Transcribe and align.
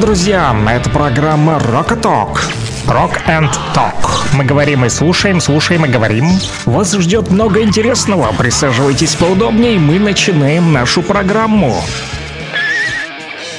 Друзья, 0.00 0.54
это 0.68 0.90
программа 0.90 1.54
Talk. 1.54 2.40
Rock 2.86 3.20
and 3.28 3.50
Talk. 3.74 3.94
Мы 4.34 4.44
говорим 4.44 4.84
и 4.84 4.88
слушаем, 4.88 5.40
слушаем 5.40 5.84
и 5.84 5.88
говорим. 5.88 6.26
Вас 6.66 6.92
ждет 6.92 7.30
много 7.30 7.62
интересного. 7.62 8.32
Присаживайтесь 8.36 9.14
поудобнее, 9.14 9.78
мы 9.78 9.98
начинаем 9.98 10.72
нашу 10.72 11.02
программу. 11.02 11.80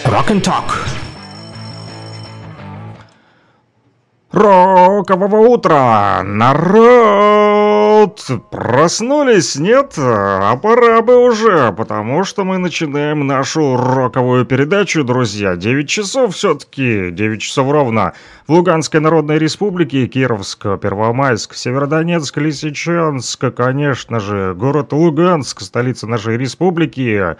Rock 0.03 0.27
and 0.27 0.41
Talk. 0.41 0.75
Рокового 4.31 5.47
утра, 5.47 6.22
народ! 6.24 7.44
Проснулись, 8.08 9.56
нет? 9.56 9.94
А 9.97 10.56
пора 10.58 11.01
бы 11.01 11.17
уже, 11.26 11.71
потому 11.71 12.24
что 12.24 12.44
мы 12.44 12.58
начинаем 12.58 13.26
нашу 13.28 13.78
роковую 13.78 14.46
передачу, 14.46 15.03
друзья. 15.03 15.56
9 15.56 15.89
часов 15.89 16.35
все-таки, 16.35 17.12
9 17.12 17.41
часов 17.41 17.71
ровно. 17.71 18.13
В 18.48 18.53
Луганской 18.53 18.99
Народной 18.99 19.38
Республике, 19.38 20.07
Кировск, 20.07 20.63
Первомайск, 20.81 21.55
Северодонецк, 21.55 22.38
Лисичанск, 22.38 23.53
конечно 23.55 24.20
же, 24.20 24.53
город 24.55 24.93
Луганск, 24.93 25.62
столица 25.62 26.07
нашей 26.07 26.37
республики. 26.37 27.35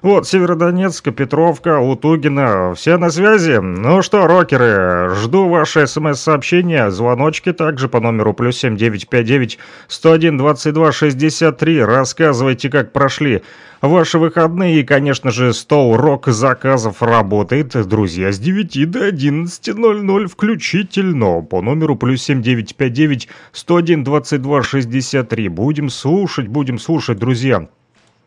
Вот, 0.00 0.28
Северодонецк, 0.28 1.12
Петровка, 1.12 1.80
Лутугина, 1.80 2.74
все 2.74 2.98
на 2.98 3.10
связи. 3.10 3.58
Ну 3.60 4.00
что, 4.02 4.26
рокеры, 4.26 5.14
жду 5.16 5.48
ваши 5.48 5.86
смс-сообщения, 5.86 6.90
звоночки 6.90 7.52
также 7.52 7.88
по 7.88 7.98
номеру 7.98 8.32
плюс 8.32 8.58
семь 8.58 8.76
девять 8.76 9.08
пять 9.08 9.26
девять 9.26 9.58
сто 9.88 10.12
один 10.12 10.36
двадцать 10.38 10.74
два 10.74 10.92
шестьдесят 10.92 11.58
три. 11.58 11.82
Рассказывайте, 11.82 12.70
как 12.70 12.92
прошли 12.92 13.42
ваши 13.80 14.18
выходные. 14.18 14.80
И, 14.80 14.84
конечно 14.84 15.30
же, 15.30 15.52
стол 15.52 15.96
рок 15.96 16.28
заказов 16.28 17.02
работает, 17.02 17.70
друзья, 17.88 18.30
с 18.30 18.38
9 18.38 18.90
до 18.90 19.08
11.00 19.08 20.26
включительно 20.26 21.40
по 21.42 21.60
номеру 21.60 21.96
плюс 21.96 22.22
семь 22.22 22.42
девять 22.42 22.76
пять 22.76 22.92
девять 22.92 23.28
сто 23.52 23.76
один 23.76 24.04
двадцать 24.04 24.42
два 24.42 24.62
шестьдесят 24.62 25.30
три. 25.30 25.48
Будем 25.48 25.90
слушать, 25.90 26.46
будем 26.46 26.78
слушать, 26.78 27.18
друзья 27.18 27.68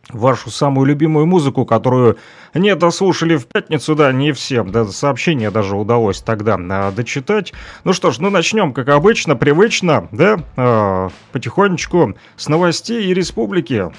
вашу 0.09 0.49
самую 0.49 0.85
любимую 0.85 1.25
музыку, 1.25 1.65
которую 1.65 2.17
не 2.53 2.75
дослушали 2.75 3.37
в 3.37 3.45
пятницу, 3.45 3.95
да, 3.95 4.11
не 4.11 4.31
всем, 4.33 4.71
да, 4.71 4.85
сообщение 4.85 5.51
даже 5.51 5.75
удалось 5.75 6.21
тогда 6.21 6.57
а, 6.59 6.91
дочитать. 6.91 7.53
Ну 7.83 7.93
что 7.93 8.11
ж, 8.11 8.19
ну 8.19 8.29
начнем, 8.29 8.73
как 8.73 8.89
обычно, 8.89 9.35
привычно, 9.35 10.07
да, 10.11 10.39
э, 10.57 11.09
потихонечку 11.31 12.15
с 12.35 12.49
новостей 12.49 13.05
и 13.05 13.13
республики. 13.13 13.91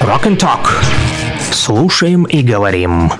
Rock 0.00 0.24
and 0.24 0.38
Talk. 0.38 0.68
Слушаем 1.52 2.24
и 2.24 2.42
говорим. 2.42 3.12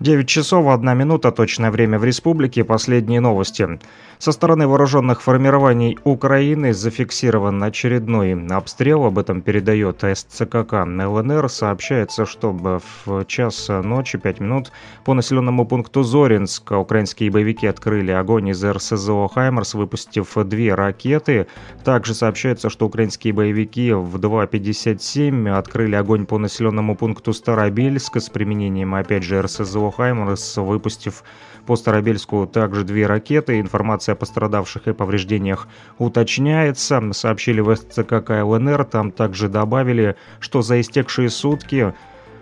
9 0.00 0.26
часов 0.26 0.66
1 0.66 0.96
минута, 0.96 1.30
точное 1.30 1.70
время 1.70 1.98
в 1.98 2.04
республике. 2.04 2.64
Последние 2.64 3.20
новости. 3.20 3.78
Со 4.18 4.32
стороны 4.32 4.66
вооруженных 4.66 5.20
формирований 5.20 5.98
Украины 6.04 6.72
зафиксирован 6.72 7.62
очередной 7.62 8.32
обстрел. 8.48 9.04
Об 9.04 9.18
этом 9.18 9.42
передает 9.42 10.02
СЦКК 10.02 10.86
ЛНР. 10.86 11.50
Сообщается, 11.50 12.24
что 12.24 12.50
в 12.50 13.24
час 13.26 13.68
ночи 13.68 14.16
5 14.16 14.40
минут 14.40 14.72
по 15.04 15.12
населенному 15.12 15.66
пункту 15.66 16.02
Зоринск 16.02 16.72
украинские 16.72 17.30
боевики 17.30 17.66
открыли 17.66 18.10
огонь 18.12 18.48
из 18.48 18.64
РСЗО 18.64 19.28
«Хаймерс», 19.28 19.74
выпустив 19.74 20.34
две 20.46 20.74
ракеты. 20.74 21.46
Также 21.84 22.14
сообщается, 22.14 22.70
что 22.70 22.86
украинские 22.86 23.34
боевики 23.34 23.92
в 23.92 24.16
2.57 24.16 25.50
открыли 25.50 25.94
огонь 25.94 26.24
по 26.24 26.38
населенному 26.38 26.96
пункту 26.96 27.34
Старобельск 27.34 28.16
с 28.16 28.30
применением, 28.30 28.94
опять 28.94 29.24
же, 29.24 29.42
РСЗО 29.42 29.89
«Хаймерс», 29.90 30.56
выпустив 30.56 31.22
по 31.66 31.76
Старобельску 31.76 32.46
также 32.46 32.84
две 32.84 33.06
ракеты. 33.06 33.60
Информация 33.60 34.14
о 34.14 34.16
пострадавших 34.16 34.88
и 34.88 34.92
повреждениях 34.92 35.68
уточняется. 35.98 37.00
Сообщили 37.12 37.60
в 37.60 37.74
СЦК 37.74 38.30
ЛНР. 38.30 38.84
Там 38.84 39.12
также 39.12 39.48
добавили, 39.48 40.16
что 40.40 40.62
за 40.62 40.80
истекшие 40.80 41.30
сутки 41.30 41.94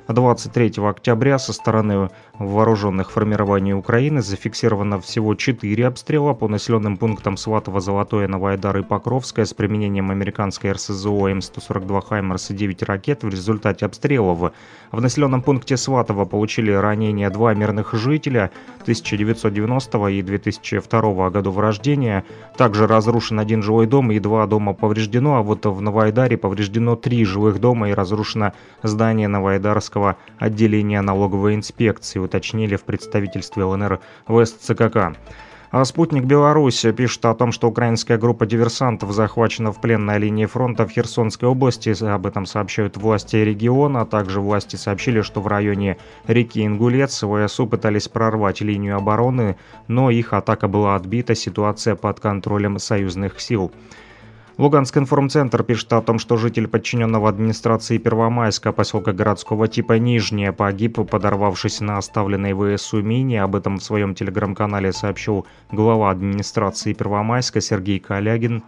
23 0.08 0.75
октября 0.78 1.38
со 1.38 1.53
стороны 1.53 2.10
вооруженных 2.38 3.10
формирований 3.10 3.72
Украины 3.72 4.22
зафиксировано 4.22 5.00
всего 5.00 5.34
4 5.34 5.87
обстрела 5.87 6.34
по 6.34 6.49
населенным 6.49 6.97
пунктам 6.97 7.37
Сватово, 7.37 7.81
Золотое, 7.81 8.28
Новоайдар 8.28 8.78
и 8.78 8.82
Покровское 8.82 9.44
с 9.44 9.53
применением 9.54 10.10
американской 10.10 10.72
РСЗО 10.72 11.31
М142 11.31 12.06
«Хаймерс» 12.06 12.50
и 12.50 12.54
9 12.54 12.82
ракет. 12.84 13.22
В 13.25 13.28
результате 13.28 13.87
обстрелов 13.87 14.53
в 14.93 15.00
населенном 15.00 15.43
пункте 15.43 15.76
Сватово 15.76 16.25
получили 16.25 16.71
ранения 16.71 17.28
два 17.31 17.54
мирных 17.54 17.93
жителя 17.94 18.50
1990 18.82 20.06
и 20.09 20.22
2002 20.22 21.31
годов 21.31 21.59
рождения. 21.59 22.25
Также 22.56 22.87
разрушен 22.87 23.41
один 23.41 23.62
жилой 23.62 23.87
дом 23.87 24.12
и 24.12 24.19
два 24.19 24.47
дома 24.47 24.75
повреждено, 24.75 25.37
а 25.37 25.43
вот 25.43 25.66
в 25.66 25.81
Новоайдаре 25.81 26.37
повреждено 26.37 26.97
три 26.97 27.25
жилых 27.25 27.60
дома 27.60 27.91
и 27.91 27.94
разрушено 27.94 28.53
здание 28.82 29.28
Новоайдарского 29.28 30.16
отделения 30.38 31.00
налоговой 31.03 31.55
инспекции 31.55 32.19
уточнили 32.28 32.77
в 32.77 32.84
представительстве 32.84 33.65
ЛНР 33.65 34.00
в 34.28 34.44
СЦКК. 34.44 35.16
А 35.71 35.84
«Спутник 35.84 36.25
Беларусь» 36.25 36.87
пишет 36.97 37.27
о 37.27 37.34
том, 37.34 37.53
что 37.53 37.69
украинская 37.69 38.16
группа 38.16 38.47
диверсантов 38.47 39.12
захвачена 39.12 39.71
в 39.71 39.78
плен 39.83 40.06
на 40.06 40.16
линии 40.16 40.47
фронта 40.47 40.87
в 40.87 40.91
Херсонской 40.91 41.47
области. 41.47 41.93
Об 42.03 42.27
этом 42.27 42.47
сообщают 42.47 42.97
власти 42.97 43.37
региона. 43.37 44.06
Также 44.06 44.41
власти 44.41 44.77
сообщили, 44.77 45.21
что 45.21 45.43
в 45.43 45.47
районе 45.47 45.99
реки 46.27 46.65
Ингулец 46.65 47.22
ВСУ 47.22 47.67
пытались 47.67 48.09
прорвать 48.09 48.62
линию 48.62 48.97
обороны, 48.97 49.56
но 49.88 50.11
их 50.11 50.33
атака 50.33 50.69
была 50.69 50.97
отбита, 50.97 51.34
ситуация 51.34 51.97
под 51.97 52.19
контролем 52.19 52.78
союзных 52.78 53.38
сил. 53.38 53.71
Луганск 54.58 54.96
информцентр 54.96 55.62
пишет 55.62 55.92
о 55.92 56.02
том, 56.02 56.19
что 56.19 56.36
житель 56.36 56.66
подчиненного 56.66 57.28
администрации 57.28 57.96
Первомайска 57.96 58.72
поселка 58.72 59.12
городского 59.12 59.69
типа 59.69 59.92
Нижняя 60.00 60.50
погиб, 60.50 60.98
подорвавшись 61.08 61.80
на 61.80 61.96
оставленной 61.96 62.76
ВСУ 62.76 63.00
мине. 63.00 63.41
Об 63.41 63.54
этом 63.54 63.78
в 63.78 63.84
своем 63.84 64.16
телеграм-канале 64.16 64.92
сообщил 64.92 65.46
глава 65.70 66.10
администрации 66.10 66.92
Первомайска 66.92 67.60
Сергей 67.60 68.00
Калягин. 68.00 68.64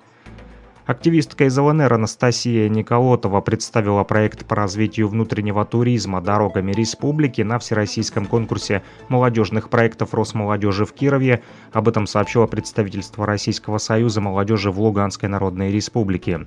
Активистка 0.90 1.44
из 1.44 1.56
ЛНР 1.56 1.92
Анастасия 1.92 2.68
Николотова 2.68 3.40
представила 3.40 4.02
проект 4.02 4.44
по 4.44 4.56
развитию 4.56 5.06
внутреннего 5.06 5.64
туризма 5.64 6.20
дорогами 6.20 6.72
республики 6.72 7.42
на 7.42 7.60
всероссийском 7.60 8.26
конкурсе 8.26 8.82
молодежных 9.08 9.68
проектов 9.68 10.14
Росмолодежи 10.14 10.84
в 10.84 10.92
Кирове. 10.92 11.44
Об 11.72 11.86
этом 11.86 12.08
сообщило 12.08 12.48
представительство 12.48 13.24
Российского 13.24 13.78
союза 13.78 14.20
молодежи 14.20 14.72
в 14.72 14.80
Луганской 14.80 15.28
Народной 15.28 15.70
Республике. 15.70 16.40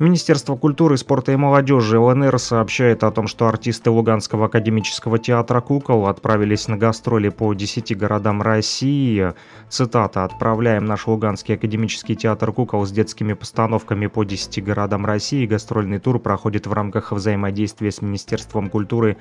Министерство 0.00 0.56
культуры, 0.56 0.96
спорта 0.96 1.32
и 1.32 1.36
молодежи 1.36 1.98
ЛНР 1.98 2.38
сообщает 2.38 3.04
о 3.04 3.10
том, 3.10 3.26
что 3.26 3.48
артисты 3.48 3.90
Луганского 3.90 4.46
академического 4.46 5.18
театра 5.18 5.60
«Кукол» 5.60 6.06
отправились 6.06 6.68
на 6.68 6.78
гастроли 6.78 7.28
по 7.28 7.52
10 7.52 7.98
городам 7.98 8.40
России. 8.40 9.34
Цитата 9.68 10.24
«Отправляем 10.24 10.86
наш 10.86 11.06
Луганский 11.06 11.56
академический 11.56 12.14
театр 12.14 12.50
«Кукол» 12.50 12.86
с 12.86 12.90
детскими 12.90 13.34
постановками 13.34 14.06
по 14.06 14.24
10 14.24 14.64
городам 14.64 15.04
России. 15.04 15.44
Гастрольный 15.44 15.98
тур 15.98 16.18
проходит 16.18 16.66
в 16.66 16.72
рамках 16.72 17.12
взаимодействия 17.12 17.92
с 17.92 18.00
Министерством 18.00 18.70
культуры 18.70 19.18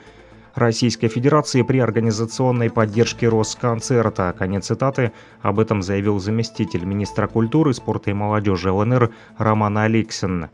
Российской 0.56 1.08
Федерации 1.08 1.62
при 1.62 1.80
организационной 1.80 2.70
поддержке 2.70 3.28
Росконцерта. 3.28 4.34
Конец 4.38 4.68
цитаты. 4.68 5.12
Об 5.42 5.60
этом 5.60 5.82
заявил 5.82 6.20
заместитель 6.20 6.86
министра 6.86 7.28
культуры, 7.28 7.74
спорта 7.74 8.12
и 8.12 8.14
молодежи 8.14 8.72
ЛНР 8.72 9.12
Роман 9.38 9.78
Алексин. 9.78 10.50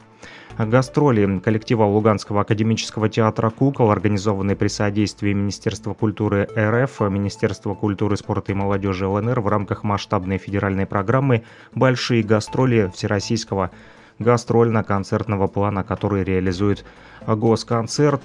Гастроли 0.57 1.39
коллектива 1.39 1.83
Луганского 1.83 2.41
академического 2.41 3.09
театра 3.09 3.49
«Кукол», 3.49 3.91
организованные 3.91 4.55
при 4.55 4.69
содействии 4.69 5.33
Министерства 5.33 5.93
культуры 5.93 6.47
РФ, 6.55 7.01
Министерства 7.01 7.73
культуры, 7.73 8.15
спорта 8.15 8.53
и 8.53 8.55
молодежи 8.55 9.05
ЛНР 9.05 9.41
в 9.41 9.47
рамках 9.49 9.83
масштабной 9.83 10.37
федеральной 10.37 10.85
программы 10.85 11.43
«Большие 11.73 12.23
гастроли 12.23 12.89
Всероссийского 12.95 13.71
гастрольно-концертного 14.19 15.47
плана, 15.47 15.83
который 15.83 16.23
реализует 16.23 16.85
Госконцерт. 17.27 18.23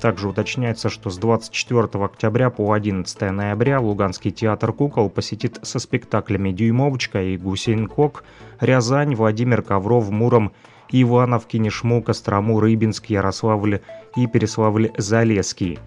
Также 0.00 0.28
уточняется, 0.28 0.88
что 0.88 1.10
с 1.10 1.18
24 1.18 2.04
октября 2.04 2.50
по 2.50 2.72
11 2.72 3.20
ноября 3.32 3.80
Луганский 3.80 4.30
театр 4.30 4.72
кукол 4.72 5.10
посетит 5.10 5.58
со 5.62 5.78
спектаклями 5.78 6.52
«Дюймовочка» 6.52 7.22
и 7.22 7.36
«Гусейн 7.36 7.86
Кок», 7.88 8.24
«Рязань», 8.60 9.14
«Владимир 9.14 9.62
Ковров», 9.62 10.10
«Муром», 10.10 10.52
Иванов, 10.90 11.46
Кинешму, 11.46 12.02
Кострому, 12.02 12.60
Рыбинск, 12.60 13.06
Ярославль 13.06 13.80
и 14.14 14.26
Переславль-Залесский. 14.26 15.78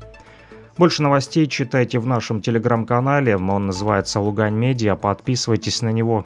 Больше 0.78 1.04
новостей 1.04 1.48
читайте 1.48 2.00
в 2.00 2.06
нашем 2.06 2.42
телеграм-канале, 2.42 3.36
он 3.36 3.68
называется 3.68 4.20
Лугань 4.20 4.56
Медиа, 4.56 4.96
подписывайтесь 4.96 5.82
на 5.82 5.90
него. 5.90 6.26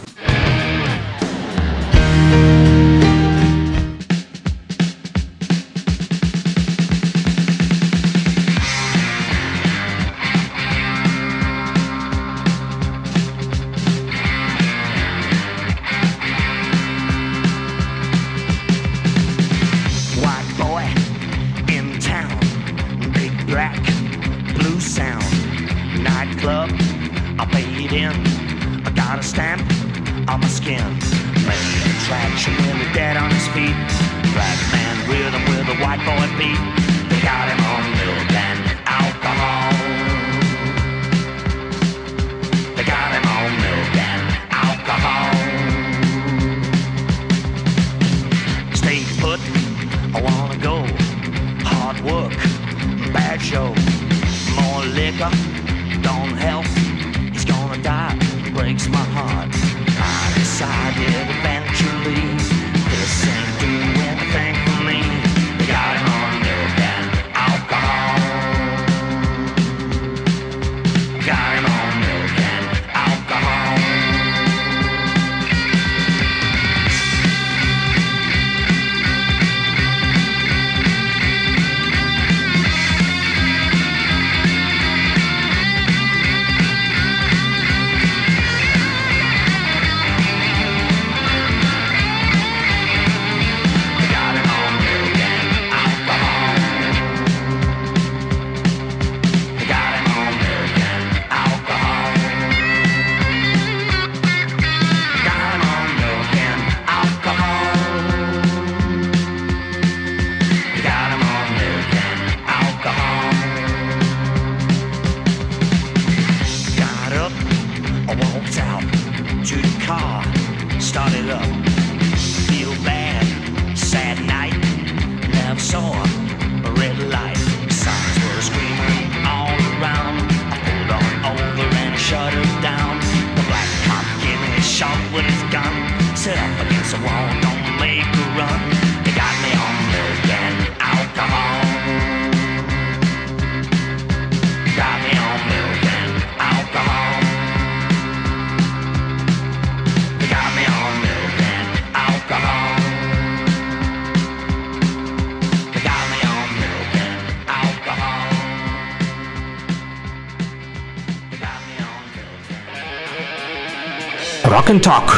Rock 164.51 164.69
and 164.69 164.81
Talk. 164.81 165.09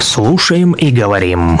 Слушаем 0.00 0.72
и 0.72 0.90
говорим. 0.90 1.60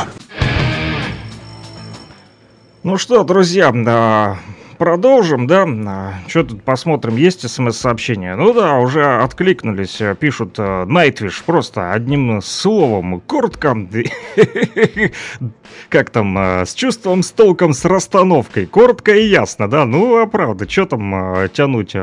Ну 2.84 2.96
что, 2.96 3.22
друзья, 3.22 3.70
да, 3.70 4.38
продолжим, 4.76 5.46
да? 5.46 5.66
А, 5.66 6.14
что 6.28 6.44
тут 6.44 6.62
посмотрим, 6.62 7.16
есть 7.16 7.48
смс-сообщения? 7.48 8.36
Ну 8.36 8.52
да, 8.52 8.78
уже 8.78 9.04
откликнулись, 9.04 10.00
э, 10.00 10.14
пишут 10.18 10.58
Найтвиш 10.58 11.42
просто 11.42 11.92
одним 11.92 12.40
словом, 12.42 13.20
коротко. 13.20 13.76
Как 15.88 16.10
там, 16.10 16.38
э, 16.38 16.66
с 16.66 16.74
чувством, 16.74 17.22
с 17.22 17.32
толком, 17.32 17.72
с 17.72 17.84
расстановкой. 17.84 18.66
Коротко 18.66 19.14
и 19.14 19.26
ясно, 19.26 19.68
да? 19.68 19.84
Ну, 19.84 20.18
а 20.18 20.26
правда, 20.26 20.68
что 20.68 20.86
там 20.86 21.14
э, 21.14 21.48
тянуть 21.48 21.94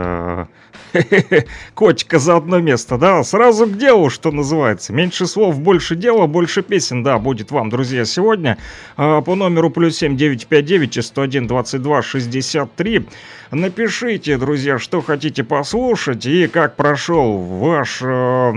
Котика 1.73 2.19
за 2.19 2.37
одно 2.37 2.59
место, 2.59 2.97
да, 2.97 3.23
сразу 3.23 3.65
к 3.65 3.77
делу, 3.77 4.09
что 4.09 4.31
называется. 4.31 4.93
Меньше 4.93 5.25
слов, 5.25 5.59
больше 5.59 5.95
дела, 5.95 6.27
больше 6.27 6.61
песен, 6.61 7.03
да, 7.03 7.17
будет 7.17 7.51
вам, 7.51 7.69
друзья, 7.69 8.05
сегодня. 8.05 8.57
По 8.95 9.35
номеру 9.35 9.69
плюс 9.69 9.97
семь 9.97 10.15
девять 10.15 10.47
пять 10.47 10.65
девять 10.65 11.03
сто 11.03 11.25
один 12.63 13.04
двадцать 13.04 13.07
два 13.07 13.07
шестьдесят 13.07 13.07
три. 13.07 13.07
Напишите, 13.51 14.38
друзья, 14.38 14.80
что 14.80 15.01
хотите 15.01 15.44
послушать 15.44 16.26
и 16.26 16.47
как 16.47 16.76
прошел 16.76 17.37
ваш... 17.37 17.99
Э, 18.02 18.54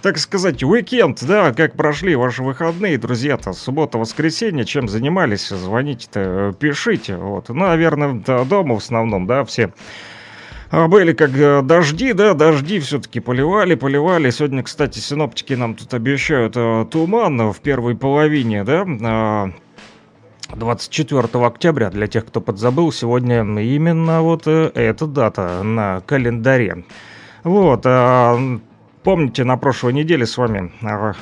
так 0.00 0.18
сказать, 0.18 0.62
уикенд, 0.62 1.24
да, 1.26 1.52
как 1.52 1.74
прошли 1.74 2.14
ваши 2.14 2.42
выходные, 2.44 2.98
друзья-то, 2.98 3.52
суббота, 3.52 3.98
воскресенье, 3.98 4.64
чем 4.64 4.88
занимались, 4.88 5.48
звоните-то, 5.48 6.54
пишите, 6.58 7.16
вот, 7.16 7.48
наверное, 7.48 8.22
дома 8.44 8.76
в 8.76 8.78
основном, 8.78 9.26
да, 9.26 9.44
все 9.44 9.72
а, 10.70 10.86
были 10.86 11.14
как 11.14 11.36
э, 11.36 11.62
дожди, 11.62 12.12
да, 12.12 12.34
дожди 12.34 12.78
все-таки 12.78 13.18
поливали, 13.18 13.74
поливали. 13.74 14.30
Сегодня, 14.30 14.62
кстати, 14.62 15.00
синоптики 15.00 15.54
нам 15.54 15.74
тут 15.74 15.92
обещают 15.92 16.56
э, 16.56 16.86
туман 16.90 17.50
в 17.50 17.58
первой 17.58 17.96
половине, 17.96 18.62
да, 18.62 19.52
24 20.54 21.28
а, 21.32 21.46
октября, 21.46 21.90
для 21.90 22.06
тех, 22.06 22.26
кто 22.26 22.40
подзабыл, 22.40 22.92
сегодня 22.92 23.42
именно 23.42 24.22
вот 24.22 24.46
э, 24.46 24.70
эта 24.74 25.06
дата 25.06 25.62
на 25.62 26.00
календаре. 26.06 26.84
Вот, 27.44 27.82
а, 27.84 28.38
помните, 29.02 29.44
на 29.44 29.56
прошлой 29.56 29.92
неделе 29.92 30.26
с 30.26 30.36
вами 30.36 30.72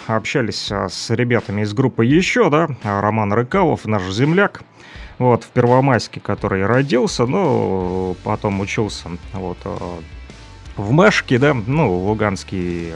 общались 0.06 0.71
с 0.71 1.11
ребятами 1.11 1.62
из 1.62 1.73
группы 1.75 2.04
«Еще», 2.04 2.50
да, 2.50 2.68
Роман 2.83 3.33
Рыкалов, 3.33 3.85
наш 3.85 4.02
земляк, 4.11 4.62
вот, 5.18 5.45
в 5.45 5.49
Первомайске, 5.49 6.21
который 6.21 6.64
родился, 6.66 7.26
но 7.26 8.14
потом 8.23 8.61
учился 8.61 9.09
вот 9.33 9.59
в 10.76 10.90
Машке, 10.92 11.38
да, 11.38 11.54
ну, 11.54 11.92
Луганский 11.92 12.92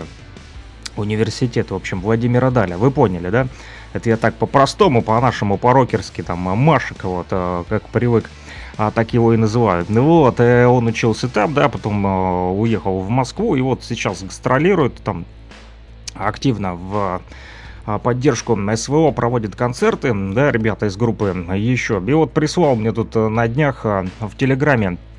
университет, 0.97 1.71
в 1.71 1.75
общем, 1.75 2.01
Владимира 2.01 2.51
Даля, 2.51 2.77
вы 2.77 2.91
поняли, 2.91 3.31
да? 3.31 3.49
Это 3.93 4.09
я 4.09 4.17
так 4.17 4.35
по-простому, 4.35 5.03
по-нашему, 5.03 5.59
по-рокерски, 5.59 6.23
там, 6.23 6.39
Машек, 6.39 7.05
вот, 7.05 7.27
э, 7.31 7.65
как 7.69 7.89
привык, 7.89 8.31
а 8.77 8.91
так 8.91 9.13
его 9.13 9.35
и 9.35 9.37
называют. 9.37 9.89
Ну 9.89 10.05
вот, 10.05 10.41
э, 10.41 10.67
он 10.67 10.87
учился 10.87 11.29
там, 11.29 11.55
да, 11.55 11.69
потом 11.69 12.05
уехал 12.59 13.01
в 13.01 13.09
Москву, 13.09 13.57
и 13.57 13.61
вот 13.61 13.83
сейчас 13.83 14.23
гастролирует 14.23 14.97
там 15.03 15.25
активно 16.15 16.75
в 16.75 17.21
а, 17.87 17.99
поддержку 17.99 18.59
СВО 18.77 19.11
проводит 19.11 19.57
концерты, 19.57 20.13
да, 20.15 20.53
ребята 20.53 20.87
из 20.87 20.97
группы 20.97 21.35
еще. 21.57 22.03
И 22.07 22.13
вот 22.13 22.33
прислал 22.33 22.77
мне 22.77 22.93
тут 22.93 23.17
э, 23.17 23.29
на 23.29 23.49
днях 23.49 23.85
в 23.85 24.37
Телеграме 24.37 24.89
а, 24.89 25.10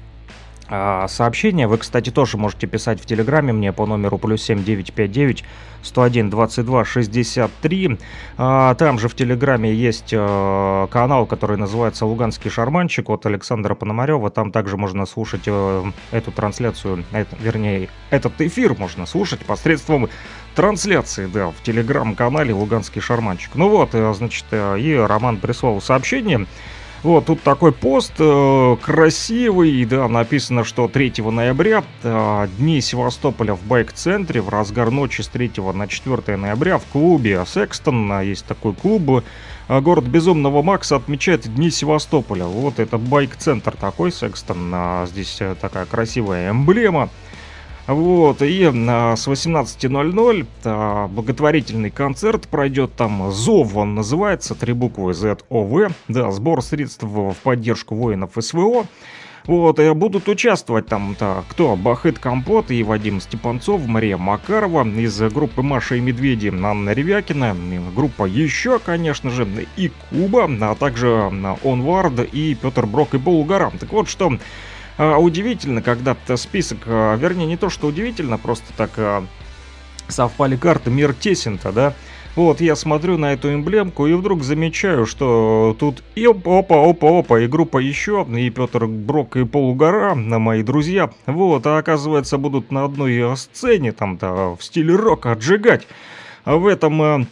сообщения. 1.07 1.67
Вы, 1.67 1.77
кстати, 1.77 2.09
тоже 2.09 2.37
можете 2.37 2.67
писать 2.67 3.01
в 3.01 3.05
Телеграме 3.05 3.51
мне 3.53 3.73
по 3.73 3.85
номеру 3.85 4.17
плюс 4.17 4.41
7959 4.43 5.43
101 5.83 6.29
22 6.29 6.85
63. 6.85 7.97
Там 8.37 8.99
же 8.99 9.07
в 9.07 9.15
Телеграме 9.15 9.73
есть 9.73 10.13
а, 10.13 10.87
канал, 10.87 11.25
который 11.25 11.57
называется 11.57 12.05
«Луганский 12.05 12.49
шарманчик» 12.49 13.09
от 13.09 13.25
Александра 13.25 13.75
Пономарева. 13.75 14.29
Там 14.29 14.51
также 14.51 14.77
можно 14.77 15.05
слушать 15.05 15.43
э, 15.45 15.83
эту 16.11 16.31
трансляцию, 16.31 17.03
это, 17.11 17.35
вернее, 17.39 17.89
этот 18.09 18.39
эфир 18.41 18.75
можно 18.77 19.05
слушать 19.05 19.39
посредством 19.45 20.09
трансляции, 20.55 21.27
да, 21.27 21.47
в 21.49 21.61
Телеграм-канале 21.63 22.53
«Луганский 22.53 23.01
шарманчик». 23.01 23.55
Ну 23.55 23.69
вот, 23.69 23.89
э, 23.93 24.13
значит, 24.13 24.45
э, 24.51 24.79
и 24.79 24.95
Роман 24.95 25.37
прислал 25.37 25.81
сообщение. 25.81 26.45
Вот, 27.03 27.25
тут 27.25 27.41
такой 27.41 27.71
пост 27.71 28.13
э, 28.19 28.77
красивый, 28.79 29.85
да, 29.85 30.07
написано, 30.07 30.63
что 30.63 30.87
3 30.87 31.13
ноября, 31.31 31.83
э, 32.03 32.47
дни 32.59 32.79
Севастополя 32.79 33.55
в 33.55 33.63
байк-центре, 33.63 34.39
в 34.39 34.49
разгар 34.49 34.91
ночи 34.91 35.21
с 35.21 35.27
3 35.27 35.51
на 35.73 35.87
4 35.87 36.37
ноября 36.37 36.77
в 36.77 36.85
клубе 36.85 37.43
Секстон, 37.47 38.11
а, 38.11 38.23
есть 38.23 38.45
такой 38.45 38.73
клуб, 38.73 39.23
э, 39.67 39.79
город 39.79 40.03
Безумного 40.05 40.61
Макса 40.61 40.97
отмечает 40.97 41.51
Дни 41.51 41.71
Севастополя. 41.71 42.45
Вот 42.45 42.79
это 42.79 42.99
байк-центр 42.99 43.75
такой, 43.75 44.11
Секстон, 44.11 44.71
э, 44.71 45.07
здесь 45.09 45.37
э, 45.39 45.55
такая 45.59 45.87
красивая 45.87 46.51
эмблема. 46.51 47.09
Вот, 47.87 48.41
и 48.41 48.63
а, 48.63 49.15
с 49.15 49.27
18.00 49.27 50.47
а, 50.63 51.07
благотворительный 51.07 51.89
концерт 51.89 52.47
пройдет 52.47 52.93
там 52.95 53.31
ЗОВ, 53.31 53.75
он 53.75 53.95
называется, 53.95 54.55
три 54.55 54.73
буквы 54.73 55.11
ZOV, 55.11 55.91
да, 56.07 56.31
сбор 56.31 56.61
средств 56.61 57.03
в 57.03 57.33
поддержку 57.43 57.95
воинов 57.95 58.31
СВО. 58.39 58.85
Вот, 59.45 59.79
и 59.79 59.91
будут 59.93 60.29
участвовать 60.29 60.85
там 60.85 61.13
-то, 61.19 61.43
кто? 61.49 61.75
Бахыт 61.75 62.19
Компот 62.19 62.69
и 62.69 62.83
Вадим 62.83 63.19
Степанцов, 63.19 63.85
Мария 63.87 64.17
Макарова 64.17 64.87
из 64.87 65.19
группы 65.19 65.63
Маша 65.63 65.95
и 65.95 65.99
Медведи, 65.99 66.53
Анна 66.63 66.91
Ревякина, 66.91 67.55
группа 67.95 68.25
еще, 68.25 68.77
конечно 68.77 69.31
же, 69.31 69.47
и 69.77 69.91
Куба, 70.09 70.47
а 70.61 70.75
также 70.75 71.31
Онвард 71.63 72.19
и 72.31 72.55
Петр 72.55 72.85
Брок 72.85 73.15
и 73.15 73.17
Булгарам. 73.17 73.79
Так 73.79 73.91
вот, 73.91 74.07
что 74.07 74.37
удивительно, 75.17 75.81
когда 75.81 76.15
список, 76.35 76.79
а, 76.85 77.15
вернее, 77.15 77.47
не 77.47 77.57
то, 77.57 77.69
что 77.69 77.87
удивительно, 77.87 78.37
просто 78.37 78.71
так 78.77 78.91
а, 78.97 79.25
совпали 80.07 80.55
карты, 80.55 80.91
мир 80.91 81.13
тесен-то, 81.13 81.71
да? 81.71 81.93
Вот, 82.35 82.61
я 82.61 82.75
смотрю 82.75 83.17
на 83.17 83.33
эту 83.33 83.53
эмблемку 83.53 84.07
и 84.07 84.13
вдруг 84.13 84.43
замечаю, 84.43 85.05
что 85.05 85.75
тут 85.79 86.03
и 86.15 86.25
опа, 86.25 86.61
опа, 86.61 87.19
опа, 87.19 87.39
и 87.39 87.47
группа 87.47 87.79
еще, 87.79 88.25
и 88.29 88.49
Петр 88.49 88.85
Брок, 88.85 89.35
и 89.35 89.43
Полугора, 89.43 90.13
мои 90.15 90.63
друзья, 90.63 91.09
вот, 91.25 91.67
а 91.67 91.77
оказывается 91.79 92.37
будут 92.37 92.71
на 92.71 92.85
одной 92.85 93.35
сцене 93.35 93.91
там-то 93.91 94.55
в 94.55 94.63
стиле 94.63 94.95
рока 94.95 95.31
отжигать. 95.31 95.87
В 96.45 96.67
этом 96.67 97.27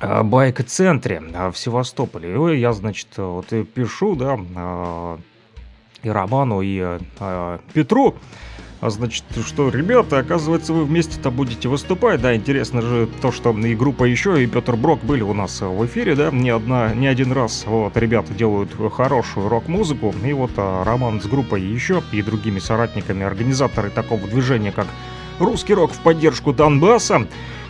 байк-центре 0.00 1.20
в 1.52 1.54
Севастополе. 1.54 2.54
И 2.54 2.60
я, 2.60 2.72
значит, 2.72 3.08
вот 3.16 3.46
пишу, 3.74 4.16
да, 4.16 4.38
и 6.04 6.08
Роману, 6.08 6.60
и 6.60 6.98
э, 7.20 7.58
Петру. 7.72 8.14
А 8.84 8.90
значит, 8.90 9.24
что, 9.46 9.70
ребята, 9.70 10.18
оказывается, 10.18 10.74
вы 10.74 10.84
вместе-то 10.84 11.30
будете 11.30 11.70
выступать, 11.70 12.20
да, 12.20 12.36
интересно 12.36 12.82
же 12.82 13.08
то, 13.22 13.32
что 13.32 13.58
и 13.58 13.74
группа 13.74 14.04
еще, 14.04 14.44
и 14.44 14.46
Петр 14.46 14.76
Брок 14.76 15.02
были 15.02 15.22
у 15.22 15.32
нас 15.32 15.62
в 15.62 15.86
эфире, 15.86 16.14
да, 16.14 16.30
не, 16.30 16.50
одна, 16.50 16.92
не 16.92 17.06
один 17.06 17.32
раз, 17.32 17.64
вот, 17.66 17.96
ребята 17.96 18.34
делают 18.34 18.72
хорошую 18.92 19.48
рок-музыку, 19.48 20.14
и 20.22 20.34
вот 20.34 20.50
а, 20.58 20.84
Роман 20.84 21.22
с 21.22 21.26
группой 21.26 21.62
еще, 21.62 22.02
и 22.12 22.20
другими 22.20 22.58
соратниками, 22.58 23.24
организаторы 23.24 23.88
такого 23.88 24.28
движения, 24.28 24.70
как 24.70 24.86
«Русский 25.38 25.72
рок 25.72 25.92
в 25.92 26.00
поддержку 26.00 26.52
Донбасса», 26.52 27.26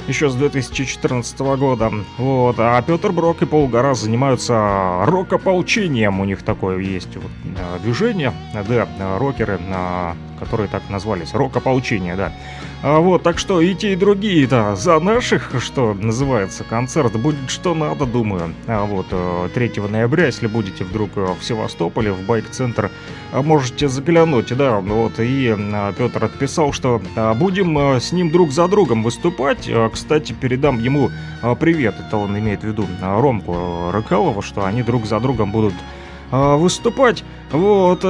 еще 0.08 0.28
с 0.28 0.34
2014 0.34 1.38
года. 1.56 1.90
Вот. 2.18 2.56
А 2.58 2.80
Петр 2.82 3.12
Брок 3.12 3.42
и 3.42 3.46
Полгора 3.46 3.94
занимаются 3.94 5.04
рок-ополчением. 5.06 6.20
У 6.20 6.24
них 6.24 6.42
такое 6.42 6.78
есть 6.78 7.16
вот, 7.16 7.30
э, 7.44 7.78
движение. 7.82 8.32
Да, 8.52 9.18
рокеры, 9.18 9.58
э, 9.60 10.12
которые 10.38 10.68
так 10.68 10.82
назвались. 10.90 11.32
Рок-ополчение, 11.32 12.16
да. 12.16 12.32
А 12.82 12.98
вот, 12.98 13.22
так 13.22 13.38
что 13.38 13.62
и 13.62 13.74
те, 13.74 13.94
и 13.94 13.96
другие-то 13.96 14.76
за 14.76 15.00
наших, 15.00 15.52
что 15.58 15.94
называется, 15.94 16.64
концерт 16.64 17.18
будет 17.18 17.48
что 17.48 17.74
надо, 17.74 18.04
думаю. 18.04 18.54
А 18.66 18.84
вот 18.84 19.06
3 19.54 19.72
э, 19.76 19.88
ноября, 19.88 20.26
если 20.26 20.46
будете 20.46 20.84
вдруг 20.84 21.16
в 21.16 21.42
Севастополе, 21.42 22.12
в 22.12 22.26
байк-центр, 22.26 22.90
можете 23.42 23.88
заглянуть, 23.88 24.56
да, 24.56 24.78
вот, 24.80 25.18
и 25.18 25.54
Петр 25.98 26.24
отписал, 26.24 26.72
что 26.72 27.00
будем 27.36 27.76
с 27.78 28.12
ним 28.12 28.30
друг 28.30 28.52
за 28.52 28.68
другом 28.68 29.02
выступать, 29.02 29.68
кстати, 29.92 30.32
передам 30.32 30.78
ему 30.78 31.10
а, 31.44 31.54
привет. 31.54 31.94
Это 31.98 32.16
он 32.16 32.38
имеет 32.38 32.62
в 32.62 32.64
виду 32.64 32.86
а, 33.02 33.20
Ромку 33.20 33.90
Рыкалова, 33.92 34.40
что 34.42 34.64
они 34.64 34.82
друг 34.82 35.04
за 35.04 35.20
другом 35.20 35.52
будут 35.52 35.74
а, 36.30 36.56
выступать. 36.56 37.22
Вот. 37.52 38.04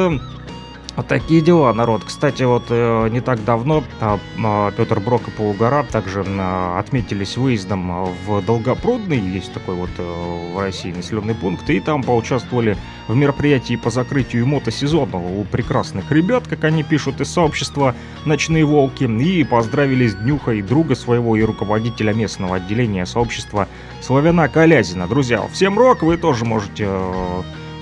Э, 0.95 1.05
вот 1.05 1.09
такие 1.09 1.41
дела, 1.41 1.73
народ. 1.73 2.05
Кстати, 2.05 2.43
вот 2.43 2.65
э, 2.71 3.09
не 3.11 3.21
так 3.21 3.45
давно 3.45 3.83
э, 4.01 4.19
э, 4.39 4.73
Петр 4.77 5.01
Брок 5.01 5.29
и 5.29 5.31
Полугора 5.31 5.85
также 5.85 6.25
э, 6.27 6.79
отметились 6.79 7.37
выездом 7.37 8.07
в 8.27 8.43
Долгопрудный, 8.43 9.19
есть 9.19 9.53
такой 9.53 9.75
вот 9.75 9.91
э, 9.99 10.53
в 10.55 10.59
России 10.61 10.93
населенный 10.93 11.35
пункт, 11.35 11.69
и 11.71 11.81
там 11.81 12.03
поучаствовали 12.03 12.77
в 13.09 13.15
мероприятии 13.17 13.77
по 13.77 13.91
закрытию 13.91 14.47
мотосезона 14.47 15.17
у 15.17 15.45
прекрасных 15.45 16.11
ребят, 16.11 16.47
как 16.49 16.65
они 16.65 16.83
пишут, 16.83 17.21
из 17.21 17.31
сообщества 17.31 17.95
«Ночные 18.25 18.65
волки», 18.65 19.05
и 19.05 19.45
поздравили 19.45 20.07
с 20.07 20.15
днюхой 20.15 20.63
друга 20.63 20.95
своего 20.95 21.37
и 21.37 21.43
руководителя 21.43 22.13
местного 22.13 22.57
отделения 22.57 23.07
сообщества 23.07 23.69
Славяна 24.01 24.49
Калязина. 24.49 25.07
Друзья, 25.07 25.43
всем 25.53 25.79
рок, 25.79 26.03
вы 26.03 26.17
тоже 26.17 26.45
можете... 26.45 26.89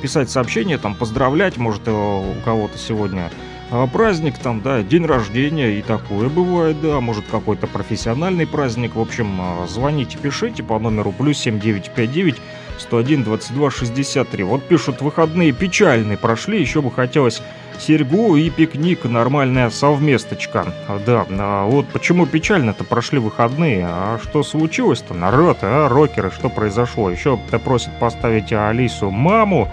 Писать 0.03 0.31
сообщения, 0.31 0.79
там, 0.79 0.97
поздравлять, 0.97 1.59
может, 1.59 1.83
э, 1.87 1.93
у 1.93 2.35
кого-то 2.45 2.77
сегодня 2.77 3.31
э, 3.71 3.87
праздник, 3.93 4.37
там, 4.37 4.61
да, 4.61 4.83
день 4.83 5.07
рождения, 5.07 5.79
и 5.79 5.83
такое 5.83 6.29
бывает, 6.29 6.81
да, 6.81 7.01
может, 7.01 7.25
какой-то 7.31 7.69
профессиональный 7.69 8.45
праздник, 8.45 8.97
в 8.97 9.01
общем, 9.01 9.41
э, 9.41 9.69
звоните, 9.69 10.19
пишите 10.19 10.65
по 10.65 10.81
номеру 10.81 11.13
плюс 11.13 11.39
7959 11.39 12.37
101 12.79 13.23
22 13.23 13.71
63. 13.71 14.43
Вот 14.43 14.65
пишут, 14.65 15.01
выходные 15.03 15.53
печальные 15.53 16.19
прошли, 16.19 16.61
еще 16.61 16.83
бы 16.83 16.91
хотелось 16.91 17.41
серьгу 17.81 18.37
и 18.37 18.51
пикник, 18.51 19.05
нормальная 19.05 19.71
совместочка. 19.71 20.67
Да, 21.07 21.27
а 21.31 21.67
вот 21.67 21.87
почему 21.89 22.27
печально-то 22.27 22.85
прошли 22.85 23.19
выходные, 23.19 23.87
а 23.89 24.19
что 24.23 24.43
случилось-то, 24.43 25.15
народ, 25.15 25.59
а, 25.63 25.89
рокеры, 25.89 26.31
что 26.31 26.49
произошло? 26.49 27.11
Еще 27.11 27.39
просят 27.65 27.99
поставить 27.99 28.53
Алису 28.53 29.11
маму, 29.11 29.69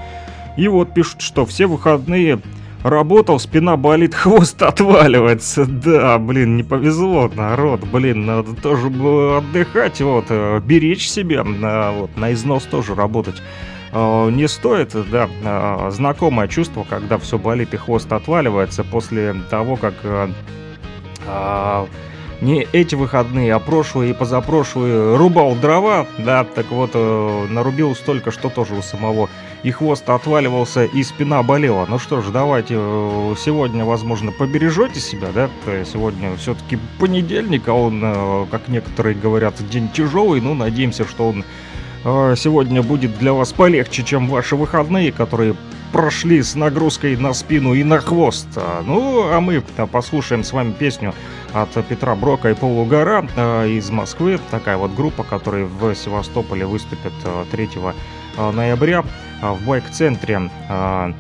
и 0.58 0.68
вот 0.68 0.94
пишут, 0.94 1.22
что 1.22 1.46
все 1.46 1.68
выходные 1.68 2.40
работал, 2.84 3.40
спина 3.40 3.78
болит, 3.78 4.14
хвост 4.16 4.62
отваливается. 4.62 5.66
Да, 5.66 6.18
блин, 6.18 6.58
не 6.58 6.64
повезло, 6.64 7.30
народ, 7.34 7.82
блин, 7.86 8.26
надо 8.26 8.56
тоже 8.56 8.90
было 8.90 9.38
отдыхать, 9.40 10.02
вот, 10.02 10.26
э, 10.30 10.62
беречь 10.64 11.10
себя, 11.10 11.44
на, 11.44 11.92
вот, 11.92 12.18
на 12.18 12.34
износ 12.34 12.64
тоже 12.64 12.96
работать 12.96 13.42
не 13.92 14.48
стоит, 14.48 14.96
да, 15.10 15.30
э, 15.44 15.92
знакомое 15.92 16.48
чувство, 16.48 16.86
когда 16.90 17.18
все 17.18 17.38
болит 17.38 17.74
и 17.74 17.78
хвост 17.78 18.12
отваливается 18.12 18.84
после 18.84 19.36
того, 19.50 19.76
как 19.76 19.96
не 22.42 22.66
эти 22.72 22.96
выходные, 22.96 23.54
а 23.54 23.60
прошлые 23.60 24.12
и 24.12 24.14
позапрошлые 24.14 25.18
рубал 25.18 25.56
дрова, 25.56 26.08
да, 26.18 26.46
так 26.46 26.72
вот, 26.72 26.94
нарубил 26.96 27.94
столько, 27.96 28.32
что 28.32 28.50
тоже 28.50 28.76
у 28.76 28.82
самого 28.82 29.30
и 29.64 29.72
хвост 29.72 30.10
отваливался, 30.10 30.86
и 30.86 31.04
спина 31.04 31.44
болела. 31.44 31.86
Ну 31.88 32.00
что 32.00 32.22
ж, 32.22 32.30
давайте 32.32 32.76
э, 32.78 33.36
сегодня, 33.38 33.84
возможно, 33.84 34.32
побережете 34.32 35.00
себя, 35.00 35.30
да? 35.34 35.50
Сегодня 35.86 36.36
все-таки 36.38 36.80
понедельник, 36.98 37.68
а 37.68 37.74
он, 37.74 38.02
э, 38.04 38.46
как 38.50 38.68
некоторые 38.68 39.16
говорят, 39.16 39.56
день 39.70 39.90
тяжелый. 39.90 40.40
Ну, 40.40 40.54
надеемся, 40.54 41.06
что 41.06 41.30
он 41.30 41.42
э, 41.42 41.44
сегодня 42.04 42.82
будет 42.82 43.18
для 43.20 43.34
вас 43.34 43.54
полегче, 43.54 44.04
чем 44.04 44.28
ваши 44.28 44.56
выходные, 44.56 45.12
которые 45.12 45.56
прошли 45.92 46.42
с 46.42 46.56
нагрузкой 46.56 47.18
на 47.18 47.34
спину 47.34 47.74
и 47.74 47.84
на 47.84 48.00
хвост. 48.00 48.48
Ну, 48.86 49.32
а 49.32 49.40
мы 49.42 49.62
послушаем 49.92 50.44
с 50.44 50.54
вами 50.54 50.72
песню 50.72 51.14
от 51.54 51.72
Петра 51.88 52.16
Брока 52.16 52.52
и 52.52 52.54
Полугора 52.54 53.26
из 53.66 53.90
Москвы. 53.90 54.40
Такая 54.52 54.78
вот 54.78 54.94
группа, 54.94 55.24
которая 55.24 55.66
в 55.66 55.96
Севастополе 55.96 56.66
выступит 56.66 57.14
3 57.52 57.70
ноября. 58.54 59.04
А, 59.42 59.54
в 59.54 59.62
байк-центре 59.66 60.50
а, 60.68 61.14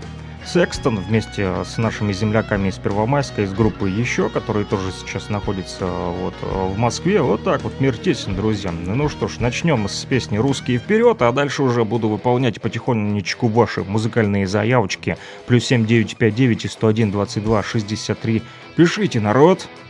Секстон 0.51 0.97
вместе 0.97 1.63
с 1.63 1.77
нашими 1.77 2.11
земляками 2.11 2.69
из 2.69 2.77
Первомайска, 2.79 3.43
из 3.43 3.53
группы 3.53 3.87
«Еще», 3.87 4.29
которые 4.29 4.65
тоже 4.65 4.91
сейчас 4.91 5.29
находятся 5.29 5.85
вот 5.85 6.33
в 6.41 6.75
Москве. 6.75 7.21
Вот 7.21 7.43
так 7.43 7.61
вот 7.61 7.79
мир 7.79 7.95
тесен, 7.95 8.35
друзья. 8.35 8.71
Ну 8.71 9.09
что 9.09 9.27
ж, 9.27 9.37
начнем 9.39 9.87
с 9.87 10.05
песни 10.05 10.37
«Русские 10.37 10.79
вперед», 10.79 11.21
а 11.21 11.31
дальше 11.33 11.61
уже 11.61 11.85
буду 11.85 12.09
выполнять 12.09 12.59
потихонечку 12.59 13.47
ваши 13.47 13.83
музыкальные 13.83 14.47
заявочки. 14.47 15.19
Плюс 15.45 15.65
7959 15.65 16.65
и 16.65 16.67
101 16.67 17.11
22 17.11 17.61
63. 17.61 18.41
Пишите, 18.75 19.19
народ! 19.19 19.67
победы 19.67 19.88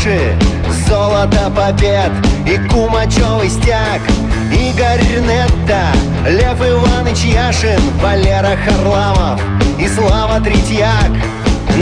наши 0.00 0.34
Золото 0.88 1.52
побед 1.54 2.10
и 2.46 2.56
Кумачевый 2.68 3.50
стяг. 3.50 4.00
Игорь 4.52 5.20
Нетта, 5.20 5.92
Лев 6.26 6.58
Иванович 6.60 7.24
Яшин 7.24 7.80
Валера 8.02 8.56
Харламов 8.64 9.40
и 9.78 9.86
Слава 9.88 10.40
Третьяк. 10.40 11.10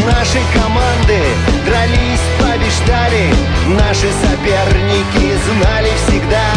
Наши 0.07 0.41
команды 0.53 1.21
дрались, 1.65 2.27
побеждали. 2.39 3.33
Наши 3.69 4.09
соперники 4.23 5.33
знали 5.47 5.91
всегда. 6.07 6.51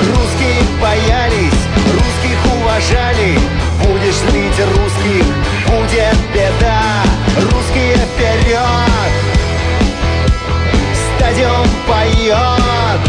Русские 0.00 0.62
боялись, 0.80 1.62
русских 1.92 2.38
уважали. 2.60 3.38
Будешь 3.82 4.20
злить 4.30 4.60
русских, 4.76 5.26
будет 5.66 6.18
беда. 6.32 7.02
Русские 7.36 7.96
вперед! 7.96 9.35
Стадион 11.36 11.68
поет 11.86 13.00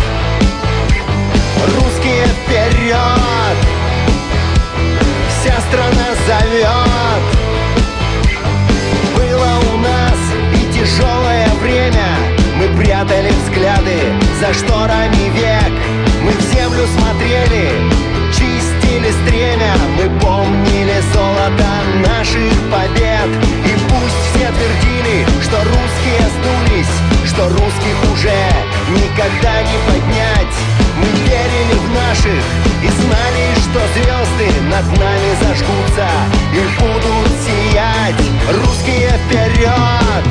Русские 1.76 2.26
вперед. 2.26 3.58
Вся 5.30 5.56
страна 5.62 6.08
зовет. 6.28 7.24
Было 9.16 9.60
у 9.74 9.78
нас 9.78 10.20
и 10.54 10.74
тяжелое 10.74 11.48
время. 11.62 12.06
Мы 12.58 12.68
прятали 12.78 13.30
взгляды 13.30 13.98
за 14.40 14.54
шторами 14.54 15.30
век. 15.34 15.74
Мы 16.24 16.32
в 16.32 16.42
землю 16.54 16.86
смотрели, 16.98 17.72
чистили 18.32 19.12
стремя. 19.24 19.74
Мы 19.98 20.10
помнили 20.20 21.02
золото 21.14 21.68
наших 22.08 22.54
побед. 22.72 23.30
И 23.66 23.74
пусть 23.90 24.36
все 24.36 24.48
твердили, 24.52 25.26
что 25.44 25.58
русские 25.58 26.28
сдулись 26.30 27.17
что 27.38 27.50
русских 27.50 28.12
уже 28.12 28.34
никогда 28.90 29.62
не 29.62 29.78
поднять. 29.86 30.56
Мы 30.98 31.06
верили 31.06 31.78
в 31.78 31.94
наших 31.94 32.44
и 32.82 32.88
знали, 32.88 33.54
что 33.62 33.80
звезды 33.94 34.62
над 34.72 34.86
нами 34.98 35.36
зажгутся 35.40 36.10
И 36.52 36.82
будут 36.82 37.32
сиять. 37.46 38.16
Русские 38.52 39.20
вперед! 39.28 40.26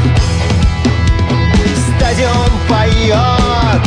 Стадион 1.96 2.50
поет! 2.68 3.82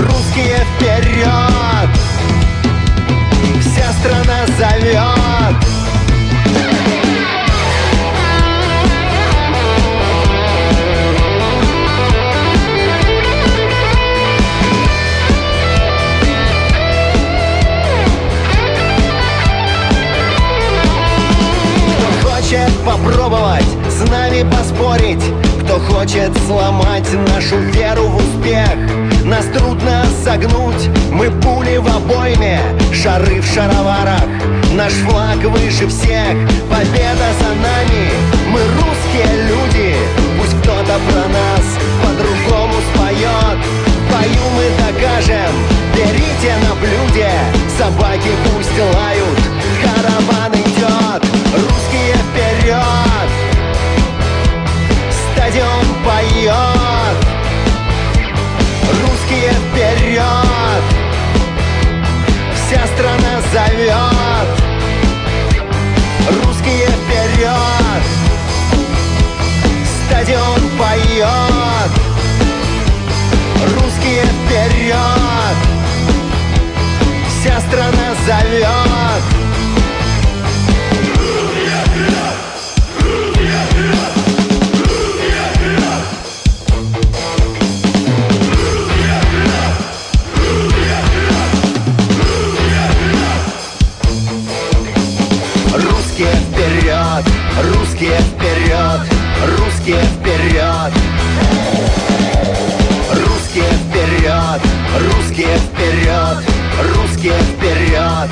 Русские 0.00 0.66
вперед! 0.76 1.90
Вся 3.62 3.92
страна 3.92 4.46
зовет 4.58 5.77
хочет 22.48 22.72
попробовать 22.82 23.66
с 23.90 24.08
нами 24.08 24.42
поспорить. 24.50 25.22
Кто 25.62 25.78
хочет 25.80 26.30
сломать 26.46 27.06
нашу 27.34 27.58
веру 27.58 28.04
в 28.04 28.16
успех? 28.16 28.70
Нас 29.24 29.44
трудно 29.46 30.06
согнуть, 30.24 30.88
мы 31.12 31.30
пули 31.42 31.76
в 31.76 31.86
обойме 31.86 32.60
Шары 32.90 33.42
в 33.42 33.46
шароварах, 33.46 34.24
наш 34.72 34.92
флаг 34.94 35.36
выше 35.36 35.88
всех. 35.88 36.32
Победа 36.70 37.28
за 37.38 37.50
нами, 37.60 38.08
мы 38.50 38.60
русские 38.60 39.44
люди. 39.48 39.94
Пусть 40.40 40.58
кто-то 40.62 40.98
про 41.06 41.28
нас 41.28 41.66
по-другому 42.02 42.74
споет. 42.94 43.58
Бою 44.10 44.44
мы 44.56 44.64
докажем, 44.78 45.52
берите 45.94 46.54
на 46.66 46.74
блюде. 46.76 47.30
Собаки 47.76 48.30
пусть 48.44 48.78
лают, 48.94 49.38
караван 49.82 50.52
идет 50.54 51.27
поет 56.08 57.18
Русские 59.02 59.52
вперед 59.52 60.84
Вся 62.54 62.86
страна 62.86 63.42
зовет 63.52 64.48
Русские 66.42 66.88
вперед 66.88 68.02
Стадион 70.06 70.62
поет 70.78 71.92
Русские 73.74 74.24
вперед 74.24 75.56
Вся 77.28 77.60
страна 77.60 78.14
зовет 78.26 79.37
Русские 97.98 98.20
вперед, 98.20 99.00
русские 99.58 100.02
вперед 100.04 100.92
Русские 103.10 103.64
вперед, 103.64 104.60
русские 105.00 105.58
вперед, 105.58 106.44
русские 106.94 107.32
вперед 107.32 108.30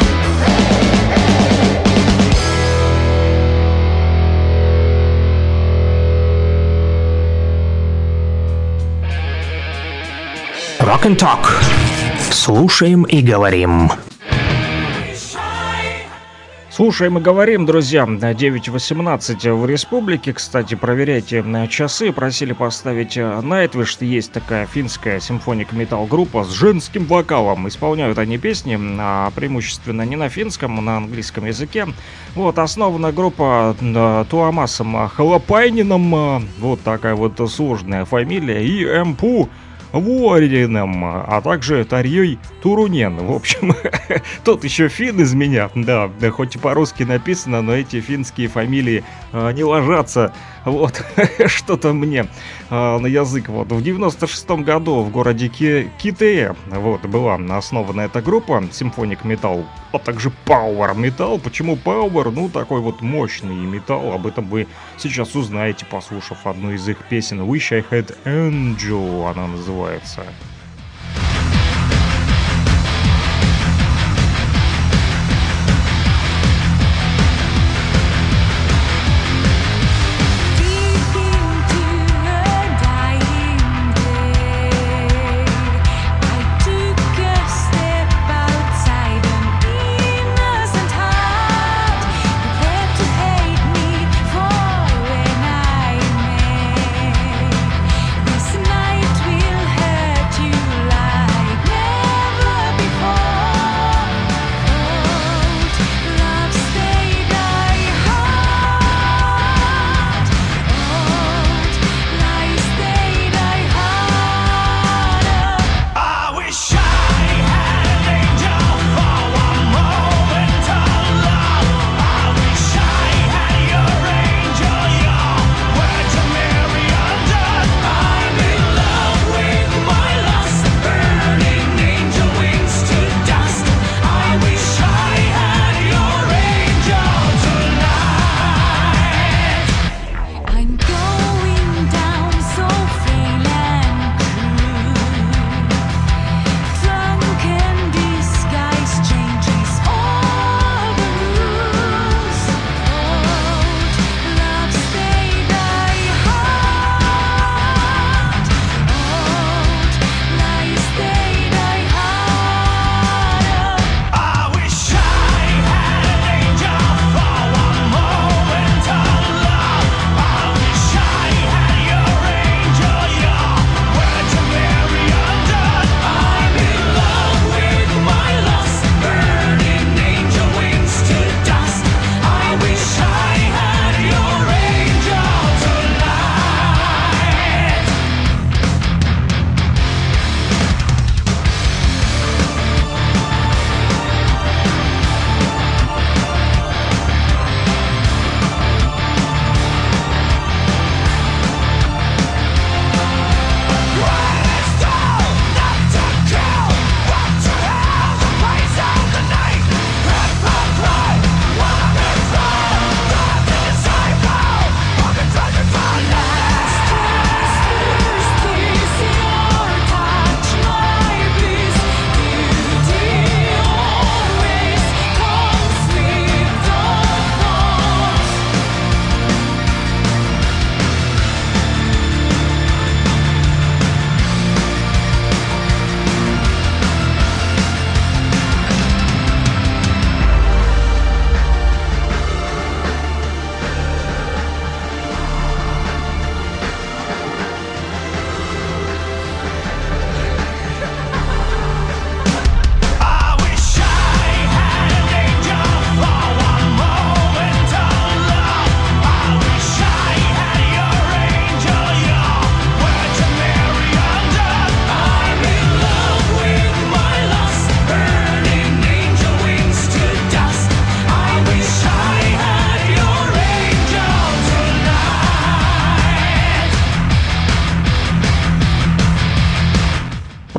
Rock 10.79 11.07
and 11.07 11.17
Talk. 11.19 11.45
Слушаем 12.31 13.03
и 13.03 13.21
говорим. 13.21 13.91
Слушаем 16.77 17.15
мы 17.15 17.23
говорим, 17.23 17.65
друзья, 17.65 18.05
9.18 18.05 19.55
в 19.55 19.65
республике. 19.65 20.35
Кстати, 20.35 20.75
проверяйте 20.75 21.43
на 21.43 21.69
часы. 21.69 22.13
Просили 22.13 22.53
поставить 22.53 23.17
Nightwish. 23.17 24.05
Есть 24.05 24.33
такая 24.33 24.67
финская 24.67 25.19
симфоник 25.19 25.73
метал 25.73 26.05
группа 26.05 26.45
с 26.45 26.51
женским 26.51 27.07
вокалом. 27.07 27.67
Исполняют 27.67 28.19
они 28.19 28.37
песни, 28.37 28.79
а 29.01 29.31
преимущественно 29.31 30.03
не 30.03 30.17
на 30.17 30.29
финском, 30.29 30.79
а 30.79 30.83
на 30.83 30.99
английском 30.99 31.47
языке. 31.47 31.87
Вот, 32.35 32.59
основана 32.59 33.11
группа 33.11 33.75
Туамасом 34.29 35.09
Халапайнином. 35.09 36.47
Вот 36.59 36.83
такая 36.83 37.15
вот 37.15 37.41
сложная 37.51 38.05
фамилия. 38.05 38.63
И 38.63 38.85
Эмпу 38.85 39.49
Ворином, 40.01 41.05
а 41.05 41.41
также 41.43 41.85
Тарьей 41.85 42.39
Турунен. 42.63 43.17
В 43.17 43.33
общем, 43.33 43.75
тот 44.45 44.65
еще 44.65 44.89
фин 44.89 45.21
из 45.21 45.35
меня, 45.35 45.71
да, 45.75 46.11
да 46.21 46.31
хоть 46.31 46.57
и 46.57 46.59
по-русски 46.59 47.03
написано, 47.05 47.63
но 47.63 47.75
эти 47.75 48.01
финские 48.01 48.49
фамилии 48.49 49.05
э, 49.33 49.53
не 49.53 49.65
ложатся 49.65 50.33
вот, 50.67 51.05
что-то 51.47 51.93
мне 51.93 52.27
э, 52.71 52.99
на 52.99 53.07
язык. 53.07 53.49
Вот, 53.49 53.73
в 53.73 53.83
96 53.83 54.51
году 54.63 55.03
в 55.03 55.11
городе 55.11 55.49
Ки 55.49 55.91
Китае, 55.99 56.55
вот, 56.67 57.03
была 57.03 57.37
основана 57.57 58.03
эта 58.03 58.21
группа, 58.23 58.63
Симфоник 58.73 59.25
Металл, 59.25 59.65
а 59.93 59.99
также 59.99 60.33
Power 60.45 60.95
Metal. 60.95 61.39
Почему 61.39 61.77
Power? 61.77 62.31
Ну, 62.31 62.49
такой 62.49 62.81
вот 62.81 63.03
мощный 63.03 63.57
металл, 63.57 64.13
об 64.13 64.27
этом 64.27 64.49
вы 64.49 64.67
сейчас 64.99 65.35
узнаете, 65.35 65.87
послушав 65.87 66.47
одну 66.47 66.73
из 66.73 66.89
их 66.89 66.99
песен 67.09 67.41
Wish 67.41 67.75
I 67.75 67.85
Had 67.91 68.17
Angel, 68.25 69.31
она 69.31 69.47
называется. 69.47 70.23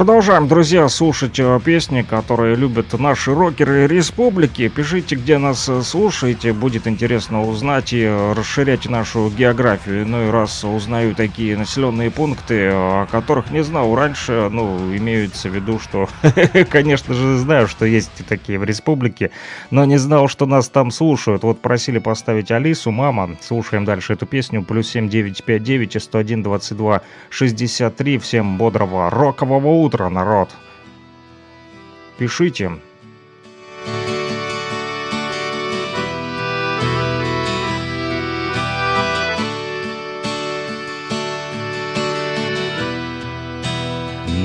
Продолжаем, 0.07 0.47
друзья, 0.47 0.87
слушать 0.87 1.37
э, 1.37 1.59
песни, 1.65 2.01
которые 2.01 2.55
любят 2.55 2.97
наши 2.97 3.35
рокеры 3.35 3.87
республики. 3.87 4.69
Пишите, 4.69 5.17
где 5.17 5.37
нас 5.37 5.67
э, 5.67 5.81
слушаете, 5.81 6.53
будет 6.53 6.87
интересно 6.87 7.43
узнать 7.43 7.91
и 7.91 8.03
э, 8.03 8.31
расширять 8.31 8.87
нашу 8.87 9.29
географию. 9.29 10.07
Ну 10.07 10.27
и 10.27 10.31
раз 10.31 10.63
узнаю 10.63 11.13
такие 11.13 11.57
населенные 11.57 12.09
пункты, 12.09 12.69
о 12.71 13.05
которых 13.11 13.51
не 13.51 13.61
знал 13.65 13.93
раньше, 13.95 14.47
ну, 14.49 14.77
имеется 14.95 15.49
в 15.49 15.55
виду, 15.55 15.77
что, 15.77 16.07
конечно 16.69 17.13
же, 17.13 17.37
знаю, 17.37 17.67
что 17.67 17.85
есть 17.85 18.25
такие 18.29 18.59
в 18.59 18.63
республике, 18.63 19.31
но 19.71 19.83
не 19.83 19.97
знал, 19.97 20.29
что 20.29 20.45
нас 20.45 20.69
там 20.69 20.89
слушают. 20.89 21.43
Вот 21.43 21.59
просили 21.59 21.99
поставить 21.99 22.49
Алису, 22.49 22.91
мама, 22.91 23.31
слушаем 23.41 23.83
дальше 23.83 24.13
эту 24.13 24.25
песню, 24.25 24.63
плюс 24.63 24.87
7959 24.87 25.97
и 25.97 25.99
101 25.99 26.43
22 26.43 27.01
63. 27.29 28.17
Всем 28.19 28.57
бодрого 28.57 29.09
рокового 29.09 29.67
утра 29.67 29.96
утро, 29.97 30.09
народ! 30.09 30.49
Пишите. 32.17 32.71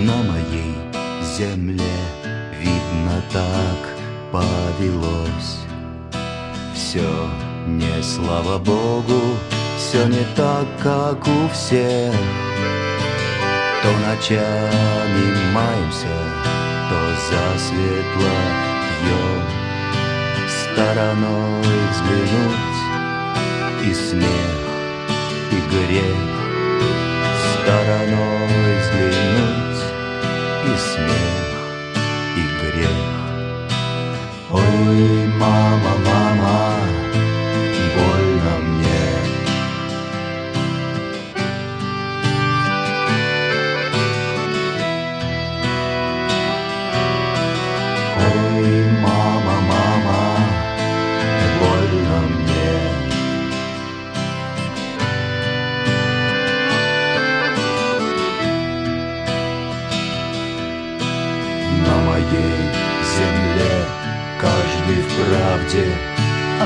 На 0.05 0.17
моей 0.23 0.75
земле 1.23 1.97
видно 2.59 3.23
так 3.33 3.97
повелось 4.33 5.61
Все 6.75 7.09
не 7.67 8.03
слава 8.03 8.59
Богу, 8.59 9.37
все 9.77 10.07
не 10.07 10.25
так, 10.35 10.67
как 10.83 11.27
у 11.27 11.49
всех 11.49 12.15
то 13.83 13.91
ночами 13.99 15.53
маемся, 15.53 16.17
то 16.89 16.99
засветло 17.31 18.31
пьем 19.01 19.43
Стороной 20.49 21.63
взглянуть. 21.91 22.79
И 23.85 23.93
смех, 23.93 24.59
и 25.51 25.57
грех 25.71 26.17
Стороной 27.53 28.79
взглянуть. 28.81 29.83
И 30.65 30.77
смех, 30.79 31.47
и 32.37 32.43
грех. 32.61 33.13
Ой, 34.51 35.27
мама, 35.39 35.93
мама, 36.07 36.92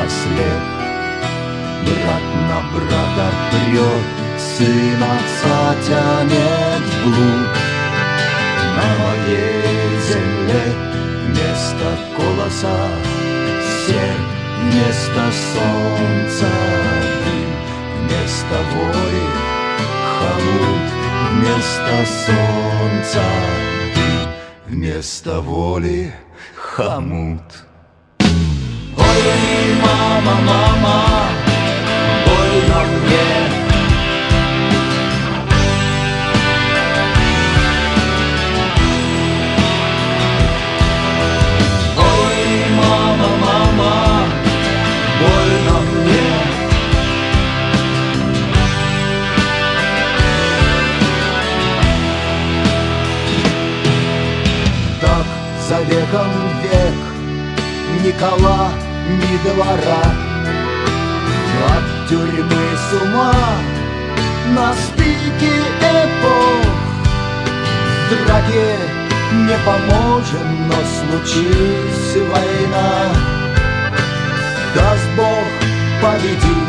ослеп 0.07 0.63
Брат 1.87 2.27
на 2.49 2.59
брата 2.73 3.29
прет, 3.51 4.07
сын 4.39 5.03
отца 5.15 5.75
тянет 5.87 6.85
вглубь 7.05 7.59
На 8.77 8.89
моей 9.03 10.01
земле 10.09 10.65
вместо 11.27 11.89
колоса 12.17 12.79
Серп 13.87 14.37
вместо 14.63 15.25
солнца 15.53 16.51
дым. 17.25 17.51
Вместо 18.01 18.57
воли 18.73 19.27
хомут 20.13 20.87
Вместо 21.33 21.95
солнца 22.27 23.25
дым. 23.95 24.29
Вместо 24.67 25.41
воли 25.41 26.13
хомут. 26.57 27.43
Ой, 27.43 27.66
мама, 29.87 30.35
мама, 30.49 30.97
больно 32.27 32.81
мне. 32.93 33.29
Ой, 41.97 42.41
мама, 42.79 43.29
мама, 43.45 43.95
больно 45.21 45.77
мне. 45.91 46.31
Так 55.01 55.27
за 55.69 55.79
веком 55.83 56.31
век 56.63 56.99
Никола 58.05 58.86
ни 59.09 59.39
двора 59.45 60.05
От 61.75 62.09
тюрьмы 62.09 62.67
с 62.77 63.03
ума. 63.03 63.35
На 64.55 64.73
стыке 64.75 65.57
эпох 65.81 66.67
В 68.09 68.27
драке 68.27 68.77
не 69.33 69.57
поможем, 69.65 70.69
но 70.69 70.77
случись 70.97 72.17
война. 72.31 73.13
Даст 74.75 75.09
Бог 75.17 75.47
победим, 76.01 76.69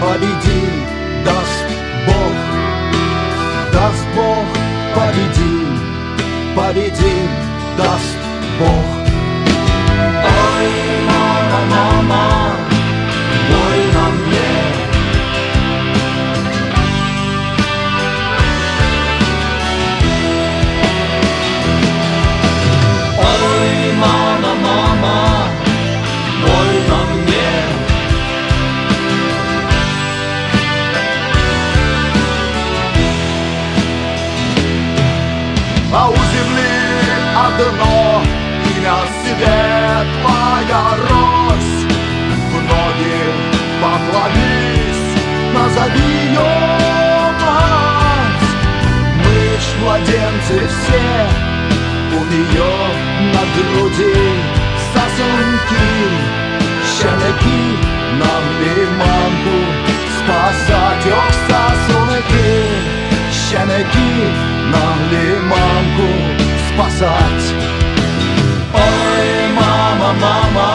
победим, 0.00 0.86
даст 1.24 1.66
Бог. 2.06 2.36
Даст 3.72 4.06
Бог 4.14 4.46
победим, 4.94 5.80
победим, 6.54 7.28
даст 7.76 8.16
Бог 8.60 8.95
А 35.98 36.10
у 36.10 36.14
земли 36.14 36.66
одно 37.34 38.22
имя 38.76 38.96
светлая 39.22 41.15
поклонись, 43.82 45.06
назови 45.54 46.10
ее 46.24 46.52
мать. 47.42 48.48
Мы 49.18 49.38
ж 49.62 49.66
младенцы 49.82 50.56
все, 50.72 51.06
у 52.18 52.20
нее 52.32 52.72
на 53.34 53.42
груди 53.54 54.16
сосунки. 54.92 55.88
Щенки 56.98 57.62
нам 58.20 58.44
лиманку 58.60 59.56
спасать, 60.18 61.06
ох, 61.20 61.34
сосунки. 61.48 62.50
Щенки 63.32 64.12
нам 64.72 64.98
лиманку 65.12 66.08
спасать. 66.68 67.46
Ой, 68.74 69.28
мама, 69.58 70.10
мама, 70.20 70.65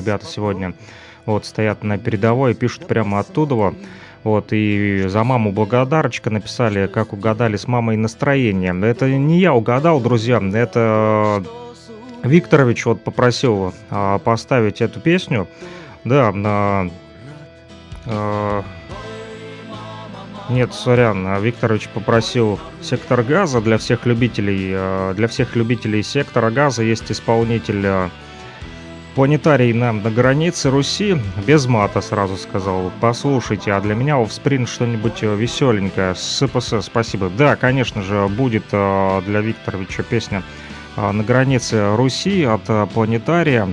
ребята 0.00 0.26
сегодня 0.26 0.74
вот 1.26 1.44
стоят 1.44 1.84
на 1.84 1.98
передовой 1.98 2.52
и 2.52 2.54
пишут 2.54 2.86
прямо 2.86 3.20
оттуда. 3.20 3.74
Вот, 4.22 4.48
и 4.52 5.04
за 5.06 5.24
маму 5.24 5.50
благодарочка 5.52 6.28
написали, 6.30 6.86
как 6.86 7.12
угадали 7.12 7.56
с 7.56 7.66
мамой 7.66 7.96
настроение. 7.96 8.78
Это 8.82 9.08
не 9.08 9.40
я 9.40 9.54
угадал, 9.54 10.00
друзья, 10.00 10.42
это 10.52 11.42
Викторович 12.22 12.84
вот 12.84 13.02
попросил 13.02 13.72
а, 13.88 14.18
поставить 14.18 14.82
эту 14.82 15.00
песню. 15.00 15.48
Да, 16.04 16.32
на... 16.32 16.90
А, 18.06 18.62
нет, 20.50 20.74
сорян, 20.74 21.26
а 21.26 21.38
Викторович 21.38 21.88
попросил 21.88 22.58
сектор 22.82 23.22
газа 23.22 23.60
для 23.60 23.78
всех 23.78 24.04
любителей, 24.04 24.72
а, 24.74 25.14
для 25.14 25.28
всех 25.28 25.56
любителей 25.56 26.02
сектора 26.02 26.50
газа 26.50 26.82
есть 26.82 27.10
исполнитель 27.10 27.86
а, 27.86 28.10
Планетарий 29.14 29.72
нам 29.72 30.02
на 30.02 30.10
границе 30.10 30.70
Руси, 30.70 31.20
без 31.44 31.66
мата 31.66 32.00
сразу 32.00 32.36
сказал. 32.36 32.92
Послушайте, 33.00 33.72
а 33.72 33.80
для 33.80 33.96
меня 33.96 34.14
Offspring 34.14 34.66
что-нибудь 34.66 35.22
э, 35.22 35.34
веселенькое. 35.34 36.14
СПС, 36.14 36.74
спасибо. 36.80 37.28
Да, 37.28 37.56
конечно 37.56 38.02
же, 38.02 38.28
будет 38.28 38.62
э, 38.70 39.22
для 39.26 39.40
Викторовича 39.40 40.04
песня 40.04 40.44
э, 40.96 41.10
на 41.10 41.24
границе 41.24 41.96
Руси 41.96 42.44
от 42.44 42.62
Планетария. 42.94 43.68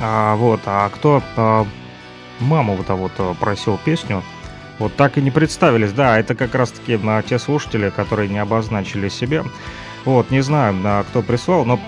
А, 0.00 0.34
вот, 0.34 0.60
а 0.66 0.88
кто 0.88 1.22
маму 2.40 2.74
вот 2.74 2.88
вот 2.88 3.38
просил 3.38 3.78
песню, 3.84 4.24
вот 4.80 4.96
так 4.96 5.18
и 5.18 5.22
не 5.22 5.30
представились. 5.30 5.92
Да, 5.92 6.18
это 6.18 6.34
как 6.34 6.56
раз-таки 6.56 6.96
на 6.96 7.22
те 7.22 7.38
слушатели, 7.38 7.90
которые 7.90 8.28
не 8.28 8.40
обозначили 8.40 9.08
себе. 9.08 9.44
Вот, 10.04 10.32
не 10.32 10.40
знаю, 10.40 11.04
кто 11.08 11.22
прислал, 11.22 11.64
но 11.64 11.78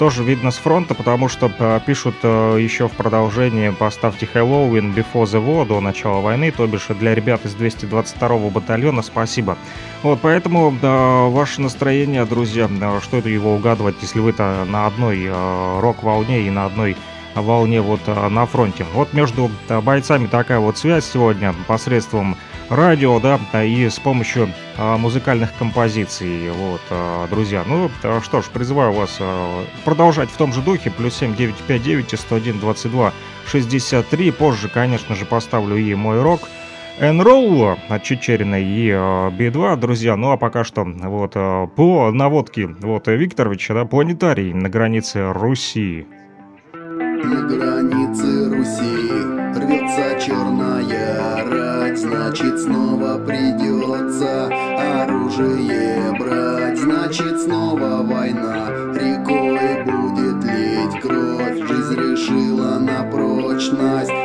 тоже 0.00 0.24
видно 0.24 0.50
с 0.50 0.56
фронта, 0.56 0.94
потому 0.94 1.28
что 1.28 1.52
э, 1.58 1.78
пишут 1.84 2.14
э, 2.22 2.56
еще 2.58 2.88
в 2.88 2.92
продолжении 2.92 3.68
«Поставьте 3.68 4.24
Хэллоуин 4.24 4.94
before 4.94 5.24
the 5.24 5.44
war» 5.44 5.66
до 5.66 5.78
начала 5.82 6.22
войны, 6.22 6.50
то 6.50 6.66
бишь 6.66 6.86
для 6.88 7.14
ребят 7.14 7.44
из 7.44 7.54
222-го 7.54 8.48
батальона 8.48 9.02
спасибо. 9.02 9.58
Вот, 10.02 10.20
поэтому 10.22 10.74
да, 10.80 11.24
ваше 11.24 11.60
настроение, 11.60 12.24
друзья, 12.24 12.70
что 13.02 13.18
это 13.18 13.28
его 13.28 13.54
угадывать, 13.54 13.96
если 14.00 14.20
вы-то 14.20 14.64
на 14.66 14.86
одной 14.86 15.26
э, 15.26 15.80
рок-волне 15.80 16.46
и 16.46 16.50
на 16.50 16.64
одной 16.64 16.96
волне 17.34 17.82
вот 17.82 18.00
на 18.06 18.46
фронте. 18.46 18.86
Вот 18.94 19.12
между 19.12 19.50
бойцами 19.82 20.28
такая 20.28 20.60
вот 20.60 20.78
связь 20.78 21.04
сегодня 21.04 21.54
посредством 21.68 22.38
радио, 22.70 23.20
да, 23.20 23.38
и 23.62 23.88
с 23.88 23.98
помощью 23.98 24.48
а, 24.78 24.96
музыкальных 24.96 25.54
композиций, 25.58 26.50
вот, 26.50 26.80
а, 26.90 27.28
друзья. 27.28 27.64
Ну, 27.66 27.90
что 28.22 28.40
ж, 28.40 28.46
призываю 28.46 28.92
вас 28.92 29.18
продолжать 29.84 30.30
в 30.30 30.36
том 30.36 30.52
же 30.52 30.62
духе, 30.62 30.90
плюс 30.90 31.14
7959 31.16 32.18
101 32.18 32.60
22 32.60 33.12
63. 33.46 34.30
Позже, 34.30 34.68
конечно 34.68 35.14
же, 35.14 35.24
поставлю 35.24 35.76
и 35.76 35.94
мой 35.94 36.22
рок. 36.22 36.40
Энролл 37.00 37.78
от 37.88 38.02
Чечериной 38.02 38.62
и 38.62 38.90
э, 38.90 39.30
Би-2, 39.30 39.76
друзья. 39.76 40.16
Ну 40.16 40.32
а 40.32 40.36
пока 40.36 40.64
что 40.64 40.84
вот 40.84 41.32
э, 41.34 41.66
по 41.74 42.10
наводке 42.12 42.66
вот 42.66 43.08
Викторовича, 43.08 43.72
да, 43.72 43.84
планетарий 43.86 44.52
на 44.52 44.68
границе 44.68 45.32
Руси. 45.32 46.06
На 46.74 47.40
границе 47.40 48.50
Руси 48.50 49.08
рвется 49.56 50.20
черная 50.20 50.69
значит 52.00 52.58
снова 52.60 53.18
придется 53.18 54.46
оружие 55.02 56.16
брать, 56.18 56.78
значит 56.78 57.40
снова 57.40 58.02
война, 58.02 58.68
рекой 58.94 59.84
будет 59.84 60.44
лить. 60.44 61.00
Кровь, 61.02 61.68
жизнь 61.68 61.94
решила 61.94 62.78
на 62.78 63.02
прочность 63.10 64.19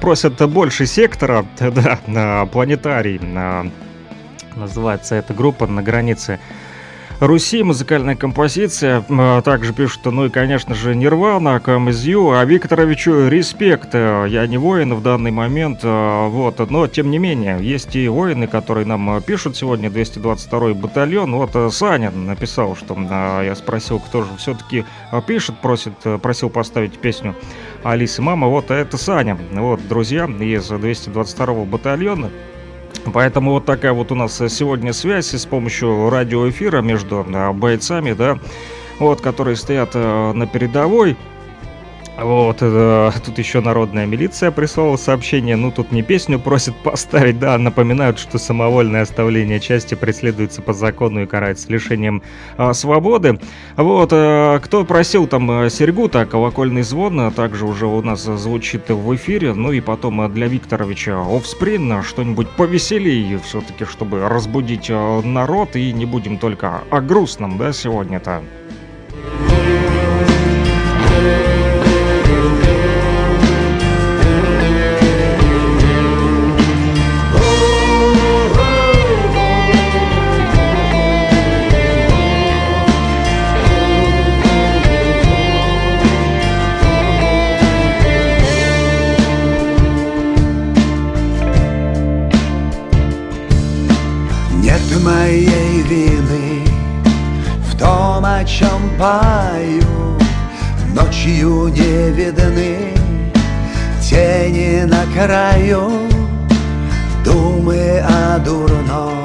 просят 0.00 0.48
больше 0.50 0.86
сектора, 0.86 1.44
да, 1.58 1.98
на 2.06 2.46
планетарий, 2.46 3.18
на, 3.18 3.66
называется 4.56 5.14
эта 5.14 5.34
группа 5.34 5.66
на 5.66 5.82
границе 5.82 6.40
Руси, 7.20 7.62
музыкальная 7.62 8.16
композиция. 8.16 9.04
Также 9.44 9.74
пишут, 9.74 10.06
ну 10.06 10.24
и, 10.24 10.30
конечно 10.30 10.74
же, 10.74 10.94
Нирвана, 10.94 11.60
КМЗЮ, 11.60 12.30
а 12.30 12.44
Викторовичу 12.46 13.28
респект. 13.28 13.94
Я 13.94 14.46
не 14.46 14.56
воин 14.56 14.94
в 14.94 15.02
данный 15.02 15.30
момент, 15.30 15.80
вот, 15.82 16.70
но 16.70 16.86
тем 16.86 17.10
не 17.10 17.18
менее, 17.18 17.58
есть 17.60 17.94
и 17.94 18.08
воины, 18.08 18.46
которые 18.46 18.86
нам 18.86 19.20
пишут 19.20 19.54
сегодня, 19.54 19.90
222 19.90 20.72
батальон. 20.72 21.34
Вот 21.34 21.74
Саня 21.74 22.10
написал, 22.10 22.74
что 22.74 22.96
я 23.42 23.54
спросил, 23.54 24.00
кто 24.00 24.22
же 24.22 24.30
все-таки 24.38 24.86
пишет, 25.26 25.58
просит, 25.58 25.92
просил 26.22 26.48
поставить 26.48 26.98
песню 26.98 27.34
Алисы 27.82 28.20
Мама. 28.20 28.48
Вот, 28.48 28.70
это 28.70 28.96
Саня. 28.96 29.38
Вот, 29.52 29.86
друзья 29.88 30.26
из 30.26 30.68
222 30.68 31.64
батальона. 31.64 32.30
Поэтому 33.12 33.52
вот 33.52 33.64
такая 33.64 33.92
вот 33.92 34.12
у 34.12 34.14
нас 34.14 34.36
сегодня 34.48 34.92
связь 34.92 35.32
с 35.32 35.46
помощью 35.46 36.10
радиоэфира 36.10 36.82
между 36.82 37.24
а, 37.32 37.52
бойцами, 37.52 38.12
да, 38.12 38.38
вот, 38.98 39.20
которые 39.22 39.56
стоят 39.56 39.90
э, 39.94 40.32
на 40.32 40.46
передовой. 40.46 41.16
Вот, 42.20 42.58
э, 42.60 43.10
тут 43.24 43.38
еще 43.38 43.62
народная 43.62 44.04
милиция 44.04 44.50
прислала 44.50 44.96
сообщение, 44.96 45.56
ну 45.56 45.70
тут 45.70 45.90
не 45.90 46.02
песню 46.02 46.38
просят 46.38 46.76
поставить, 46.76 47.38
да, 47.38 47.56
напоминают, 47.56 48.18
что 48.18 48.36
самовольное 48.36 49.02
оставление 49.02 49.58
части 49.58 49.94
преследуется 49.94 50.60
по 50.60 50.74
закону 50.74 51.22
и 51.22 51.26
карается 51.26 51.72
лишением 51.72 52.22
э, 52.58 52.74
свободы. 52.74 53.40
Вот, 53.76 54.10
э, 54.12 54.60
кто 54.62 54.84
просил 54.84 55.26
там 55.26 55.50
э, 55.62 55.70
серьгу, 55.70 56.08
так, 56.08 56.28
колокольный 56.28 56.82
звон, 56.82 57.20
а 57.20 57.30
также 57.30 57.64
уже 57.64 57.86
у 57.86 58.02
нас 58.02 58.22
звучит 58.24 58.90
в 58.90 59.14
эфире, 59.14 59.54
ну 59.54 59.72
и 59.72 59.80
потом 59.80 60.20
э, 60.20 60.28
для 60.28 60.46
Викторовича 60.46 61.22
офсприн, 61.22 62.02
что-нибудь 62.02 62.50
повеселее 62.50 63.38
все-таки, 63.38 63.86
чтобы 63.86 64.28
разбудить 64.28 64.90
э, 64.90 65.20
народ, 65.22 65.74
и 65.74 65.90
не 65.94 66.04
будем 66.04 66.36
только 66.36 66.82
о 66.90 67.00
грустном, 67.00 67.56
да, 67.56 67.72
сегодня-то. 67.72 68.42
Думы 107.24 108.02
о 108.06 108.38
дурном. 108.38 109.24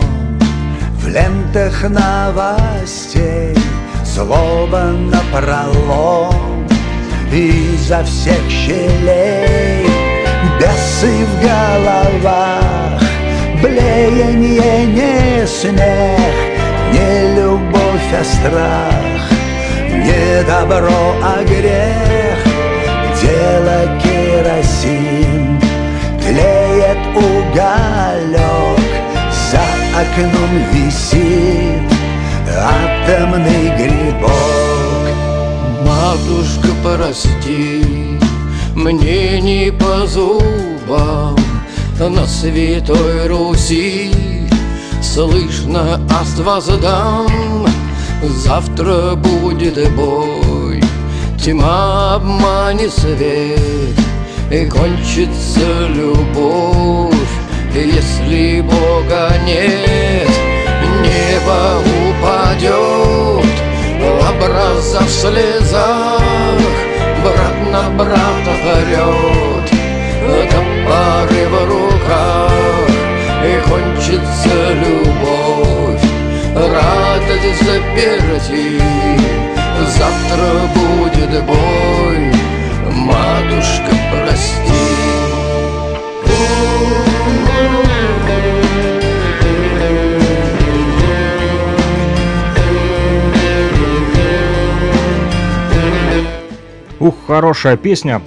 В 1.00 1.08
лентах 1.08 1.84
новостей 1.90 3.56
Злоба 4.04 4.92
на 5.12 5.22
пролом. 5.32 6.68
Изо 7.32 8.04
всех 8.04 8.50
щелей 8.50 9.88
Бесы 10.60 11.26
в 11.26 11.42
головах. 11.42 13.02
Блеяние 13.62 14.86
не 14.86 15.48
смех, 15.48 16.36
не 16.92 17.36
любовь, 17.36 18.12
а 18.14 18.24
страх, 18.24 19.30
Не 19.90 20.44
добро, 20.44 21.16
а 21.24 21.44
грех, 21.44 22.38
дело 23.22 24.00
керосин, 24.04 25.15
уголек, 27.56 28.80
за 29.52 29.62
окном 29.98 30.52
висит 30.74 31.90
атомный 32.48 33.76
грибок. 33.78 34.32
Матушка, 35.86 36.70
прости, 36.84 38.20
мне 38.76 39.40
не 39.40 39.72
по 39.72 40.06
зубам. 40.06 41.36
На 41.98 42.28
Святой 42.28 43.28
Руси 43.28 44.12
Слышно 45.02 46.02
аст 46.12 46.38
воздам 46.40 47.66
Завтра 48.22 49.16
будет 49.16 49.76
бой 49.96 50.84
Тьма 51.42 52.16
обманет 52.16 52.92
свет 52.92 53.98
И 54.52 54.66
кончится 54.66 55.88
любовь 55.88 57.15
Если 57.76 58.62
Бога 58.62 59.34
нет 59.46 60.30
Небо 61.02 61.84
упадет 62.08 63.46
Образа 64.30 65.02
в 65.02 65.10
слезах 65.10 66.22
Брат 67.22 67.72
на 67.74 67.90
брата 67.90 68.54
орет 68.78 69.70
Топоры 70.50 71.48
в 71.50 71.66
руках 71.66 72.90
И 73.44 73.60
кончится 73.70 74.74
любовь. 74.74 76.02
Радость 76.56 77.62
заперти 77.62 78.82
Завтра 79.98 80.48
будет 80.74 81.44
бой. 81.44 82.32
Матушка, 82.90 83.92
прости 84.12 85.35
Ух, 96.98 97.14
хорошая 97.28 97.78
песня. 97.78 98.20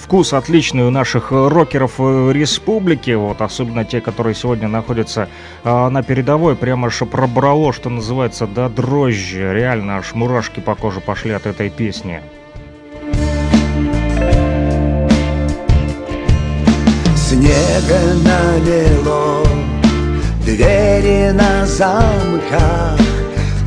Вкус 0.00 0.32
отличный 0.32 0.84
у 0.84 0.90
наших 0.90 1.32
рокеров 1.32 1.98
республики. 1.98 3.10
Вот, 3.10 3.42
особенно 3.42 3.84
те, 3.84 4.00
которые 4.00 4.34
сегодня 4.34 4.68
находятся 4.68 5.28
на 5.64 6.02
передовой. 6.02 6.56
Прямо 6.56 6.86
аж 6.86 6.98
пробрало, 7.00 7.74
что 7.74 7.90
называется, 7.90 8.46
до 8.46 8.70
дрожжи. 8.70 9.52
Реально 9.52 9.98
аж 9.98 10.14
мурашки 10.14 10.60
по 10.60 10.74
коже 10.74 11.00
пошли 11.00 11.32
от 11.32 11.46
этой 11.46 11.68
песни. 11.68 12.22
Снега 17.32 18.12
налило, 18.26 19.42
двери 20.44 21.30
на 21.32 21.64
замках, 21.64 23.00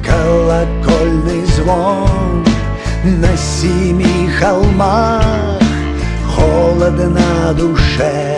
колокольный 0.05 1.43
звон 1.47 2.45
на 3.03 3.35
семи 3.35 4.29
холмах. 4.39 5.59
Холодно 6.35 7.09
на 7.09 7.53
душе 7.53 8.37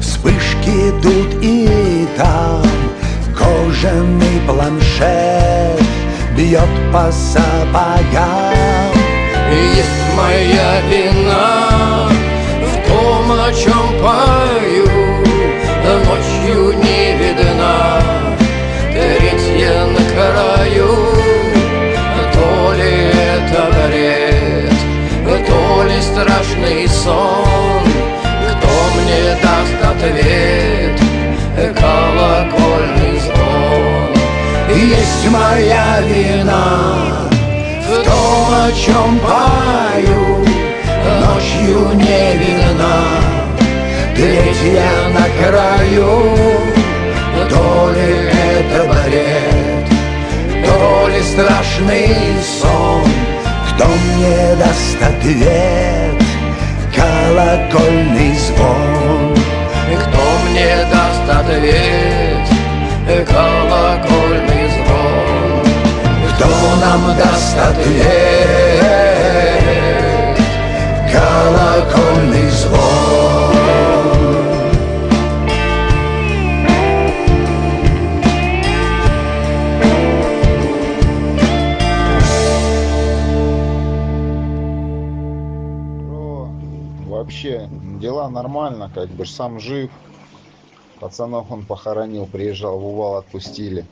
Вспышки 0.00 0.92
тут 1.02 1.42
и 1.42 2.06
там 2.16 2.62
Кожаный 3.36 4.40
планшет 4.46 5.82
Бьет 6.36 6.68
по 6.92 7.10
сапогам. 7.10 8.54
Есть 9.50 10.16
моя 10.16 10.80
вина 10.82 11.67
пою 14.00 14.86
Ночью 15.84 16.72
не 16.78 17.16
видна 17.16 18.00
Третья 18.92 19.86
на 19.86 20.02
краю 20.12 21.18
это 23.48 23.70
бред, 23.88 24.72
то 25.46 25.84
ли 25.84 26.00
страшный 26.00 26.88
сон, 26.88 27.84
кто 28.22 28.68
мне 28.94 29.36
даст 29.42 29.80
ответ, 29.84 31.00
колокольный 31.78 33.18
звон. 33.20 34.10
Есть 34.70 35.30
моя 35.30 36.00
вина 36.02 37.28
В 37.88 38.04
том, 38.04 38.48
о 38.52 38.70
чем 38.72 39.18
пою, 39.18 40.44
ночью 41.20 41.94
не 41.94 42.36
видна 42.36 43.37
Третья 44.18 44.90
на 45.14 45.26
краю, 45.38 46.26
то 47.48 47.92
ли 47.92 48.10
это 48.32 48.80
бред, 48.92 49.86
то 50.66 51.06
ли 51.06 51.22
страшный 51.22 52.10
сон. 52.42 53.06
Кто 53.68 53.84
мне 53.86 54.56
даст 54.56 55.00
ответ, 55.00 56.20
колокольный 56.96 58.34
звон. 58.34 59.36
Кто 59.86 60.22
мне 60.50 60.72
даст 60.90 61.28
ответ, 61.40 62.46
колокольный 63.24 64.64
звон. 64.68 65.62
Кто 66.34 66.48
нам 66.80 67.02
даст 67.16 67.56
ответ, 67.56 68.82
колокольный 71.08 72.50
звон 72.50 73.67
Вообще, 87.38 87.70
дела 88.00 88.28
нормально, 88.28 88.90
как 88.92 89.08
бы 89.10 89.24
сам 89.24 89.60
жив. 89.60 89.92
Пацанов 90.98 91.52
он 91.52 91.64
похоронил, 91.64 92.26
приезжал 92.26 92.80
в 92.80 92.84
Увал, 92.84 93.14
отпустили. 93.14 93.86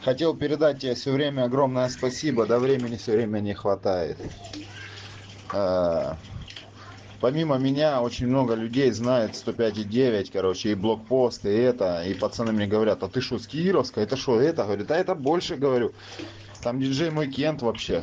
Хотел 0.00 0.34
передать 0.34 0.80
тебе 0.80 0.96
все 0.96 1.12
время 1.12 1.44
огромное 1.44 1.88
спасибо, 1.90 2.44
до 2.44 2.58
времени 2.58 2.96
все 2.96 3.12
время 3.12 3.38
не 3.38 3.54
хватает. 3.54 4.18
А, 5.52 6.16
Помимо 7.20 7.56
меня 7.56 8.02
очень 8.02 8.26
много 8.26 8.54
людей 8.54 8.90
знает 8.90 9.34
105,9, 9.34 10.30
короче, 10.32 10.72
и 10.72 10.74
блокпост, 10.74 11.44
и 11.44 11.50
это. 11.50 12.02
И 12.02 12.14
пацаны 12.14 12.50
мне 12.50 12.66
говорят, 12.66 13.04
а 13.04 13.08
ты 13.08 13.20
что, 13.20 13.38
с 13.38 13.46
Кировска? 13.46 14.00
Это 14.00 14.16
что, 14.16 14.40
это? 14.40 14.64
Говорит, 14.64 14.90
а 14.90 14.96
это 14.96 15.14
больше, 15.14 15.54
говорю. 15.54 15.92
Там 16.64 16.80
диджей 16.80 17.12
мой 17.12 17.30
Кент 17.30 17.62
вообще. 17.62 18.02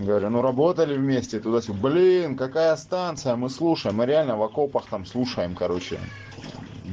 Говорю, 0.00 0.30
ну 0.30 0.40
работали 0.40 0.96
вместе 0.96 1.40
туда-сюда. 1.40 1.78
Блин, 1.78 2.34
какая 2.34 2.74
станция, 2.76 3.36
мы 3.36 3.50
слушаем. 3.50 3.96
Мы 3.96 4.06
реально 4.06 4.36
в 4.36 4.42
окопах 4.42 4.86
там 4.86 5.04
слушаем, 5.04 5.54
короче. 5.54 6.00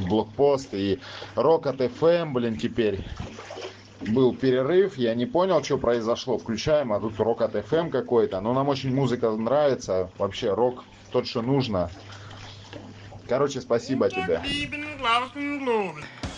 Блокпост 0.10 0.74
и 0.74 1.00
Рок 1.36 1.68
от 1.68 1.80
FM, 1.80 2.34
блин, 2.34 2.58
теперь. 2.58 3.06
Был 4.02 4.36
перерыв, 4.36 4.98
я 4.98 5.16
не 5.16 5.26
понял, 5.26 5.64
что 5.64 5.78
произошло. 5.78 6.38
Включаем, 6.38 6.92
а 6.92 7.00
тут 7.00 7.18
рок 7.18 7.42
от 7.42 7.56
FM 7.56 7.92
какой-то. 7.92 8.42
Но 8.42 8.54
нам 8.54 8.68
очень 8.68 8.94
музыка 8.94 9.32
нравится. 9.32 10.10
Вообще, 10.18 10.54
рок 10.54 10.84
тот, 11.12 11.28
что 11.28 11.42
нужно. 11.42 11.90
Короче, 13.28 13.62
спасибо 13.62 14.10
тебе. 14.10 14.42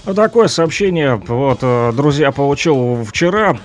Вот 0.05 0.15
такое 0.15 0.47
сообщение, 0.47 1.15
вот, 1.15 1.59
э, 1.61 1.91
друзья, 1.93 2.31
получил 2.31 3.03
вчера. 3.03 3.57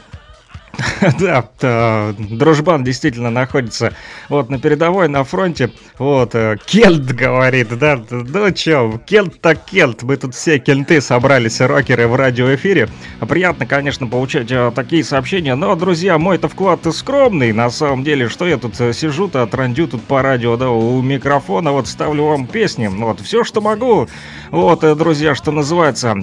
Да, 1.19 1.49
э, 1.61 2.15
дружбан 2.19 2.85
действительно 2.85 3.31
находится 3.31 3.95
вот 4.29 4.51
на 4.51 4.59
передовой, 4.59 5.09
на 5.09 5.25
фронте. 5.25 5.71
Вот, 5.99 6.35
э, 6.35 6.57
Кельт 6.67 7.07
говорит, 7.15 7.77
да, 7.79 8.03
ну 8.11 8.51
чё, 8.51 9.01
Кельт 9.07 9.41
так 9.41 9.65
Кельт. 9.65 10.03
Мы 10.03 10.17
тут 10.17 10.35
все 10.35 10.59
кельты 10.59 11.01
собрались, 11.01 11.61
рокеры 11.61 12.07
в 12.07 12.17
радиоэфире. 12.17 12.89
Приятно, 13.29 13.67
конечно, 13.67 14.07
получать 14.07 14.51
э, 14.51 14.73
такие 14.75 15.05
сообщения, 15.05 15.55
но, 15.55 15.75
друзья, 15.75 16.19
мой-то 16.19 16.49
вклад 16.49 16.81
скромный, 16.95 17.53
на 17.53 17.71
самом 17.71 18.05
деле, 18.05 18.29
что 18.29 18.47
я 18.47 18.57
тут 18.57 18.77
сижу-то, 18.77 19.47
трандю 19.47 19.89
тут 19.89 20.03
по 20.03 20.23
радио, 20.23 20.57
да, 20.57 20.71
у 20.71 21.01
микрофона, 21.03 21.73
вот 21.73 21.87
ставлю 21.89 22.25
вам 22.25 22.47
песни, 22.47 22.87
вот, 22.87 23.21
все, 23.21 23.45
что 23.45 23.61
могу, 23.61 24.09
вот, 24.51 24.81
друзья, 24.97 25.35
что 25.35 25.53
называется, 25.53 26.15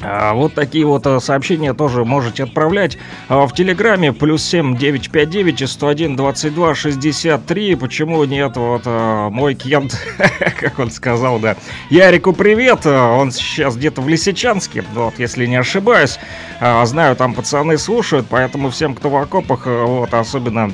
Вот 0.00 0.54
такие 0.54 0.84
вот 0.84 1.06
а, 1.06 1.20
сообщения 1.20 1.72
тоже 1.72 2.04
можете 2.04 2.44
отправлять 2.44 2.98
а, 3.28 3.46
в 3.46 3.54
Телеграме 3.54 4.12
плюс 4.12 4.42
7 4.42 4.76
959 4.76 5.68
101 5.68 6.16
22 6.16 6.74
63. 6.74 7.74
Почему 7.76 8.22
нет? 8.24 8.56
Вот 8.56 8.82
а, 8.84 9.30
мой 9.30 9.54
Кент, 9.54 9.98
как 10.60 10.78
он 10.78 10.90
сказал, 10.90 11.38
да. 11.38 11.56
Ярику 11.88 12.34
привет, 12.34 12.80
а, 12.84 13.16
он 13.16 13.32
сейчас 13.32 13.76
где-то 13.76 14.02
в 14.02 14.08
Лисичанске, 14.08 14.84
вот, 14.94 15.18
если 15.18 15.46
не 15.46 15.56
ошибаюсь. 15.56 16.18
А, 16.60 16.84
Знаю, 16.84 17.16
там 17.16 17.34
пацаны 17.34 17.78
слушают, 17.78 18.26
поэтому 18.28 18.70
всем, 18.70 18.94
кто 18.94 19.08
в 19.08 19.16
окопах, 19.16 19.62
а, 19.66 19.86
вот, 19.86 20.12
особенно 20.12 20.72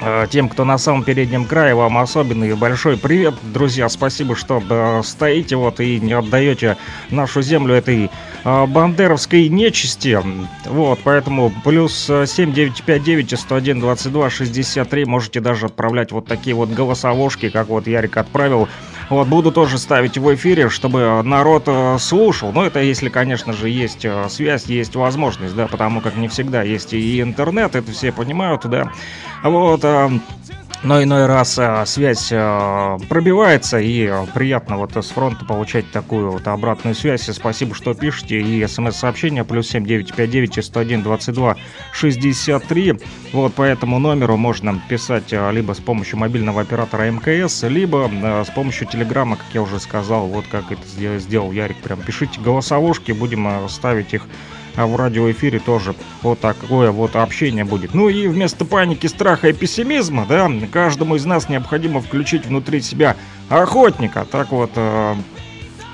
Э, 0.00 0.26
Тем, 0.30 0.48
кто 0.48 0.64
на 0.64 0.78
самом 0.78 1.04
переднем 1.04 1.44
крае, 1.44 1.74
вам 1.74 1.98
особенный 1.98 2.54
большой 2.54 2.96
привет, 2.96 3.34
друзья. 3.42 3.88
Спасибо, 3.88 4.36
что 4.36 4.62
э, 4.68 5.02
стоите 5.04 5.56
вот 5.56 5.80
и 5.80 6.00
не 6.00 6.12
отдаете 6.12 6.76
нашу 7.10 7.42
землю 7.42 7.74
этой 7.74 8.04
э, 8.04 8.08
бандеровской 8.44 9.48
нечисти. 9.48 10.18
Вот, 10.66 11.00
поэтому 11.02 11.52
плюс 11.64 12.08
э, 12.10 12.26
7959 12.26 13.38
101 13.38 13.80
22 13.80 14.30
63 14.30 15.04
можете 15.04 15.40
даже 15.40 15.66
отправлять 15.66 16.12
вот 16.12 16.26
такие 16.26 16.54
вот 16.54 16.70
голосовушки, 16.70 17.48
как 17.48 17.68
вот 17.68 17.86
Ярик 17.86 18.16
отправил. 18.16 18.68
Вот, 19.10 19.28
буду 19.28 19.52
тоже 19.52 19.78
ставить 19.78 20.16
в 20.16 20.34
эфире, 20.34 20.68
чтобы 20.68 21.22
народ 21.22 21.64
э, 21.66 21.96
слушал. 21.98 22.52
Но 22.52 22.64
это 22.66 22.80
если, 22.80 23.08
конечно 23.08 23.52
же, 23.52 23.68
есть 23.68 24.04
э, 24.04 24.26
связь, 24.28 24.66
есть 24.66 24.96
возможность, 24.96 25.54
да, 25.54 25.66
потому 25.66 26.00
как 26.00 26.16
не 26.16 26.28
всегда 26.28 26.62
есть 26.62 26.92
и 26.94 27.20
интернет, 27.20 27.74
это 27.74 27.90
все 27.92 28.12
понимают, 28.12 28.66
да. 28.66 28.92
Вот, 29.42 29.84
э, 29.84 30.10
но 30.84 31.02
иной 31.02 31.24
раз 31.24 31.58
э, 31.58 31.84
связь 31.86 32.28
э, 32.30 32.98
пробивается, 33.08 33.80
и 33.80 34.06
э, 34.06 34.26
приятно 34.34 34.76
вот 34.76 34.94
с 34.94 35.08
фронта 35.08 35.46
получать 35.46 35.90
такую 35.90 36.30
вот 36.30 36.46
обратную 36.46 36.94
связь. 36.94 37.26
И 37.28 37.32
спасибо, 37.32 37.74
что 37.74 37.94
пишете. 37.94 38.40
И 38.40 38.66
смс-сообщение 38.66 39.44
плюс 39.44 39.68
7959 39.68 40.62
101 40.62 41.02
22 41.02 41.56
63. 41.92 42.94
Вот 43.32 43.54
по 43.54 43.62
этому 43.62 43.98
номеру 43.98 44.36
можно 44.36 44.78
писать 44.88 45.32
либо 45.32 45.72
с 45.72 45.80
помощью 45.80 46.18
мобильного 46.18 46.60
оператора 46.60 47.10
МКС, 47.10 47.62
либо 47.62 48.10
с 48.46 48.50
помощью 48.50 48.86
телеграмма, 48.86 49.36
как 49.36 49.46
я 49.54 49.62
уже 49.62 49.80
сказал, 49.80 50.26
вот 50.26 50.44
как 50.50 50.70
это 50.70 50.82
сдел- 50.86 51.18
сделал 51.18 51.50
Ярик. 51.50 51.78
Прям 51.78 52.02
пишите 52.02 52.40
голосовушки, 52.40 53.12
будем 53.12 53.68
ставить 53.70 54.12
их 54.12 54.26
а 54.76 54.86
в 54.86 54.96
радиоэфире 54.96 55.58
тоже 55.60 55.94
вот 56.22 56.40
такое 56.40 56.90
вот 56.90 57.16
общение 57.16 57.64
будет. 57.64 57.94
Ну 57.94 58.08
и 58.08 58.26
вместо 58.26 58.64
паники, 58.64 59.06
страха 59.06 59.48
и 59.48 59.52
пессимизма, 59.52 60.26
да, 60.28 60.50
каждому 60.72 61.16
из 61.16 61.24
нас 61.24 61.48
необходимо 61.48 62.00
включить 62.00 62.46
внутри 62.46 62.80
себя 62.80 63.16
охотника. 63.48 64.26
Так 64.30 64.50
вот, 64.50 64.70
э, 64.74 65.14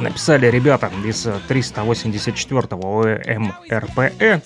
написали 0.01 0.47
ребята 0.51 0.91
из 1.05 1.27
384-го 1.49 3.03
ОМРПЭ. 3.03 4.43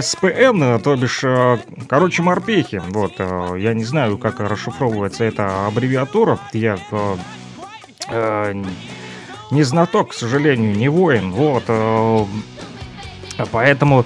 СПН, 0.00 0.80
то 0.82 0.96
бишь, 0.96 1.22
э, 1.22 1.58
короче, 1.86 2.22
морпехи. 2.22 2.80
Вот, 2.88 3.14
э, 3.18 3.56
я 3.58 3.74
не 3.74 3.84
знаю, 3.84 4.16
как 4.16 4.40
расшифровывается 4.40 5.24
эта 5.24 5.66
аббревиатура. 5.66 6.38
Я 6.54 6.78
э, 6.90 7.16
э, 8.08 8.64
не 9.50 9.62
знаток, 9.64 10.12
к 10.12 10.14
сожалению, 10.14 10.74
не 10.74 10.88
воин. 10.88 11.30
Вот, 11.32 11.64
а 13.42 13.46
Поэтому 13.50 14.04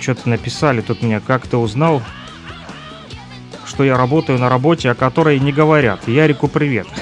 что-то 0.00 0.28
написали 0.28 0.80
тут 0.80 1.02
мне, 1.02 1.20
как 1.20 1.46
ты 1.46 1.56
узнал, 1.56 2.02
что 3.66 3.84
я 3.84 3.96
работаю 3.96 4.38
на 4.38 4.48
работе, 4.48 4.90
о 4.90 4.94
которой 4.94 5.38
не 5.38 5.52
говорят. 5.52 6.08
Ярику 6.08 6.48
привет. 6.48 6.86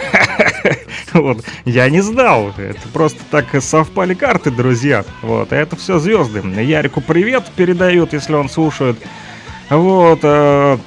Вот, 1.14 1.42
я 1.64 1.88
не 1.88 2.02
знал, 2.02 2.52
это 2.59 2.86
просто 2.92 3.18
так 3.30 3.46
совпали 3.62 4.12
карты, 4.12 4.50
друзья. 4.50 5.06
Вот, 5.22 5.52
это 5.52 5.74
все 5.74 5.98
звезды. 5.98 6.40
Ярику 6.40 7.00
привет 7.00 7.46
передают, 7.56 8.12
если 8.12 8.34
он 8.34 8.50
слушает. 8.50 8.98
Вот, 9.70 10.20
э, 10.22 10.78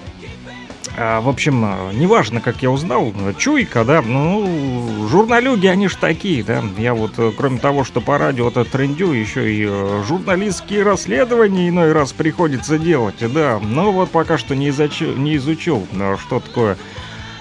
а, 0.98 1.22
в 1.22 1.30
общем, 1.30 1.64
э, 1.64 1.94
неважно, 1.94 2.42
как 2.42 2.62
я 2.62 2.70
узнал, 2.70 3.14
чуйка, 3.38 3.86
да, 3.86 4.02
ну, 4.02 5.08
журналюги, 5.08 5.68
они 5.68 5.88
ж 5.88 5.96
такие, 5.96 6.44
да, 6.44 6.64
я 6.78 6.94
вот, 6.94 7.14
э, 7.18 7.32
кроме 7.38 7.60
того, 7.60 7.84
что 7.86 8.02
по 8.02 8.18
радио 8.18 8.50
это 8.50 8.66
трендю, 8.66 9.14
еще 9.14 9.54
и 9.54 9.66
э, 9.70 10.04
журналистские 10.08 10.84
расследования 10.84 11.70
иной 11.70 11.94
раз 11.94 12.12
приходится 12.12 12.78
делать, 12.78 13.16
да, 13.34 13.60
но 13.60 13.92
вот 13.94 14.12
пока 14.12 14.38
что 14.38 14.54
не, 14.54 14.70
изучил, 14.70 15.16
не 15.16 15.38
изучил, 15.38 15.88
э, 15.94 16.18
что 16.20 16.40
такое 16.40 16.78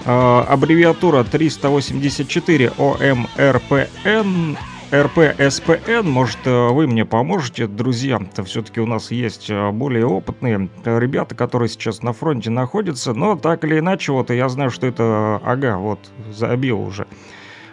аббревиатура 0.03 1.23
384 1.23 2.71
ОМРПН, 2.75 4.57
РПСПН, 4.91 6.05
может, 6.05 6.39
э, 6.45 6.67
вы 6.69 6.85
мне 6.85 7.05
поможете, 7.05 7.65
друзья? 7.65 8.19
Все-таки 8.43 8.81
у 8.81 8.85
нас 8.85 9.09
есть 9.09 9.49
э, 9.49 9.71
более 9.71 10.05
опытные 10.05 10.67
э, 10.83 10.99
ребята, 10.99 11.33
которые 11.33 11.69
сейчас 11.69 12.03
на 12.03 12.11
фронте 12.11 12.49
находятся, 12.49 13.13
но 13.13 13.37
так 13.37 13.63
или 13.63 13.79
иначе, 13.79 14.11
вот 14.11 14.31
я 14.31 14.49
знаю, 14.49 14.69
что 14.69 14.87
это, 14.87 15.39
ага, 15.45 15.77
вот, 15.77 15.99
забил 16.29 16.81
уже. 16.81 17.07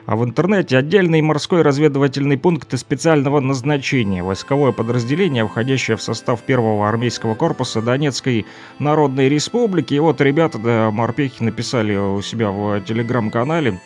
А 0.07 0.14
в 0.14 0.25
интернете 0.25 0.79
отдельный 0.79 1.21
морской 1.21 1.62
разведывательный 1.62 2.39
пункт 2.39 2.79
специального 2.79 3.41
назначения, 3.41 4.23
войсковое 4.23 4.71
подразделение, 4.71 5.45
входящее 5.45 5.97
в 5.97 6.03
состав 6.03 6.43
первого 6.43 6.89
армейского 6.89 7.35
корпуса 7.35 7.83
Донецкой 7.83 8.47
Народной 8.79 9.29
Республики. 9.29 9.95
И 9.95 9.99
вот 9.99 10.21
ребята, 10.21 10.59
да, 10.59 10.91
морпехи 10.93 11.43
написали 11.43 11.97
у 11.97 12.23
себя 12.23 12.53
в 12.53 12.81
телеграм-канале, 12.83 13.81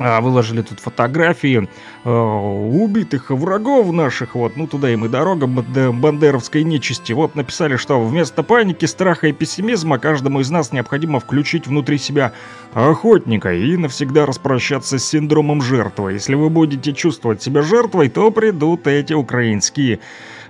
выложили 0.00 0.62
тут 0.62 0.80
фотографии 0.80 1.68
э, 2.04 2.10
убитых 2.10 3.30
врагов 3.30 3.92
наших, 3.92 4.34
вот, 4.34 4.56
ну 4.56 4.66
туда 4.66 4.90
им 4.90 5.04
и 5.04 5.08
дорога 5.08 5.46
бандеровской 5.46 6.64
нечисти. 6.64 7.12
Вот 7.12 7.34
написали, 7.34 7.76
что 7.76 8.00
вместо 8.00 8.42
паники, 8.42 8.86
страха 8.86 9.28
и 9.28 9.32
пессимизма 9.32 9.98
каждому 9.98 10.40
из 10.40 10.50
нас 10.50 10.72
необходимо 10.72 11.20
включить 11.20 11.66
внутри 11.66 11.98
себя 11.98 12.32
охотника 12.72 13.52
и 13.52 13.76
навсегда 13.76 14.24
распрощаться 14.24 14.98
с 14.98 15.04
синдромом 15.04 15.60
жертвы. 15.60 16.14
Если 16.14 16.34
вы 16.34 16.48
будете 16.48 16.94
чувствовать 16.94 17.42
себя 17.42 17.60
жертвой, 17.60 18.08
то 18.08 18.30
придут 18.30 18.86
эти 18.86 19.12
украинские 19.12 20.00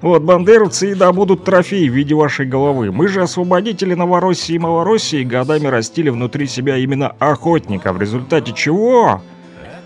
вот, 0.00 0.22
бандеровцы 0.22 0.92
и 0.92 0.94
добудут 0.94 1.44
трофей 1.44 1.88
в 1.88 1.94
виде 1.94 2.14
вашей 2.14 2.46
головы. 2.46 2.92
Мы 2.92 3.08
же 3.08 3.20
освободители 3.20 3.94
Новороссии 3.94 4.54
и 4.54 4.58
Малороссии 4.58 5.24
годами 5.24 5.66
растили 5.66 6.08
внутри 6.10 6.46
себя 6.46 6.76
именно 6.76 7.08
охотника, 7.18 7.92
в 7.92 8.00
результате 8.00 8.52
чего 8.52 9.22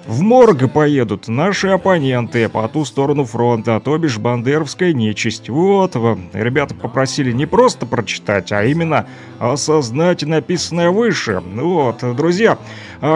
в 0.07 0.23
морг 0.23 0.71
поедут 0.73 1.29
наши 1.29 1.69
оппоненты 1.69 2.49
по 2.49 2.69
ту 2.69 2.85
сторону 2.85 3.25
фронта, 3.25 3.81
то 3.81 3.97
бишь 3.99 4.19
бандеровская 4.19 4.93
нечисть. 4.93 5.49
Вот, 5.49 5.97
ребята 6.33 6.75
попросили 6.75 7.33
не 7.33 7.47
просто 7.47 7.87
прочитать, 7.87 8.53
а 8.53 8.65
именно 8.65 9.07
осознать 9.39 10.23
написанное 10.23 10.91
выше. 10.91 11.43
Вот, 11.55 12.05
друзья, 12.17 12.59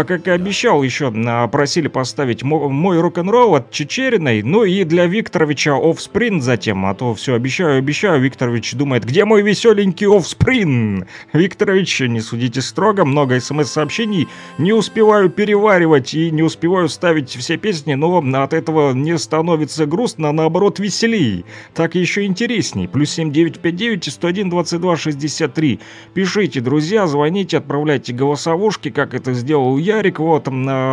как 0.05 0.28
и 0.28 0.30
обещал, 0.30 0.82
еще 0.82 1.11
а, 1.26 1.49
просили 1.49 1.89
поставить 1.89 2.43
мой 2.43 3.01
рок-н-ролл 3.01 3.55
от 3.55 3.70
Чечериной, 3.70 4.43
ну 4.43 4.64
и 4.64 4.84
для 4.84 5.07
Викторовича 5.07 5.76
офсприн 5.76 6.43
затем, 6.43 6.84
а 6.84 6.93
то 6.95 7.14
все 7.14 7.32
обещаю, 7.32 7.78
обещаю, 7.78 8.20
Викторович 8.20 8.74
думает, 8.74 9.07
где 9.07 9.24
мой 9.24 9.41
веселенький 9.41 10.07
офсприн? 10.07 11.07
Викторович, 11.32 12.01
не 12.01 12.20
судите 12.20 12.61
строго, 12.61 13.07
много 13.07 13.41
смс-сообщений, 13.41 14.28
не 14.59 14.74
успеваю 14.74 15.30
переваривать 15.30 16.12
и 16.12 16.30
не 16.30 16.43
успеваю 16.43 16.91
ставить 16.91 17.30
все 17.30 17.57
песни, 17.57 17.95
но 17.95 18.18
от 18.18 18.53
этого 18.53 18.93
не 18.93 19.16
становится 19.16 19.86
грустно, 19.86 20.28
а 20.28 20.32
наоборот 20.32 20.78
веселей. 20.78 21.47
Так 21.72 21.95
еще 21.95 22.26
интересней. 22.26 22.89
Плюс 22.89 23.12
7959 23.12 24.12
101 24.12 24.51
22 24.51 24.97
63. 24.97 25.80
Пишите, 26.12 26.61
друзья, 26.61 27.07
звоните, 27.07 27.57
отправляйте 27.57 28.12
голосовушки, 28.12 28.91
как 28.91 29.14
это 29.14 29.32
сделал 29.32 29.78
Ярик. 29.79 30.18
Вот, 30.18 30.49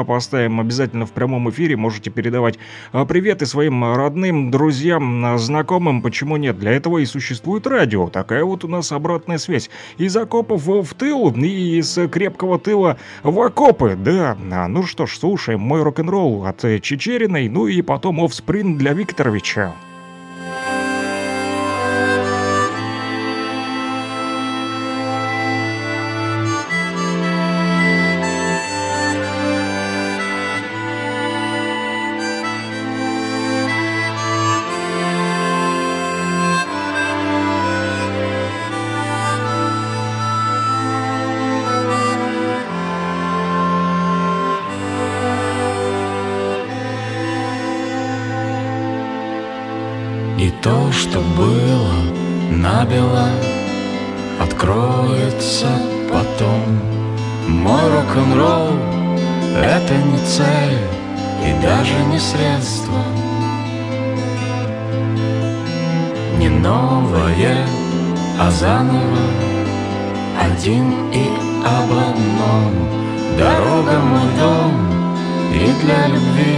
поставим 0.07 0.59
обязательно 0.59 1.05
в 1.05 1.11
прямом 1.11 1.49
эфире. 1.49 1.75
Можете 1.75 2.09
передавать 2.09 2.57
а, 2.91 3.05
приветы 3.05 3.45
своим 3.45 3.83
родным, 3.95 4.51
друзьям, 4.51 5.25
а, 5.25 5.38
знакомым. 5.38 6.01
Почему 6.01 6.38
нет? 6.38 6.57
Для 6.59 6.71
этого 6.71 6.99
и 6.99 7.05
существует 7.05 7.67
радио. 7.67 8.07
Такая 8.09 8.43
вот 8.43 8.63
у 8.63 8.67
нас 8.67 8.91
обратная 8.91 9.38
связь. 9.38 9.69
Из 9.97 10.15
окопов 10.15 10.65
в 10.65 10.93
тыл 10.93 11.31
и 11.31 11.79
из 11.79 11.97
крепкого 12.11 12.59
тыла 12.59 12.97
в 13.23 13.39
окопы. 13.39 13.97
Да, 13.97 14.38
а, 14.51 14.67
ну 14.67 14.83
что 14.83 15.05
ж, 15.05 15.17
слушаем 15.17 15.59
мой 15.59 15.83
рок-н-ролл 15.83 16.45
от 16.45 16.61
Чечериной, 16.81 17.49
ну 17.49 17.67
и 17.67 17.81
потом 17.81 18.23
офсприн 18.23 18.77
для 18.77 18.93
Викторовича. 18.93 19.73
Что 51.10 51.20
было 51.38 51.93
набело 52.49 53.28
Откроется 54.41 55.68
потом. 56.12 56.80
Мой 57.47 57.82
рок-н-ролл— 57.93 58.74
это 59.56 59.93
не 59.93 60.18
цель 60.26 60.80
И 61.45 61.62
даже 61.62 61.93
не 62.12 62.20
средство. 62.20 62.99
Не 66.38 66.49
новое, 66.49 67.66
а 68.39 68.51
заново. 68.51 69.26
Один 70.41 71.12
и 71.12 71.24
об 71.64 71.91
одном. 71.91 72.74
Дорога 73.38 73.99
мой 73.99 74.30
дом 74.39 74.74
И 75.53 75.66
для 75.84 76.08
любви 76.08 76.58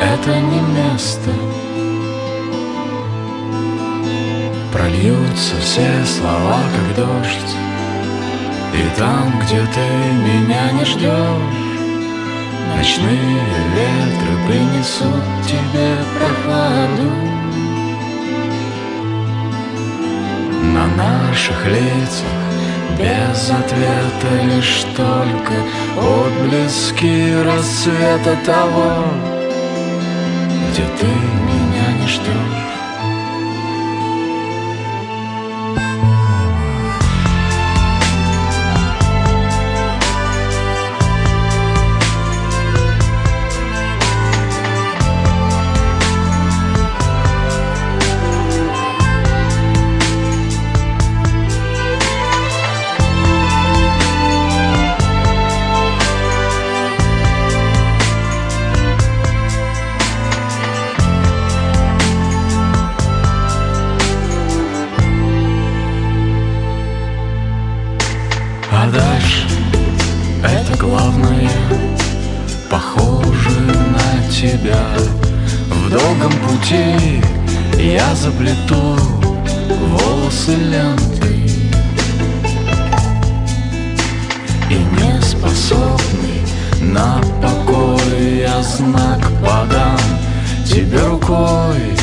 это 0.00 0.38
не 0.40 0.60
место 0.74 1.30
Прольются 4.72 5.54
все 5.60 5.86
слова, 6.06 6.58
как 6.74 6.96
дождь. 6.96 7.56
И 8.72 8.98
там, 8.98 9.38
где 9.40 9.60
ты 9.60 9.80
меня 10.24 10.72
не 10.72 10.84
ждешь 10.86 11.72
Ночные 12.74 13.42
ветры 13.76 14.34
принесут 14.48 15.22
тебе 15.46 15.98
прохладу. 16.16 17.10
На 20.72 20.86
наших 20.86 21.66
лицах 21.66 22.42
без 22.98 23.50
ответа 23.50 24.54
лишь 24.54 24.84
только 24.96 25.52
Отблески 25.98 27.42
рассвета 27.44 28.38
того 28.46 29.04
Где 30.70 30.84
ты 30.98 31.06
меня 31.06 32.00
не 32.00 32.08
ждешь 32.08 32.81
заплету 78.22 78.96
волосы 79.68 80.54
лентой 80.54 81.50
И 84.70 84.74
не 84.74 85.20
способный 85.20 86.42
на 86.80 87.20
покой 87.42 88.38
Я 88.40 88.62
знак 88.62 89.20
подам 89.44 89.98
тебе 90.64 91.00
рукой 91.00 91.96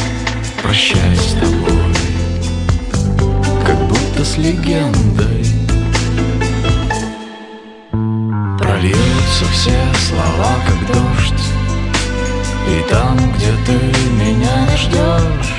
Прощай 0.62 1.16
с 1.16 1.34
тобой 1.40 1.96
Как 3.66 3.80
будто 3.88 4.26
с 4.26 4.38
легендой. 4.38 5.46
Прольются 8.60 9.46
все 9.54 9.78
слова, 10.08 10.56
как 10.68 10.88
дождь 10.88 11.39
И 12.70 12.84
там, 12.88 13.17
где 13.34 13.51
ты 13.65 13.74
меня 14.13 14.67
ждешь 14.78 15.53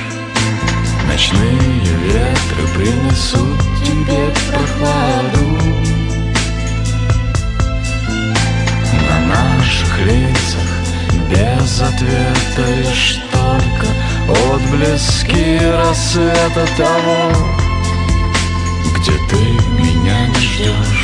Ночные 1.07 1.81
ветры 2.05 2.67
принесут 2.73 3.59
тебе 3.83 4.33
прохладу. 4.49 5.45
На 9.09 9.17
наших 9.35 9.99
лицах 10.05 10.69
без 11.29 11.81
ответа 11.81 12.71
лишь 12.77 13.19
только 13.29 13.87
Отблески 14.53 15.59
рассвета 15.65 16.65
того 16.77 17.31
Где 18.95 19.11
ты 19.29 19.41
меня 19.77 20.27
ждешь 20.39 21.00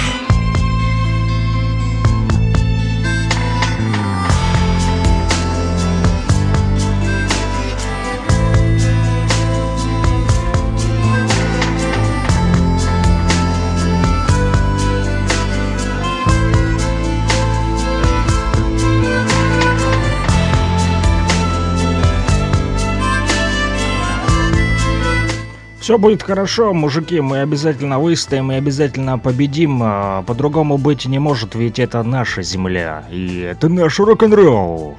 Все 25.88 25.98
будет 25.98 26.22
хорошо, 26.22 26.74
мужики, 26.74 27.22
мы 27.22 27.40
обязательно 27.40 27.98
выстоим 27.98 28.52
и 28.52 28.56
обязательно 28.56 29.18
победим. 29.18 29.80
А, 29.82 30.22
по-другому 30.24 30.78
быть 30.78 31.06
не 31.06 31.18
может, 31.18 31.56
ведь 31.56 31.80
это 31.80 32.04
наша 32.04 32.42
земля. 32.42 33.06
И 33.10 33.40
это 33.40 33.70
наш 33.70 33.98
рок-н-ролл. 33.98 34.98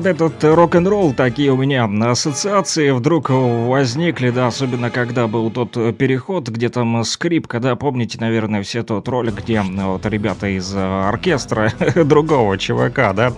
Под 0.00 0.06
этот 0.06 0.42
рок-н-ролл 0.44 1.12
такие 1.12 1.52
у 1.52 1.58
меня 1.58 1.84
ассоциации 2.10 2.90
вдруг 2.90 3.28
возникли, 3.28 4.30
да, 4.30 4.46
особенно 4.46 4.88
когда 4.88 5.26
был 5.26 5.50
тот 5.50 5.72
переход, 5.98 6.48
где 6.48 6.70
там 6.70 7.04
скрипка, 7.04 7.60
да, 7.60 7.76
помните, 7.76 8.16
наверное, 8.18 8.62
все 8.62 8.82
тот 8.82 9.06
ролик, 9.08 9.42
где 9.42 9.60
вот 9.60 10.06
ребята 10.06 10.46
из 10.46 10.74
оркестра 10.74 11.70
другого 12.04 12.56
чувака, 12.56 13.12
да, 13.12 13.34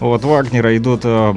вот 0.00 0.24
Вагнера 0.24 0.74
идут 0.74 1.02
э, 1.04 1.34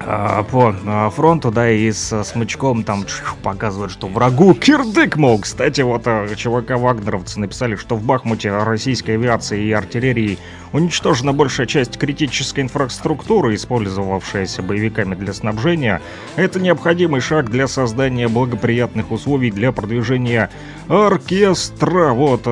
по 0.00 0.74
а, 0.86 1.10
фронту, 1.10 1.50
да, 1.50 1.70
и 1.70 1.92
с 1.92 2.24
смычком 2.24 2.84
там 2.84 3.04
показывают, 3.42 3.92
что 3.92 4.06
врагу 4.08 4.54
кирдык, 4.54 5.16
мол. 5.16 5.38
Кстати, 5.40 5.82
вот 5.82 6.02
а, 6.06 6.26
чувака 6.34 6.78
вагнеровцы 6.78 7.38
написали, 7.38 7.76
что 7.76 7.96
в 7.96 8.02
Бахмуте 8.02 8.50
российской 8.50 9.12
авиации 9.12 9.62
и 9.62 9.72
артиллерии 9.72 10.38
уничтожена 10.72 11.34
большая 11.34 11.66
часть 11.66 11.98
критической 11.98 12.64
инфраструктуры, 12.64 13.54
использовавшаяся 13.54 14.62
боевиками 14.62 15.14
для 15.14 15.34
снабжения. 15.34 16.00
Это 16.36 16.60
необходимый 16.60 17.20
шаг 17.20 17.50
для 17.50 17.68
создания 17.68 18.28
благоприятных 18.28 19.10
условий 19.10 19.50
для 19.50 19.70
продвижения 19.70 20.50
оркестра. 20.88 22.12
Вот, 22.12 22.46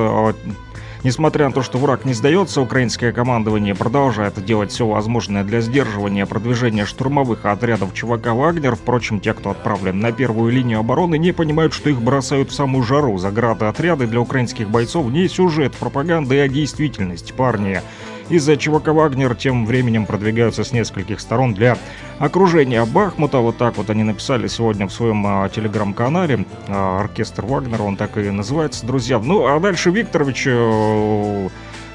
Несмотря 1.01 1.47
на 1.47 1.53
то, 1.53 1.61
что 1.61 1.77
враг 1.77 2.03
не 2.03 2.13
сдается, 2.13 2.59
украинское 2.59 3.13
командование 3.13 3.73
продолжает 3.73 4.43
делать 4.43 4.71
все 4.71 4.85
возможное 4.85 5.45
для 5.45 5.61
сдерживания 5.61 6.25
продвижения 6.25 6.85
штурмовых 6.85 7.45
отрядов 7.45 7.93
ЧВК 7.93 8.33
«Вагнер». 8.33 8.75
Впрочем, 8.75 9.21
те, 9.21 9.33
кто 9.33 9.51
отправлен 9.51 9.99
на 9.99 10.11
первую 10.11 10.51
линию 10.51 10.79
обороны, 10.79 11.17
не 11.17 11.31
понимают, 11.31 11.73
что 11.73 11.89
их 11.89 12.01
бросают 12.01 12.51
в 12.51 12.53
самую 12.53 12.83
жару. 12.83 13.17
Заграды 13.17 13.65
отряды 13.65 14.07
для 14.07 14.19
украинских 14.19 14.69
бойцов 14.69 15.05
не 15.05 15.29
сюжет 15.29 15.73
пропаганды, 15.73 16.37
а 16.41 16.49
действительность, 16.49 17.33
парни 17.33 17.81
из-за 18.29 18.57
ЧВК 18.57 18.89
«Вагнер» 18.89 19.35
тем 19.35 19.65
временем 19.65 20.05
продвигаются 20.05 20.63
с 20.63 20.71
нескольких 20.71 21.19
сторон 21.19 21.53
для 21.53 21.77
окружения 22.19 22.85
Бахмута. 22.85 23.39
Вот 23.39 23.57
так 23.57 23.77
вот 23.77 23.89
они 23.89 24.03
написали 24.03 24.47
сегодня 24.47 24.87
в 24.87 24.93
своем 24.93 25.25
а, 25.25 25.49
телеграм-канале. 25.49 26.45
А, 26.67 27.01
оркестр 27.01 27.45
Вагнера, 27.45 27.83
он 27.83 27.97
так 27.97 28.17
и 28.17 28.29
называется, 28.29 28.85
друзья. 28.85 29.19
Ну, 29.19 29.45
а 29.47 29.59
дальше 29.59 29.91
Викторович... 29.91 30.43
Э, 30.47 31.49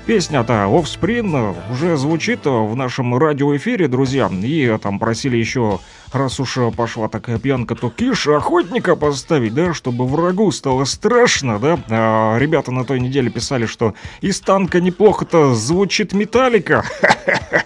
Песня-то 0.07 0.53
Offspring 0.65 1.57
уже 1.73 1.97
звучит 1.97 2.45
в 2.45 2.77
нашем 2.77 3.17
радиоэфире, 3.17 3.89
друзья. 3.89 4.31
И 4.31 4.77
там 4.83 4.99
просили 4.99 5.39
еще 5.39 5.81
раз 6.13 6.39
уж 6.41 6.59
пошла 6.77 7.09
такая 7.09 7.39
пьянка, 7.39 7.75
то 7.75 7.89
киш 7.89 8.27
охотника 8.29 8.97
поставить, 8.97 9.55
да, 9.55 9.73
чтобы 9.73 10.07
врагу 10.07 10.53
стало 10.53 10.85
страшно, 10.85 11.59
да. 11.59 11.79
А, 11.89 12.37
ребята 12.39 12.71
на 12.71 12.85
той 12.85 13.01
неделе 13.01 13.31
писали, 13.31 13.65
что 13.65 13.95
из 14.21 14.41
танка 14.41 14.83
неплохо-то 14.83 15.55
звучит 15.55 16.13
металлика. 16.13 16.85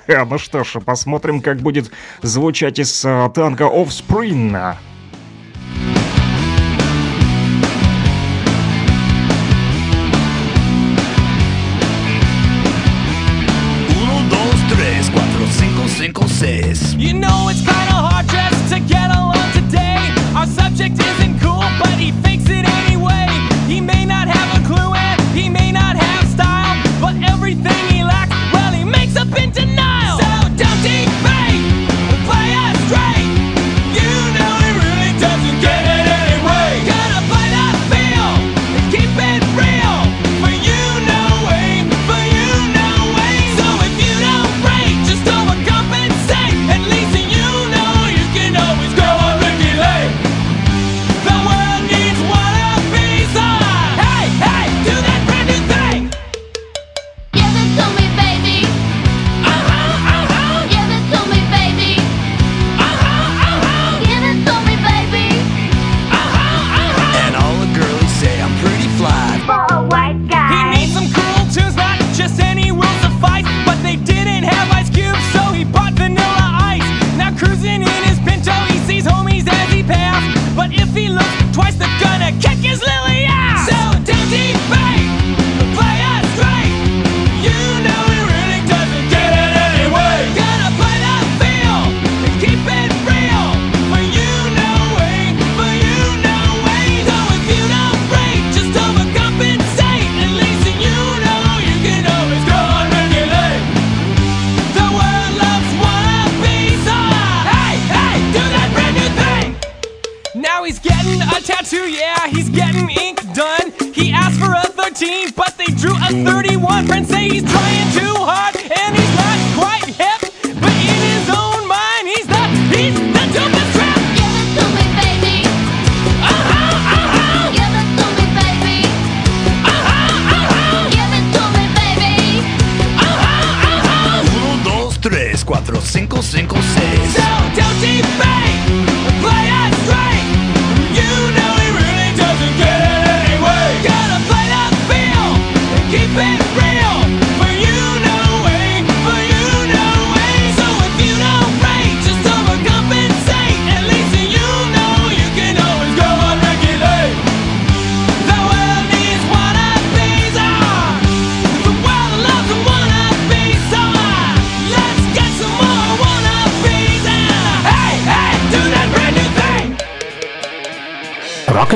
Ну 0.08 0.38
что 0.38 0.64
ж, 0.64 0.80
посмотрим, 0.82 1.42
как 1.42 1.58
будет 1.58 1.90
звучать 2.22 2.78
из 2.78 3.00
танка 3.02 3.64
Offspring. 3.64 4.76
You 5.68 6.07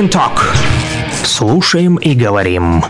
and 0.03 0.11
Talk. 0.11 0.39
Слушаем 1.23 1.95
и 1.95 2.13
говорим. 2.13 2.83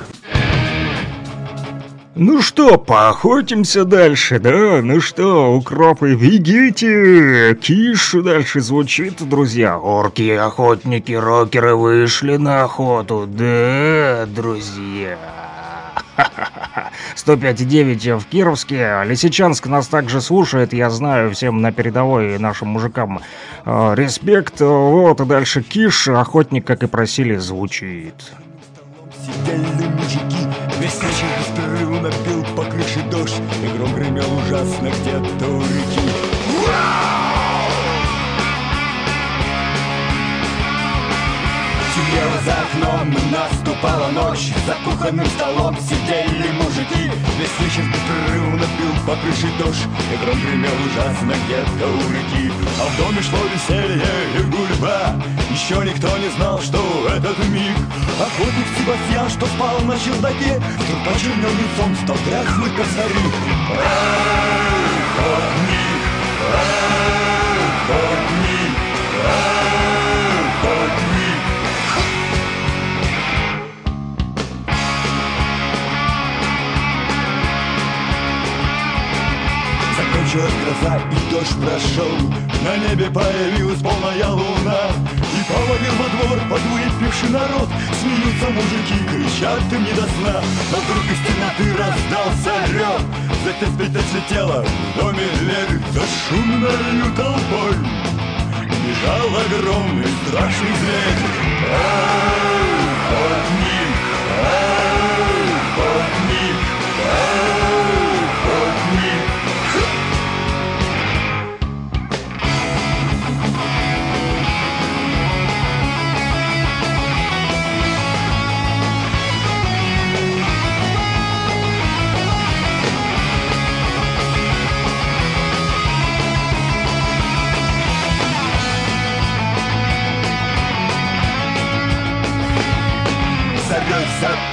Ну 2.15 2.41
что, 2.41 2.77
поохотимся 2.77 3.85
дальше, 3.85 4.39
да? 4.39 4.81
Ну 4.81 5.01
что, 5.01 5.53
укропы, 5.53 6.15
бегите! 6.15 7.55
Киш 7.55 8.11
дальше 8.13 8.61
звучит, 8.61 9.27
друзья. 9.27 9.77
Орки, 9.79 10.29
охотники, 10.31 11.11
рокеры 11.11 11.75
вышли 11.75 12.37
на 12.37 12.63
охоту, 12.63 13.25
да, 13.27 14.25
друзья? 14.27 15.17
105,9 17.15 18.19
в 18.19 18.25
Кировске. 18.25 19.01
Лисичанск 19.05 19.67
нас 19.67 19.87
также 19.87 20.21
слушает, 20.21 20.73
я 20.73 20.89
знаю, 20.89 21.31
всем 21.31 21.61
на 21.61 21.71
передовой 21.71 22.37
нашим 22.39 22.69
мужикам 22.69 23.21
э, 23.65 23.93
респект. 23.95 24.59
Вот, 24.61 25.21
и 25.21 25.25
дальше 25.25 25.61
Киш, 25.61 26.07
охотник, 26.07 26.65
как 26.65 26.83
и 26.83 26.87
просили, 26.87 27.35
звучит. 27.37 28.33
И 33.63 33.77
гром 33.77 33.95
гремел 33.95 34.37
ужасно 34.39 34.89
где-то 34.89 35.45
у 35.47 35.61
реки 35.61 36.33
Темнело 41.95 42.37
за 42.43 42.53
окном, 42.53 43.15
наступала 43.31 44.07
ночь 44.09 44.51
За 44.65 44.75
кухонным 44.83 45.25
столом 45.27 45.77
сидели 45.77 46.51
мужики. 46.83 47.11
Весь 47.39 47.59
вечер 47.59 47.83
без 47.89 47.99
перерыва 47.99 48.57
напил 48.57 48.91
по 49.05 49.15
крыше 49.15 49.47
дождь. 49.59 49.87
И 50.11 50.25
гром 50.25 50.39
гремел 50.39 50.73
ужасно 50.85 51.33
где-то 51.45 51.87
у 51.87 52.11
реки. 52.11 52.51
А 52.79 52.85
в 52.85 52.97
доме 52.97 53.21
шло 53.21 53.39
веселье 53.53 54.05
и 54.37 54.41
гульба 54.43 55.21
Еще 55.51 55.75
никто 55.85 56.17
не 56.17 56.29
знал, 56.37 56.61
что 56.61 56.79
этот 57.09 57.37
миг. 57.49 57.77
Охотник 58.19 58.67
Себастьян, 58.77 59.29
что 59.29 59.45
спал 59.47 59.79
на 59.81 59.97
чердаке. 59.99 60.59
Вдруг 60.59 61.13
почернел 61.13 61.51
лицом, 61.51 61.95
стал 62.03 62.17
дряхлый 62.25 62.71
косарик 62.71 63.33
Эй, 63.69 63.79
охотник, 65.17 66.03
эй, 66.53 67.63
охотник, 67.69 68.73
Закончилась 80.33 80.53
гроза 80.65 80.97
и 80.97 81.31
дождь 81.31 81.57
прошел. 81.61 82.17
На 82.63 82.73
небе 82.77 83.09
появилась 83.11 83.81
полная 83.81 84.27
луна 84.29 84.89
И 85.21 85.43
повалил 85.47 85.93
во 85.99 86.07
двор 86.09 86.39
подвыпивший 86.49 87.29
народ. 87.29 87.69
Смеются 88.01 88.49
мужики, 88.49 88.97
кричат 89.09 89.61
им 89.71 89.83
не 89.83 89.91
до 89.91 90.01
сна. 90.01 90.41
Но 90.71 90.77
вдруг 90.79 91.05
из 91.05 91.19
темноты 91.21 91.65
раздался 91.77 92.53
рев. 92.73 93.01
Затем 93.45 93.69
спить 93.75 94.05
слетела 94.11 94.63
в 94.63 94.99
доме 94.99 95.27
дверь 95.39 95.79
За 95.91 96.01
шумною 96.01 97.13
толпой 97.15 97.75
Бежал 98.87 99.27
огромный 99.27 100.07
страшный 100.25 100.73
зверь 100.79 102.72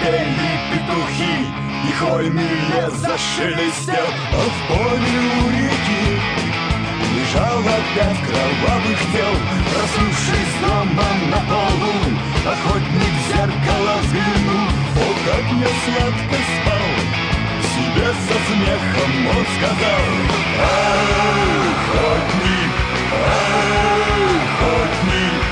Запели 0.01 0.53
петухи 0.71 1.37
И 1.85 1.93
лес 2.73 2.95
зашелестел 2.95 4.09
А 4.33 4.41
в 4.41 4.59
поле 4.69 5.17
у 5.37 5.51
реки 5.51 6.07
Лежал 7.17 7.59
опять 7.59 8.21
кровавых 8.27 9.01
тел 9.13 9.35
Проснувшись 9.71 10.57
дома 10.63 11.11
на 11.31 11.41
полу 11.49 11.97
Охотник 12.47 13.15
в 13.15 13.29
зеркало 13.29 13.95
взглянул 14.01 14.69
О, 14.97 15.07
как 15.27 15.47
я 15.61 15.71
сладко 15.85 16.37
спал 16.49 16.91
Себе 17.63 18.09
со 18.27 18.37
смехом 18.47 19.13
он 19.37 19.45
сказал 19.59 20.05
охотник, 22.01 22.73
эй, 23.13 24.41
охотник, 24.41 25.43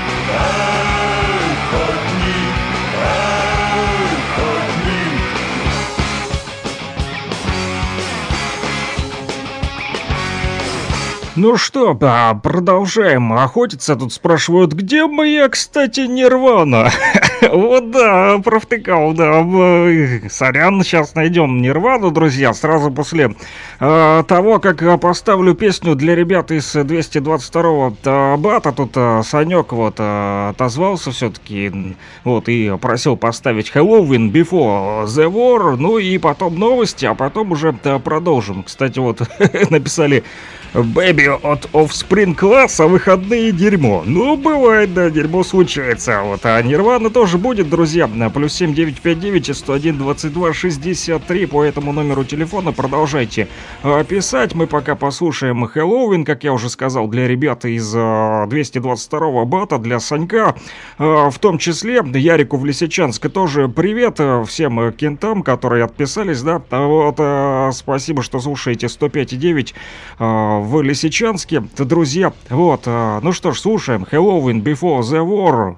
Ну 11.41 11.55
что, 11.55 11.97
а, 12.01 12.33
продолжаем 12.33 13.31
охотиться. 13.31 13.95
Тут 13.95 14.11
спрашивают, 14.11 14.73
где 14.73 15.07
моя, 15.07 15.47
кстати, 15.47 16.01
Нирвана? 16.01 16.91
Вот 17.41 17.91
да, 17.91 18.37
провтыкал, 18.43 19.13
да. 19.13 19.39
М, 19.39 20.29
Сорян, 20.29 20.83
сейчас 20.83 21.15
найдем 21.15 21.61
Нирвану, 21.61 22.11
друзья, 22.11 22.53
сразу 22.53 22.91
после 22.91 23.33
э, 23.79 24.23
того, 24.27 24.59
как 24.59 24.83
э, 24.83 24.97
поставлю 24.97 25.55
песню 25.55 25.95
для 25.95 26.15
ребят 26.15 26.51
из 26.51 26.75
222-го 26.75 28.37
бата. 28.37 28.73
Тут 28.73 28.91
э, 28.95 29.21
Санек 29.23 29.71
вот 29.71 29.95
э, 29.99 30.49
отозвался 30.49 31.11
все-таки, 31.11 31.95
вот, 32.25 32.49
и 32.49 32.77
просил 32.81 33.15
поставить 33.15 33.71
Halloween 33.73 34.29
Before 34.29 35.05
the 35.05 35.31
War, 35.31 35.77
ну 35.77 35.97
и 35.97 36.17
потом 36.17 36.59
новости, 36.59 37.05
а 37.05 37.15
потом 37.15 37.53
уже 37.53 37.73
э, 37.85 37.99
продолжим. 37.99 38.63
Кстати, 38.63 38.99
вот 38.99 39.21
написали 39.69 40.25
Бэби 40.73 41.27
от 41.41 41.65
Offspring 41.73 42.35
класса 42.35 42.85
выходные 42.85 43.51
дерьмо. 43.51 44.03
Ну, 44.05 44.37
бывает, 44.37 44.93
да, 44.93 45.09
дерьмо 45.09 45.43
случается. 45.43 46.21
Вот, 46.21 46.41
а 46.43 46.61
Нирвана 46.61 47.09
тоже 47.09 47.37
будет, 47.39 47.69
друзья. 47.69 48.07
На 48.07 48.29
плюс 48.29 48.53
7959 48.53 49.57
101 49.57 49.97
22 49.97 50.53
63 50.53 51.45
по 51.47 51.63
этому 51.63 51.91
номеру 51.91 52.23
телефона 52.23 52.71
продолжайте 52.71 53.47
э, 53.83 54.03
писать. 54.07 54.53
Мы 54.53 54.67
пока 54.67 54.95
послушаем 54.95 55.65
Хэллоуин, 55.65 56.23
как 56.23 56.43
я 56.43 56.53
уже 56.53 56.69
сказал, 56.69 57.07
для 57.07 57.27
ребят 57.27 57.65
из 57.65 57.91
э, 57.95 58.45
222 58.47 59.45
бата, 59.45 59.79
для 59.79 59.99
Санька. 59.99 60.55
Э, 60.99 61.29
в 61.29 61.39
том 61.39 61.57
числе 61.57 62.03
Ярику 62.13 62.57
в 62.57 62.65
Лисичанске 62.65 63.29
тоже 63.29 63.69
привет 63.69 64.19
э, 64.19 64.43
всем 64.47 64.79
э, 64.79 64.91
кентам, 64.91 65.41
которые 65.41 65.83
отписались, 65.83 66.43
да. 66.43 66.61
Вот, 66.69 67.15
э, 67.17 67.71
спасибо, 67.73 68.21
что 68.21 68.39
слушаете 68.39 68.85
105,9 68.85 69.73
э, 70.19 70.58
в 70.59 70.81
Лисичанске. 70.81 71.63
Друзья, 71.77 72.33
вот, 72.49 72.83
э, 72.85 73.19
ну 73.21 73.31
что 73.31 73.51
ж, 73.51 73.59
слушаем 73.59 74.05
Halloween 74.09 74.61
Before 74.61 75.01
the 75.01 75.25
War. 75.25 75.75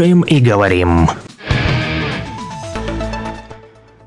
Слушаем 0.00 0.22
и 0.22 0.40
говорим. 0.40 1.08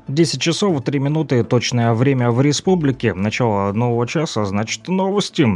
10 0.08 0.42
часов 0.42 0.82
3 0.82 0.98
минуты, 0.98 1.44
точное 1.44 1.92
время 1.92 2.32
в 2.32 2.40
республике. 2.40 3.14
Начало 3.14 3.70
нового 3.70 4.04
часа, 4.08 4.44
значит 4.44 4.88
новости. 4.88 5.46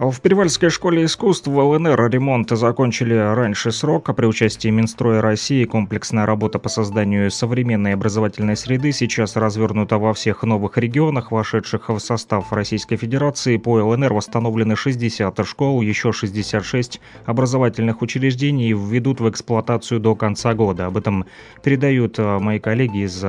В 0.00 0.22
Перевальской 0.22 0.70
школе 0.70 1.04
искусств 1.04 1.46
в 1.46 1.58
ЛНР 1.58 2.08
ремонт 2.08 2.48
закончили 2.48 3.12
раньше 3.12 3.70
срока. 3.70 4.14
При 4.14 4.24
участии 4.24 4.68
Минстроя 4.68 5.20
России 5.20 5.66
комплексная 5.66 6.24
работа 6.24 6.58
по 6.58 6.70
созданию 6.70 7.30
современной 7.30 7.92
образовательной 7.92 8.56
среды 8.56 8.92
сейчас 8.92 9.36
развернута 9.36 9.98
во 9.98 10.14
всех 10.14 10.42
новых 10.42 10.78
регионах, 10.78 11.32
вошедших 11.32 11.90
в 11.90 11.98
состав 11.98 12.50
Российской 12.50 12.96
Федерации. 12.96 13.58
По 13.58 13.72
ЛНР 13.72 14.14
восстановлены 14.14 14.74
60 14.74 15.46
школ, 15.46 15.82
еще 15.82 16.12
66 16.12 16.98
образовательных 17.26 18.00
учреждений 18.00 18.72
введут 18.72 19.20
в 19.20 19.28
эксплуатацию 19.28 20.00
до 20.00 20.14
конца 20.14 20.54
года. 20.54 20.86
Об 20.86 20.96
этом 20.96 21.26
передают 21.62 22.18
э, 22.18 22.38
мои 22.38 22.58
коллеги 22.58 23.04
из 23.04 23.22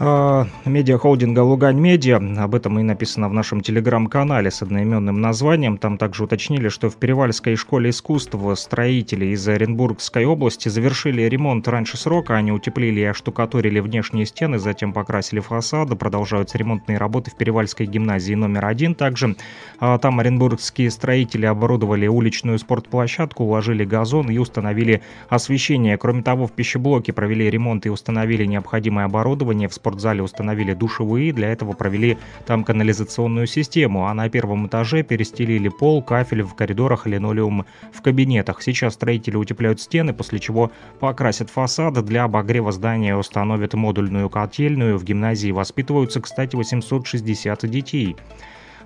медиахолдинга 0.00 1.40
«Лугань 1.40 1.80
Медиа». 1.80 2.20
Об 2.38 2.54
этом 2.54 2.78
и 2.78 2.84
написано 2.84 3.28
в 3.28 3.32
нашем 3.32 3.62
телеграм-канале 3.62 4.48
с 4.48 4.62
одноименным 4.62 5.20
названием. 5.20 5.76
Там 5.76 5.98
также 5.98 6.22
уточнили, 6.22 6.68
что 6.68 6.88
в 6.88 6.96
Перевальской 6.96 7.56
школе 7.56 7.90
искусств 7.90 8.36
строители 8.54 9.26
из 9.26 9.48
Оренбургской 9.48 10.24
области 10.24 10.68
завершили 10.68 11.22
ремонт 11.22 11.66
раньше 11.66 11.96
срока. 11.96 12.36
Они 12.36 12.52
утеплили 12.52 13.00
и 13.00 13.04
оштукатурили 13.04 13.80
внешние 13.80 14.26
стены, 14.26 14.60
затем 14.60 14.92
покрасили 14.92 15.40
фасады. 15.40 15.96
Продолжаются 15.96 16.58
ремонтные 16.58 16.98
работы 16.98 17.32
в 17.32 17.34
Перевальской 17.34 17.86
гимназии 17.86 18.34
номер 18.34 18.66
один. 18.66 18.94
Также 18.94 19.34
а, 19.80 19.98
там 19.98 20.20
оренбургские 20.20 20.92
строители 20.92 21.46
оборудовали 21.46 22.06
уличную 22.06 22.60
спортплощадку, 22.60 23.42
уложили 23.42 23.84
газон 23.84 24.30
и 24.30 24.38
установили 24.38 25.02
освещение. 25.28 25.98
Кроме 25.98 26.22
того, 26.22 26.46
в 26.46 26.52
пищеблоке 26.52 27.12
провели 27.12 27.50
ремонт 27.50 27.84
и 27.86 27.90
установили 27.90 28.44
необходимое 28.44 29.06
оборудование. 29.06 29.68
В 29.68 29.74
спортзале 29.88 30.22
установили 30.22 30.74
душевые, 30.74 31.32
для 31.32 31.48
этого 31.48 31.72
провели 31.72 32.18
там 32.46 32.62
канализационную 32.62 33.46
систему, 33.46 34.06
а 34.06 34.14
на 34.14 34.28
первом 34.28 34.66
этаже 34.66 35.02
перестелили 35.02 35.68
пол, 35.68 36.02
кафель 36.02 36.42
в 36.42 36.54
коридорах, 36.54 37.06
линолеум 37.06 37.64
в 37.90 38.02
кабинетах. 38.02 38.60
Сейчас 38.62 38.94
строители 38.94 39.36
утепляют 39.36 39.80
стены, 39.80 40.12
после 40.12 40.40
чего 40.40 40.70
покрасят 41.00 41.48
фасады. 41.48 42.02
Для 42.02 42.24
обогрева 42.24 42.70
здания 42.70 43.16
установят 43.16 43.72
модульную 43.72 44.28
котельную. 44.28 44.98
В 44.98 45.04
гимназии 45.04 45.52
воспитываются, 45.52 46.20
кстати, 46.20 46.54
860 46.54 47.70
детей. 47.70 48.16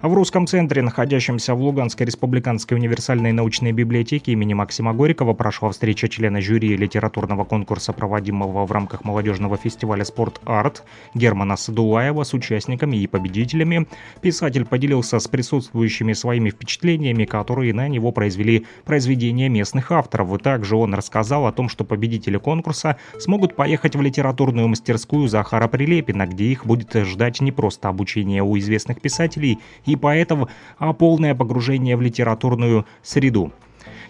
А 0.03 0.09
в 0.09 0.14
русском 0.14 0.48
центре, 0.48 0.82
находящемся 0.82 1.55
в 1.55 1.62
Луганской 1.62 2.05
республиканской 2.05 2.76
универсальной 2.76 3.30
научной 3.30 3.70
библиотеке 3.70 4.32
имени 4.32 4.53
Максима 4.53 4.92
Горького, 4.92 5.32
прошла 5.32 5.70
встреча 5.70 6.09
члена 6.09 6.40
жюри 6.40 6.76
литературного 6.76 7.44
конкурса, 7.44 7.92
проводимого 7.92 8.66
в 8.66 8.72
рамках 8.72 9.05
молодежного 9.05 9.57
фестиваля 9.57 10.05
«Спорт-арт» 10.05 10.82
Германа 11.14 11.57
Садулаева 11.57 12.24
с 12.24 12.34
участниками 12.34 12.96
и 12.96 13.07
победителями. 13.07 13.86
Писатель 14.20 14.64
поделился 14.64 15.20
с 15.20 15.28
присутствующими 15.28 16.14
своими 16.14 16.50
впечатлениями, 16.50 17.24
которые 17.24 17.72
на 17.72 17.86
него 17.86 18.11
произвели 18.11 18.66
произведения 18.84 19.48
местных 19.48 19.92
авторов. 19.92 20.34
И 20.34 20.38
также 20.42 20.74
он 20.74 20.94
рассказал 20.94 21.46
о 21.46 21.53
том, 21.53 21.68
что 21.68 21.84
победители 21.84 22.38
конкурса 22.38 22.96
смогут 23.20 23.55
поехать 23.55 23.94
в 23.94 24.00
литературную 24.00 24.66
мастерскую 24.66 25.28
Захара 25.28 25.68
Прилепина, 25.68 26.26
где 26.26 26.46
их 26.46 26.66
будет 26.66 26.92
ждать 26.92 27.40
не 27.40 27.53
просто 27.53 27.88
обучение 27.88 28.42
у 28.42 28.59
известных 28.59 29.00
писателей 29.00 29.61
и 29.86 29.91
поэтов, 29.97 30.49
а 30.78 30.93
полное 30.93 31.34
погружение 31.34 31.97
в 31.97 32.03
литературную 32.03 32.86
среду. 33.03 33.53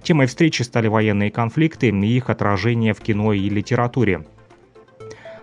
Темой 0.02 0.26
встречи 0.26 0.62
стали 0.62 0.88
военные 0.88 1.30
конфликты 1.30 1.88
и 1.88 2.06
их 2.06 2.28
отражение 2.30 2.92
в 2.92 3.00
кино 3.00 3.32
и 3.32 3.48
литературе. 3.48 4.24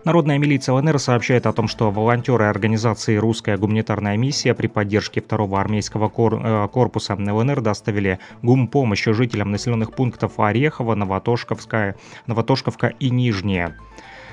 Народная 0.05 0.37
милиция 0.37 0.75
ЛНР 0.75 0.97
сообщает 0.97 1.45
о 1.45 1.51
том, 1.53 1.67
что 1.67 1.91
волонтеры 1.91 2.45
организации 2.45 3.17
«Русская 3.17 3.57
гуманитарная 3.57 4.15
миссия» 4.15 4.53
при 4.53 4.67
поддержке 4.67 5.21
второго 5.21 5.59
армейского 5.59 6.07
кор- 6.07 6.41
э, 6.41 6.67
корпуса 6.69 7.15
ЛНР 7.15 7.61
доставили 7.61 8.19
гумпомощь 8.41 9.03
жителям 9.05 9.51
населенных 9.51 9.91
пунктов 9.93 10.39
Орехово, 10.39 10.95
Новотошковская, 10.95 11.95
Новотошковка 12.27 12.87
и 12.87 13.09
Нижняя. 13.09 13.75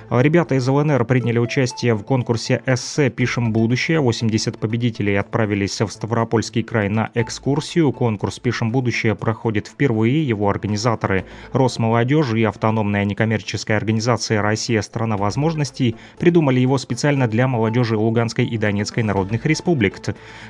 Ребята 0.08 0.54
из 0.54 0.68
ЛНР 0.68 1.04
приняли 1.04 1.40
участие 1.40 1.94
в 1.94 2.04
конкурсе 2.04 2.62
«Эссе. 2.64 3.10
Пишем 3.10 3.52
будущее». 3.52 3.98
80 3.98 4.56
победителей 4.56 5.16
отправились 5.16 5.80
в 5.80 5.88
Ставропольский 5.88 6.62
край 6.62 6.88
на 6.88 7.10
экскурсию. 7.14 7.90
Конкурс 7.90 8.38
«Пишем 8.38 8.70
будущее» 8.70 9.16
проходит 9.16 9.66
впервые. 9.66 10.22
Его 10.22 10.48
организаторы 10.48 11.24
Росмолодежи 11.52 12.38
и 12.38 12.44
автономная 12.44 13.04
некоммерческая 13.04 13.76
организация 13.76 14.42
«Россия. 14.42 14.80
Страна 14.82 15.16
возможностей» 15.16 15.96
придумали 16.20 16.60
его 16.60 16.78
специально 16.78 17.26
для 17.26 17.48
молодежи 17.48 17.96
Луганской 17.96 18.46
и 18.46 18.56
Донецкой 18.58 19.02
народных 19.02 19.44
республик. 19.44 19.96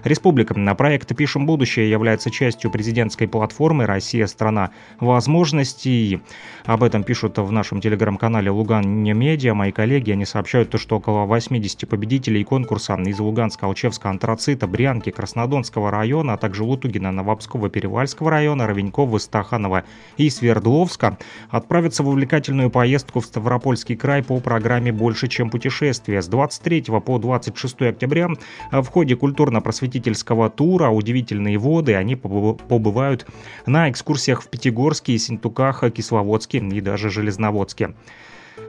Республика 0.05 0.53
на 0.59 0.75
проект 0.75 1.17
«Пишем 1.17 1.47
будущее» 1.47 1.91
является 1.91 2.31
частью 2.31 2.71
президентской 2.71 3.27
платформы 3.27 3.87
«Россия. 3.87 4.27
Страна 4.27 4.73
возможностей». 5.01 6.21
Об 6.67 6.83
этом 6.83 7.05
пишут 7.05 7.39
в 7.39 7.51
нашем 7.51 7.81
телеграм-канале 7.81 8.51
«Луган 8.51 8.87
Медиа». 8.87 9.46
Мои 9.55 9.73
коллеги, 9.73 10.11
они 10.11 10.25
сообщают, 10.25 10.71
то, 10.71 10.79
что 10.79 10.97
около 10.97 11.25
80 11.25 11.89
победителей 11.89 12.45
конкурса 12.45 12.95
из 12.95 13.19
Луганска, 13.19 13.67
Алчевска, 13.67 14.11
Антрацита, 14.11 14.67
Брянки, 14.67 15.11
Краснодонского 15.11 15.91
района, 15.91 16.35
а 16.35 16.37
также 16.37 16.65
Лутугина, 16.65 17.13
Новопского, 17.13 17.69
Перевальского 17.69 18.31
района, 18.31 18.67
Ровенькова, 18.67 19.19
Стаханова 19.19 19.85
и 20.17 20.31
Свердловска 20.31 21.19
отправятся 21.51 22.03
в 22.03 22.09
увлекательную 22.09 22.71
поездку 22.71 23.21
в 23.21 23.27
Ставропольский 23.27 23.97
край 23.97 24.23
по 24.23 24.41
программе 24.41 24.93
«Больше, 24.93 25.29
чем 25.29 25.51
путешествие». 25.51 26.23
С 26.23 26.29
23 26.29 26.85
по 27.05 27.19
26 27.19 27.83
октября 27.83 28.29
в 28.71 28.87
ходе 28.87 29.17
культурно-просветительского 29.17 30.51
тура 30.51 30.89
«Удивительные 30.89 31.59
воды» 31.59 31.95
они 31.95 32.17
побывают 32.17 33.27
на 33.67 33.91
экскурсиях 33.91 34.43
в 34.43 34.49
Пятигорске, 34.49 35.19
Синтуках, 35.19 35.85
Кисловодске 35.93 36.59
и 36.59 36.81
даже 36.81 37.11
Железноводске. 37.11 37.95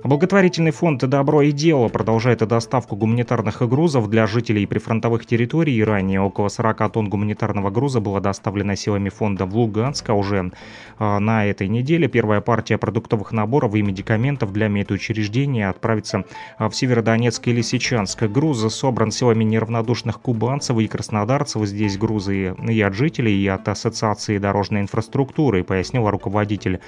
Благотворительный 0.04 0.72
фонд 0.72 1.04
«Добро 1.08 1.42
и 1.42 1.52
дело» 1.52 1.88
продолжает 1.88 2.40
доставку 2.40 2.96
гуманитарных 2.96 3.68
грузов 3.68 4.10
для 4.10 4.28
жителей 4.28 4.66
прифронтовых 4.66 5.26
территорий. 5.26 5.84
Ранее 5.84 6.22
около 6.22 6.50
40 6.50 6.92
тонн 6.92 7.10
гуманитарного 7.10 7.70
груза 7.72 8.00
было 8.00 8.22
доставлено 8.22 8.76
силами 8.76 9.10
фонда 9.10 9.46
в 9.46 9.56
Луганск, 9.56 10.10
а 10.10 10.14
уже 10.14 10.52
э, 11.00 11.20
на 11.20 11.46
этой 11.46 11.68
неделе 11.68 12.08
первая 12.08 12.42
партия 12.42 12.78
продуктовых 12.78 13.32
наборов 13.32 13.76
и 13.76 13.82
медикаментов 13.82 14.54
для 14.54 14.68
медучреждения 14.68 15.70
отправится 15.70 16.26
в 16.60 16.72
Северодонецк 16.72 17.48
и 17.48 17.54
Лисичанск. 17.54 18.24
Груз 18.24 18.74
собран 18.74 19.12
силами 19.12 19.44
неравнодушных 19.44 20.22
кубанцев 20.22 20.78
и 20.80 20.88
краснодарцев. 20.88 21.66
Здесь 21.66 21.98
грузы 21.98 22.56
и 22.68 22.82
от 22.82 22.94
жителей, 22.94 23.42
и 23.42 23.48
от 23.48 23.68
Ассоциации 23.68 24.38
дорожной 24.38 24.82
инфраструктуры, 24.82 25.64
пояснил 25.64 26.10
руководитель 26.10 26.80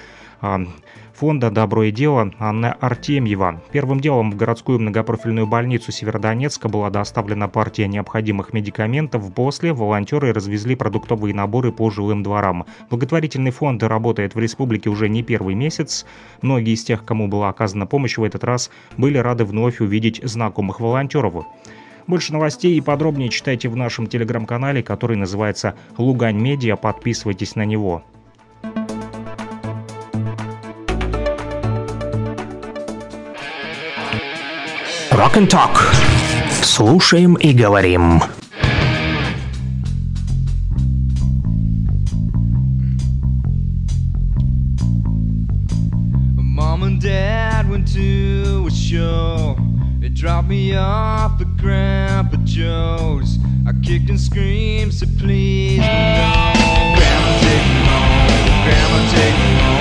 фонда 1.20 1.50
«Добро 1.50 1.82
и 1.82 1.90
дело» 1.90 2.32
Анна 2.38 2.72
Артемьева. 2.80 3.60
Первым 3.72 4.00
делом 4.00 4.30
в 4.30 4.36
городскую 4.36 4.78
многопрофильную 4.78 5.46
больницу 5.46 5.92
Северодонецка 5.92 6.70
была 6.70 6.88
доставлена 6.88 7.46
партия 7.46 7.86
необходимых 7.88 8.54
медикаментов. 8.54 9.30
После 9.34 9.74
волонтеры 9.74 10.32
развезли 10.32 10.76
продуктовые 10.76 11.34
наборы 11.34 11.72
по 11.72 11.90
жилым 11.90 12.22
дворам. 12.22 12.64
Благотворительный 12.88 13.50
фонд 13.50 13.82
работает 13.82 14.34
в 14.34 14.38
республике 14.38 14.88
уже 14.88 15.10
не 15.10 15.22
первый 15.22 15.54
месяц. 15.54 16.06
Многие 16.40 16.72
из 16.72 16.84
тех, 16.84 17.04
кому 17.04 17.28
была 17.28 17.50
оказана 17.50 17.84
помощь 17.84 18.16
в 18.16 18.24
этот 18.24 18.42
раз, 18.42 18.70
были 18.96 19.18
рады 19.18 19.44
вновь 19.44 19.82
увидеть 19.82 20.22
знакомых 20.24 20.80
волонтеров. 20.80 21.44
Больше 22.06 22.32
новостей 22.32 22.78
и 22.78 22.80
подробнее 22.80 23.28
читайте 23.28 23.68
в 23.68 23.76
нашем 23.76 24.06
телеграм-канале, 24.06 24.82
который 24.82 25.18
называется 25.18 25.74
«Лугань 25.98 26.38
Медиа». 26.38 26.76
Подписывайтесь 26.76 27.56
на 27.56 27.66
него. 27.66 28.04
Rock 35.19 35.37
and 35.37 35.49
Talk. 35.49 35.77
Слушаем 36.61 37.35
и 37.35 37.53
говорим. 37.53 38.21
Mom 46.37 46.83
and 46.83 47.01
Dad 47.01 47.69
went 47.69 47.87
to 47.93 48.65
a 48.67 48.71
show. 48.71 49.55
They 49.99 50.09
dropped 50.09 50.49
me 50.49 50.75
off 50.75 51.39
at 51.41 51.57
Grandpa 51.57 52.37
Joe's. 52.43 53.37
I 53.67 53.73
kicked 53.81 54.09
and 54.09 54.19
screamed, 54.19 54.93
said 54.93 55.17
please 55.17 55.79
no. 55.79 55.85
Grandma 56.95 57.39
take 57.41 57.65
me 57.71 57.81
home. 57.87 58.29
Grandma 58.65 59.11
take 59.11 59.33
me 59.33 59.61
home. 59.61 59.78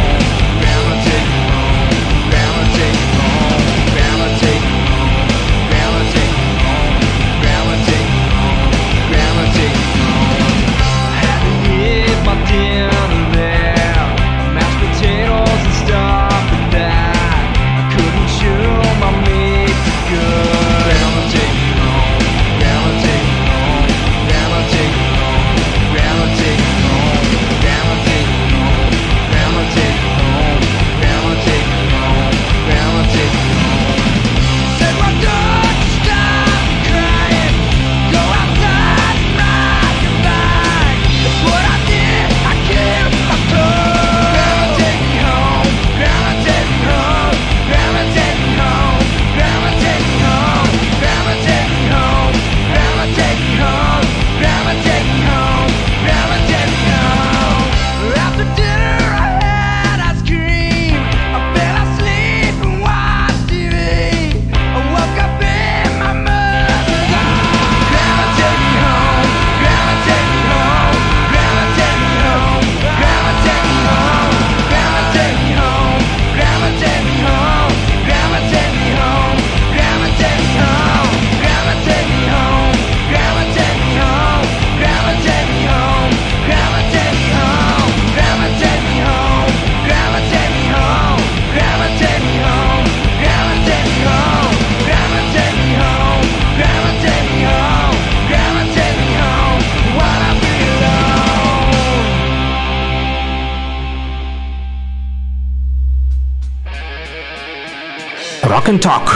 And 108.70 108.80
Talk. 108.80 109.10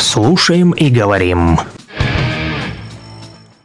Слушаем 0.00 0.72
и 0.72 0.90
говорим. 0.90 1.58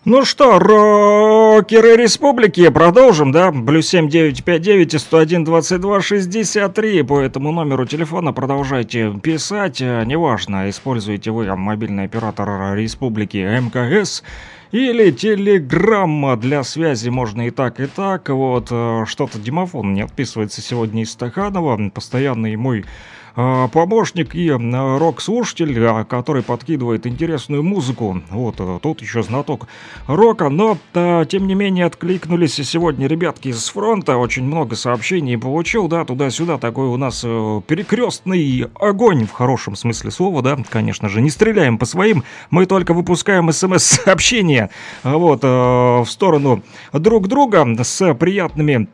Ну 0.05 0.23
что, 0.23 0.59
рокеры 0.59 1.95
республики, 1.95 2.69
продолжим, 2.69 3.31
да? 3.31 3.51
Плюс 3.51 3.87
семь 3.87 4.07
девять 4.07 4.43
пять 4.43 4.61
девять 4.61 4.93
и 4.93 4.99
сто 4.99 5.17
один 5.17 5.43
двадцать 5.43 5.81
два 5.81 5.99
шестьдесят 6.01 6.75
три. 6.75 7.01
По 7.01 7.19
этому 7.19 7.51
номеру 7.51 7.87
телефона 7.87 8.33
продолжайте 8.33 9.11
писать. 9.21 9.81
Э, 9.81 10.03
Неважно, 10.05 10.69
используете 10.69 11.31
вы 11.31 11.55
мобильный 11.55 12.03
оператор 12.03 12.75
республики 12.75 13.37
МКС 13.37 14.23
или 14.71 15.09
телеграмма 15.09 16.37
для 16.37 16.63
связи 16.63 17.09
можно 17.09 17.47
и 17.47 17.49
так, 17.49 17.79
и 17.79 17.87
так. 17.87 18.29
Вот, 18.29 18.67
э, 18.69 19.05
что-то 19.07 19.39
Димофон 19.39 19.93
не 19.93 20.01
отписывается 20.01 20.61
сегодня 20.61 21.01
из 21.01 21.11
Стаханова. 21.11 21.89
Постоянный 21.89 22.55
мой 22.55 22.85
помощник 23.71 24.35
и 24.35 24.51
рок-слушатель, 24.51 25.77
э, 25.77 26.05
который 26.05 26.43
подкидывает 26.43 27.07
интересную 27.07 27.63
музыку. 27.63 28.21
Вот, 28.29 28.55
э, 28.59 28.79
тут 28.81 29.01
еще 29.01 29.23
знаток 29.23 29.67
рока, 30.07 30.49
но, 30.49 30.77
э, 30.93 31.25
тем 31.29 31.47
не 31.47 31.55
менее, 31.55 31.85
откликнулись 31.85 32.55
сегодня 32.55 33.07
ребятки 33.07 33.51
с 33.51 33.69
фронта, 33.69 34.17
очень 34.17 34.43
много 34.43 34.75
сообщений 34.75 35.37
получил, 35.37 35.87
да, 35.87 36.05
туда-сюда, 36.05 36.57
такой 36.57 36.87
у 36.87 36.97
нас 36.97 37.21
э, 37.25 37.61
перекрестный 37.67 38.67
огонь, 38.79 39.25
в 39.25 39.31
хорошем 39.31 39.75
смысле 39.75 40.11
слова, 40.11 40.41
да, 40.41 40.57
конечно 40.69 41.09
же, 41.09 41.21
не 41.21 41.29
стреляем 41.29 41.77
по 41.77 41.85
своим, 41.85 42.23
мы 42.49 42.65
только 42.65 42.93
выпускаем 42.93 43.51
смс-сообщения, 43.51 44.69
вот, 45.03 45.43
э, 45.43 45.47
в 45.47 46.07
сторону 46.07 46.63
друг 46.93 47.27
друга 47.27 47.65
с 47.83 48.13
приятными 48.15 48.87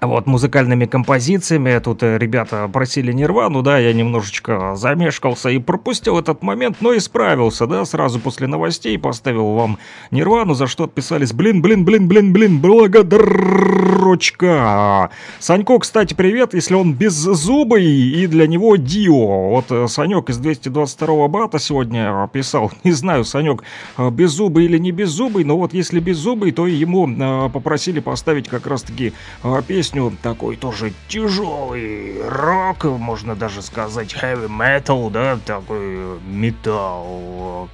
вот, 0.00 0.26
музыкальными 0.26 0.86
композициями. 0.86 1.78
Тут 1.78 2.02
э, 2.02 2.18
ребята 2.18 2.68
просили 2.72 3.12
Нирвану, 3.12 3.62
да, 3.62 3.78
я 3.78 3.92
немножечко 3.92 4.74
замешкался 4.76 5.50
и 5.50 5.58
пропустил 5.58 6.18
этот 6.18 6.42
момент, 6.42 6.78
но 6.80 6.96
исправился, 6.96 7.66
да, 7.66 7.84
сразу 7.84 8.18
после 8.18 8.46
новостей 8.46 8.98
поставил 8.98 9.52
вам 9.52 9.78
Нирвану, 10.10 10.54
за 10.54 10.66
что 10.66 10.84
отписались, 10.84 11.32
блин, 11.32 11.62
блин, 11.62 11.84
блин, 11.84 12.08
блин, 12.08 12.32
блин, 12.32 12.60
благодарочка. 12.60 15.10
Санько, 15.38 15.78
кстати, 15.78 16.14
привет, 16.14 16.54
если 16.54 16.74
он 16.74 16.94
беззубый, 16.94 17.84
и 17.84 18.26
для 18.26 18.46
него 18.46 18.76
Дио. 18.76 19.50
Вот 19.50 19.66
э, 19.70 19.86
Санек 19.88 20.30
из 20.30 20.38
222 20.38 21.28
бата 21.28 21.58
сегодня 21.58 22.26
писал, 22.32 22.72
не 22.84 22.92
знаю, 22.92 23.24
Санек, 23.24 23.62
э, 23.98 24.08
беззубый 24.10 24.64
или 24.64 24.78
не 24.78 24.92
беззубый, 24.92 25.44
но 25.44 25.58
вот 25.58 25.74
если 25.74 26.00
беззубый, 26.00 26.52
то 26.52 26.66
ему 26.66 27.50
попросили 27.50 28.00
поставить 28.00 28.48
как 28.48 28.66
раз-таки 28.66 29.12
э, 29.42 29.62
песню 29.90 30.16
такой 30.22 30.56
тоже 30.56 30.92
тяжелый 31.08 32.22
рок, 32.28 32.84
можно 32.84 33.34
даже 33.34 33.60
сказать 33.60 34.14
heavy 34.14 34.46
metal, 34.48 35.10
да, 35.10 35.36
такой 35.44 36.20
металл. 36.28 37.68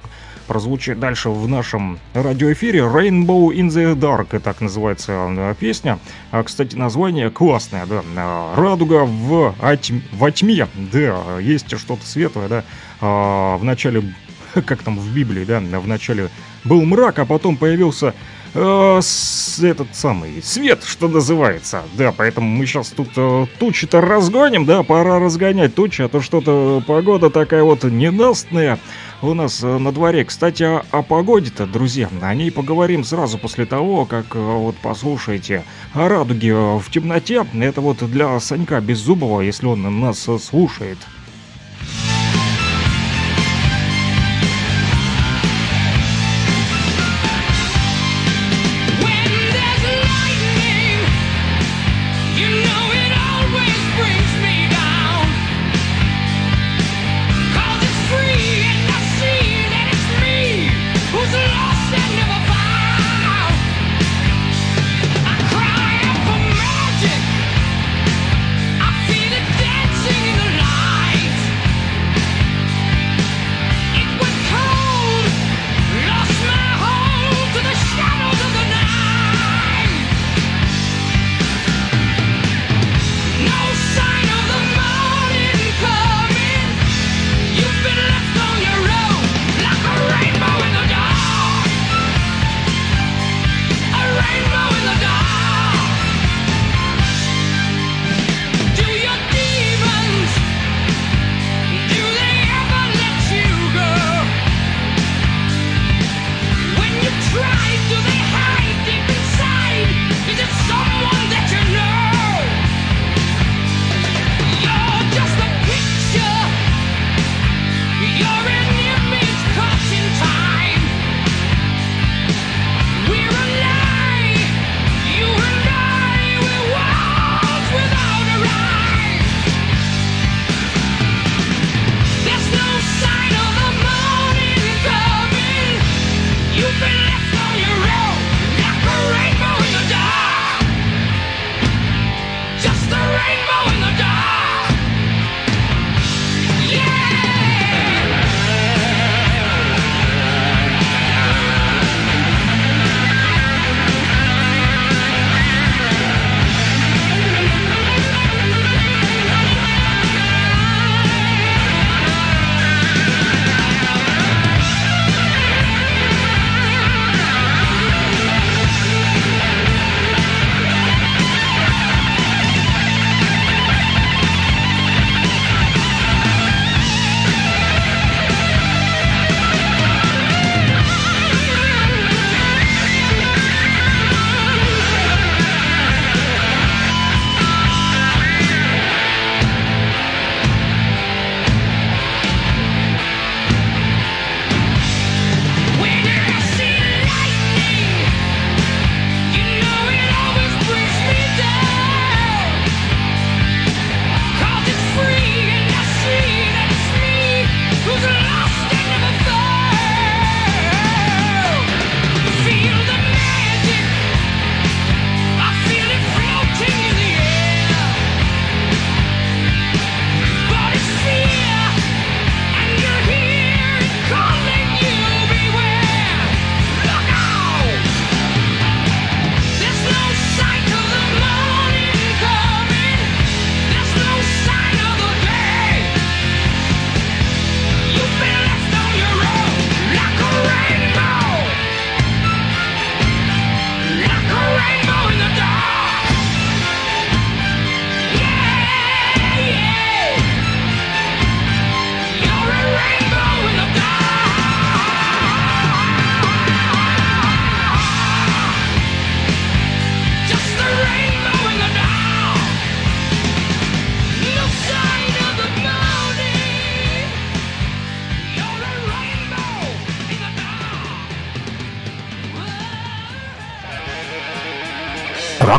Прозвучит 0.47 0.99
дальше 0.99 1.29
в 1.29 1.47
нашем 1.47 1.99
радиоэфире 2.15 2.79
Rainbow 2.79 3.49
in 3.53 3.67
the 3.67 3.93
Dark, 3.95 4.39
так 4.39 4.61
называется 4.61 5.11
э, 5.29 5.55
песня. 5.59 5.99
А, 6.31 6.41
кстати, 6.41 6.75
название 6.75 7.29
классное, 7.29 7.85
да. 7.85 8.01
э, 8.15 8.53
Радуга 8.59 9.03
в, 9.05 9.53
оть- 9.61 9.91
во 10.13 10.31
тьме, 10.31 10.67
да, 10.73 11.37
есть 11.39 11.77
что-то 11.77 12.03
светлое, 12.05 12.47
да. 12.47 12.63
А, 13.01 13.57
В 13.57 13.63
начале, 13.63 14.01
как 14.65 14.81
там 14.83 14.97
в 14.97 15.13
Библии, 15.13 15.43
да, 15.43 15.59
в 15.59 15.87
начале 15.87 16.29
был 16.63 16.83
мрак, 16.83 17.19
а 17.19 17.25
потом 17.25 17.57
появился 17.57 18.15
э, 18.57 19.67
этот 19.67 19.95
самый 19.95 20.41
свет, 20.41 20.83
что 20.83 21.07
называется. 21.07 21.83
Да, 21.97 22.11
поэтому 22.15 22.47
мы 22.47 22.65
сейчас 22.65 22.89
тут 22.89 23.09
э, 23.15 23.45
тучи-то 23.59 24.01
разгоним, 24.01 24.65
да, 24.65 24.83
пора 24.83 25.19
разгонять 25.19 25.75
тучи, 25.75 26.01
а 26.01 26.09
то 26.09 26.21
что-то 26.21 26.83
погода 26.85 27.29
такая 27.29 27.63
вот 27.63 27.83
ненастная 27.83 28.79
у 29.21 29.33
нас 29.33 29.63
э, 29.63 29.77
на 29.77 29.91
дворе. 29.91 30.25
Кстати, 30.25 30.63
о, 30.63 30.83
о 30.91 31.01
погоде-то, 31.01 31.65
друзья, 31.65 32.09
о 32.21 32.33
ней 32.33 32.51
поговорим 32.51 33.03
сразу 33.03 33.37
после 33.37 33.65
того, 33.65 34.05
как 34.05 34.35
э, 34.35 34.39
вот 34.39 34.75
послушаете 34.77 35.63
о 35.93 36.07
радуге 36.07 36.49
э, 36.49 36.77
в 36.77 36.89
темноте. 36.91 37.45
Это 37.53 37.81
вот 37.81 37.97
для 38.09 38.39
Санька 38.39 38.79
Беззубова, 38.81 39.41
если 39.41 39.65
он 39.65 39.99
нас 39.99 40.27
э, 40.27 40.37
слушает. 40.39 40.97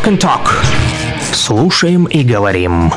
And 0.08 0.18
Talk. 0.18 0.48
Слушаем 1.32 2.06
и 2.06 2.22
говорим. 2.22 2.90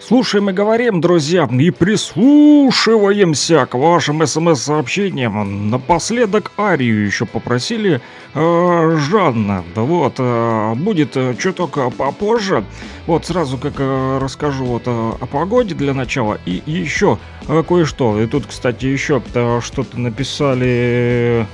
Слушаем 0.00 0.50
и 0.50 0.52
говорим, 0.52 1.00
друзья, 1.00 1.48
и 1.52 1.70
прислушиваемся 1.70 3.66
к 3.66 3.74
вашим 3.74 4.26
смс-сообщениям. 4.26 5.70
Напоследок 5.70 6.50
Арию 6.58 7.06
еще 7.06 7.26
попросили 7.26 8.00
э, 8.34 8.98
Жанна. 9.10 9.64
Вот, 9.76 10.14
э, 10.18 10.74
будет 10.74 11.16
э, 11.16 11.34
чуток 11.38 11.78
попозже. 11.96 12.64
Вот 13.06 13.26
сразу 13.26 13.56
как 13.56 13.74
э, 13.78 14.18
расскажу 14.20 14.64
вот 14.64 14.82
э, 14.86 15.12
о 15.20 15.26
погоде 15.26 15.76
для 15.76 15.94
начала. 15.94 16.38
И 16.44 16.62
еще 16.66 17.18
э, 17.46 17.62
кое-что. 17.62 18.20
И 18.20 18.26
тут, 18.26 18.46
кстати, 18.46 18.86
еще 18.86 19.22
э, 19.34 19.60
что-то 19.62 20.00
написали... 20.00 21.46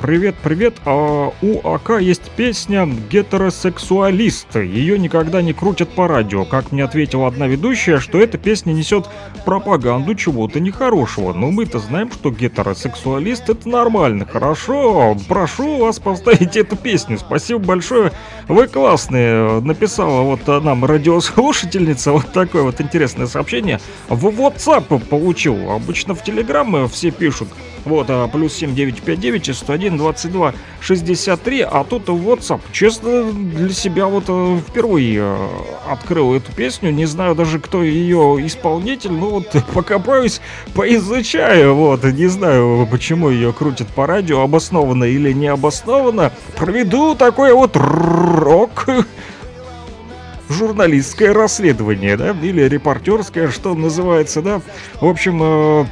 Привет, 0.00 0.36
привет. 0.44 0.76
А 0.84 1.32
у 1.42 1.68
АК 1.68 2.00
есть 2.00 2.30
песня 2.36 2.86
«Гетеросексуалист». 2.86 4.54
Ее 4.54 4.96
никогда 4.96 5.42
не 5.42 5.52
крутят 5.52 5.88
по 5.88 6.06
радио. 6.06 6.44
Как 6.44 6.70
мне 6.70 6.84
ответила 6.84 7.26
одна 7.26 7.48
ведущая, 7.48 7.98
что 7.98 8.20
эта 8.20 8.38
песня 8.38 8.72
несет 8.72 9.08
пропаганду 9.44 10.14
чего-то 10.14 10.60
нехорошего. 10.60 11.32
Но 11.32 11.50
мы-то 11.50 11.80
знаем, 11.80 12.12
что 12.12 12.30
гетеросексуалист 12.30 13.50
это 13.50 13.68
нормально. 13.68 14.24
Хорошо, 14.24 15.16
прошу 15.26 15.78
вас 15.78 15.98
поставить 15.98 16.56
эту 16.56 16.76
песню. 16.76 17.18
Спасибо 17.18 17.58
большое. 17.58 18.12
Вы 18.46 18.68
классные. 18.68 19.60
Написала 19.60 20.22
вот 20.22 20.46
нам 20.46 20.84
радиослушательница 20.84 22.12
вот 22.12 22.32
такое 22.32 22.62
вот 22.62 22.80
интересное 22.80 23.26
сообщение. 23.26 23.80
В 24.08 24.28
WhatsApp 24.28 25.06
получил. 25.06 25.72
Обычно 25.72 26.14
в 26.14 26.22
Telegram 26.22 26.88
все 26.88 27.10
пишут. 27.10 27.48
Вот, 27.88 28.06
а, 28.10 28.28
плюс 28.28 28.54
7959 28.54 29.56
101 29.56 29.96
22 29.96 30.54
63, 30.80 31.62
а 31.62 31.84
тут 31.84 32.08
WhatsApp. 32.08 32.60
Честно, 32.70 33.32
для 33.32 33.72
себя 33.72 34.06
вот 34.06 34.24
э, 34.28 34.58
впервые 34.68 35.20
э, 35.20 35.48
открыл 35.88 36.34
эту 36.34 36.52
песню, 36.52 36.90
не 36.90 37.06
знаю 37.06 37.34
даже, 37.34 37.58
кто 37.58 37.82
ее 37.82 38.36
исполнитель, 38.46 39.12
но 39.12 39.30
вот 39.30 39.56
покопаюсь, 39.72 40.42
поизучаю, 40.74 41.74
вот, 41.74 42.04
не 42.04 42.26
знаю, 42.26 42.86
почему 42.90 43.30
ее 43.30 43.54
крутят 43.54 43.88
по 43.88 44.06
радио, 44.06 44.42
обоснованно 44.42 45.04
или 45.04 45.32
не 45.32 45.46
обоснованно. 45.46 46.30
Проведу 46.58 47.14
такое 47.14 47.54
вот 47.54 47.74
рок 47.74 48.86
журналистское 50.50 51.32
расследование, 51.32 52.18
да, 52.18 52.36
или 52.42 52.62
репортерское, 52.68 53.50
что 53.50 53.74
называется, 53.74 54.42
да. 54.42 54.60
В 55.00 55.06
общем, 55.06 55.40
э, 55.42 55.86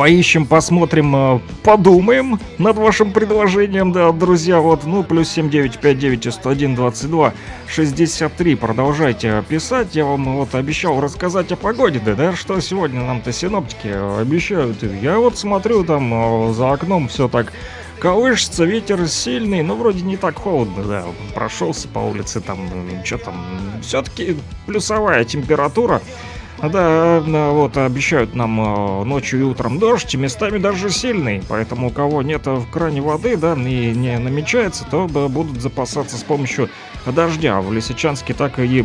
Поищем, 0.00 0.46
посмотрим, 0.46 1.14
э, 1.14 1.40
подумаем 1.62 2.40
над 2.56 2.78
вашим 2.78 3.12
предложением, 3.12 3.92
да, 3.92 4.10
друзья, 4.12 4.58
вот, 4.58 4.84
ну, 4.84 5.04
плюс 5.04 5.28
7959 5.28 6.32
101 6.32 6.74
22 6.74 7.34
63, 7.68 8.54
продолжайте 8.54 9.44
писать, 9.46 9.94
я 9.94 10.06
вам 10.06 10.38
вот 10.38 10.54
обещал 10.54 11.02
рассказать 11.02 11.52
о 11.52 11.56
погоде, 11.56 12.00
да, 12.02 12.14
да, 12.14 12.34
что 12.34 12.58
сегодня 12.60 13.02
нам-то 13.02 13.30
синоптики 13.30 13.88
обещают, 14.18 14.82
я 15.02 15.18
вот 15.18 15.36
смотрю 15.36 15.84
там 15.84 16.48
э, 16.48 16.54
за 16.54 16.72
окном 16.72 17.08
все 17.08 17.28
так 17.28 17.52
колышется, 17.98 18.64
ветер 18.64 19.06
сильный, 19.06 19.62
но 19.62 19.76
вроде 19.76 20.00
не 20.00 20.16
так 20.16 20.36
холодно, 20.36 20.82
да, 20.82 21.04
прошелся 21.34 21.88
по 21.88 21.98
улице, 21.98 22.40
там, 22.40 22.58
что 23.04 23.18
там, 23.18 23.34
все-таки 23.82 24.38
плюсовая 24.64 25.24
температура, 25.24 26.00
да, 26.68 27.20
вот 27.20 27.76
обещают 27.78 28.34
нам 28.34 28.60
э, 28.60 29.04
ночью 29.04 29.40
и 29.40 29.42
утром 29.42 29.78
дождь, 29.78 30.14
местами 30.14 30.58
даже 30.58 30.90
сильный, 30.90 31.42
поэтому 31.48 31.88
у 31.88 31.90
кого 31.90 32.22
нет 32.22 32.46
в 32.46 32.70
кране 32.70 33.00
воды, 33.00 33.36
да, 33.36 33.54
и 33.54 33.92
не 33.92 34.18
намечается, 34.18 34.84
то 34.90 35.06
будут 35.08 35.60
запасаться 35.62 36.18
с 36.18 36.22
помощью 36.22 36.68
дождя. 37.06 37.60
В 37.60 37.72
Лисичанске 37.72 38.34
так 38.34 38.58
и 38.58 38.84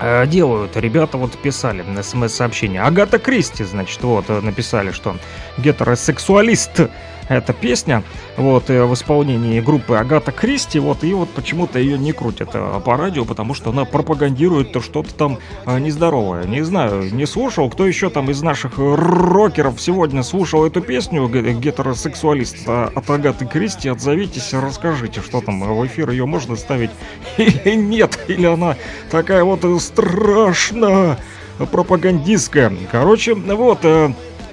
э, 0.00 0.26
делают. 0.26 0.76
Ребята 0.76 1.16
вот 1.16 1.36
писали 1.38 1.82
на 1.82 2.02
смс-сообщение. 2.02 2.82
Агата 2.82 3.18
Кристи, 3.18 3.64
значит, 3.64 4.02
вот 4.02 4.24
э, 4.28 4.40
написали, 4.40 4.90
что 4.90 5.16
гетеросексуалист 5.58 6.88
эта 7.28 7.52
песня, 7.52 8.02
вот, 8.36 8.68
в 8.68 8.94
исполнении 8.94 9.60
группы 9.60 9.96
Агата 9.96 10.32
Кристи, 10.32 10.78
вот, 10.78 11.04
и 11.04 11.14
вот 11.14 11.30
почему-то 11.30 11.78
ее 11.78 11.98
не 11.98 12.12
крутят 12.12 12.52
по 12.52 12.96
радио, 12.96 13.24
потому 13.24 13.54
что 13.54 13.70
она 13.70 13.84
пропагандирует 13.84 14.76
что-то 14.82 15.14
там 15.14 15.38
нездоровое. 15.66 16.44
Не 16.44 16.62
знаю, 16.62 17.14
не 17.14 17.26
слушал, 17.26 17.70
кто 17.70 17.86
еще 17.86 18.10
там 18.10 18.30
из 18.30 18.42
наших 18.42 18.74
рокеров 18.78 19.80
сегодня 19.80 20.22
слушал 20.22 20.66
эту 20.66 20.80
песню 20.80 21.28
гетеросексуалист 21.28 22.68
от 22.68 23.10
Агаты 23.10 23.46
Кристи, 23.46 23.88
отзовитесь, 23.88 24.52
расскажите, 24.52 25.20
что 25.20 25.40
там, 25.40 25.60
в 25.60 25.86
эфир 25.86 26.10
ее 26.10 26.26
можно 26.26 26.56
ставить 26.56 26.90
или 27.38 27.74
нет, 27.74 28.18
или 28.28 28.46
она 28.46 28.76
такая 29.10 29.44
вот 29.44 29.64
страшно 29.80 31.18
пропагандистская. 31.70 32.72
Короче, 32.90 33.34
вот, 33.34 33.84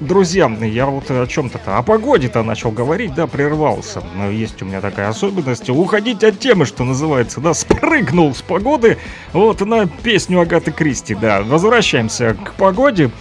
друзья, 0.01 0.51
я 0.61 0.87
вот 0.87 1.09
о 1.09 1.25
чем-то-то, 1.27 1.77
о 1.77 1.83
погоде-то 1.83 2.43
начал 2.43 2.71
говорить, 2.71 3.13
да, 3.13 3.27
прервался. 3.27 4.03
Но 4.15 4.29
есть 4.29 4.61
у 4.61 4.65
меня 4.65 4.81
такая 4.81 5.09
особенность, 5.09 5.69
уходить 5.69 6.23
от 6.23 6.39
темы, 6.39 6.65
что 6.65 6.83
называется, 6.83 7.39
да, 7.39 7.53
спрыгнул 7.53 8.35
с 8.35 8.41
погоды, 8.41 8.97
вот, 9.31 9.61
на 9.61 9.87
песню 9.87 10.41
Агаты 10.41 10.71
Кристи, 10.71 11.15
да. 11.15 11.41
Возвращаемся 11.43 12.33
к 12.33 12.55
погоде, 12.55 13.11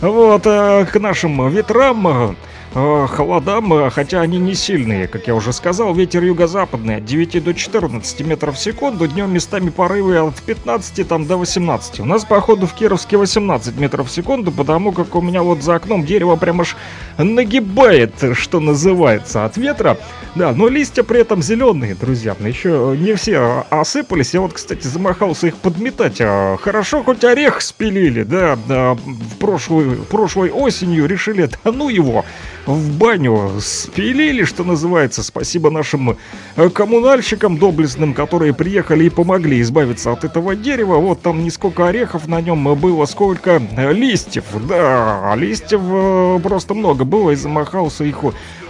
вот, 0.00 0.46
э, 0.46 0.86
к 0.86 0.98
нашим 0.98 1.48
ветрам, 1.50 2.36
э, 2.74 3.06
холодам, 3.08 3.90
хотя 3.90 4.20
они 4.20 4.38
не 4.38 4.54
сильные, 4.54 5.08
как 5.08 5.26
я 5.26 5.34
уже 5.34 5.52
сказал, 5.52 5.94
ветер 5.94 6.22
юго-западный 6.22 6.96
от 6.96 7.04
9 7.04 7.42
до 7.42 7.54
14 7.54 8.20
метров 8.20 8.56
в 8.56 8.58
секунду, 8.58 9.06
днем 9.06 9.32
местами 9.32 9.70
порывы 9.70 10.18
от 10.18 10.36
15 10.36 11.08
там, 11.08 11.26
до 11.26 11.36
18. 11.36 12.00
У 12.00 12.04
нас, 12.04 12.24
походу, 12.24 12.66
в 12.66 12.74
Кировске 12.74 13.16
18 13.16 13.76
метров 13.78 14.08
в 14.08 14.10
секунду, 14.10 14.52
потому 14.52 14.92
как 14.92 15.14
у 15.14 15.20
меня 15.20 15.42
вот 15.42 15.62
за 15.62 15.76
окном 15.76 16.04
дерево 16.04 16.36
прям 16.36 16.60
аж 16.60 16.76
нагибает, 17.18 18.12
что 18.34 18.60
называется, 18.60 19.44
от 19.44 19.56
ветра. 19.56 19.98
Да, 20.34 20.52
но 20.52 20.68
листья 20.68 21.02
при 21.02 21.20
этом 21.20 21.42
зеленые, 21.42 21.94
друзья, 21.94 22.36
еще 22.38 22.96
не 22.98 23.14
все 23.14 23.66
осыпались. 23.70 24.32
Я 24.32 24.40
вот, 24.40 24.52
кстати, 24.52 24.86
замахался 24.86 25.48
их 25.48 25.56
подметать. 25.56 26.18
А, 26.20 26.56
Хорошо, 26.56 27.02
хоть 27.02 27.24
орех 27.24 27.60
спилили, 27.60 28.22
да, 28.22 28.56
да 28.68 28.94
в 28.94 29.36
прошлую, 29.38 30.02
прошлой 30.04 30.50
осенью 30.50 31.06
решили, 31.06 31.50
да 31.64 31.72
ну 31.72 31.88
его, 31.88 32.24
в 32.66 32.98
баню 32.98 33.60
спилили, 33.60 34.44
что 34.44 34.64
называется. 34.64 35.22
Спасибо 35.22 35.70
нашим 35.70 36.16
э, 36.56 36.68
коммунальщикам 36.68 37.58
доблестным, 37.58 38.14
которые 38.14 38.54
приехали 38.54 39.04
и 39.04 39.10
помогли 39.10 39.60
избавиться 39.60 40.12
от 40.12 40.24
этого 40.24 40.54
дерева. 40.54 40.96
Вот 40.96 41.22
там 41.22 41.42
не 41.42 41.50
сколько 41.50 41.88
орехов 41.88 42.28
на 42.28 42.40
нем 42.40 42.74
было, 42.78 43.06
сколько 43.06 43.62
э, 43.76 43.92
листьев. 43.92 44.44
Да, 44.68 45.34
листьев 45.36 45.80
э, 45.82 46.40
просто 46.42 46.74
много 46.74 47.04
было 47.04 47.30
и 47.30 47.36
замахался 47.36 48.04
их 48.04 48.24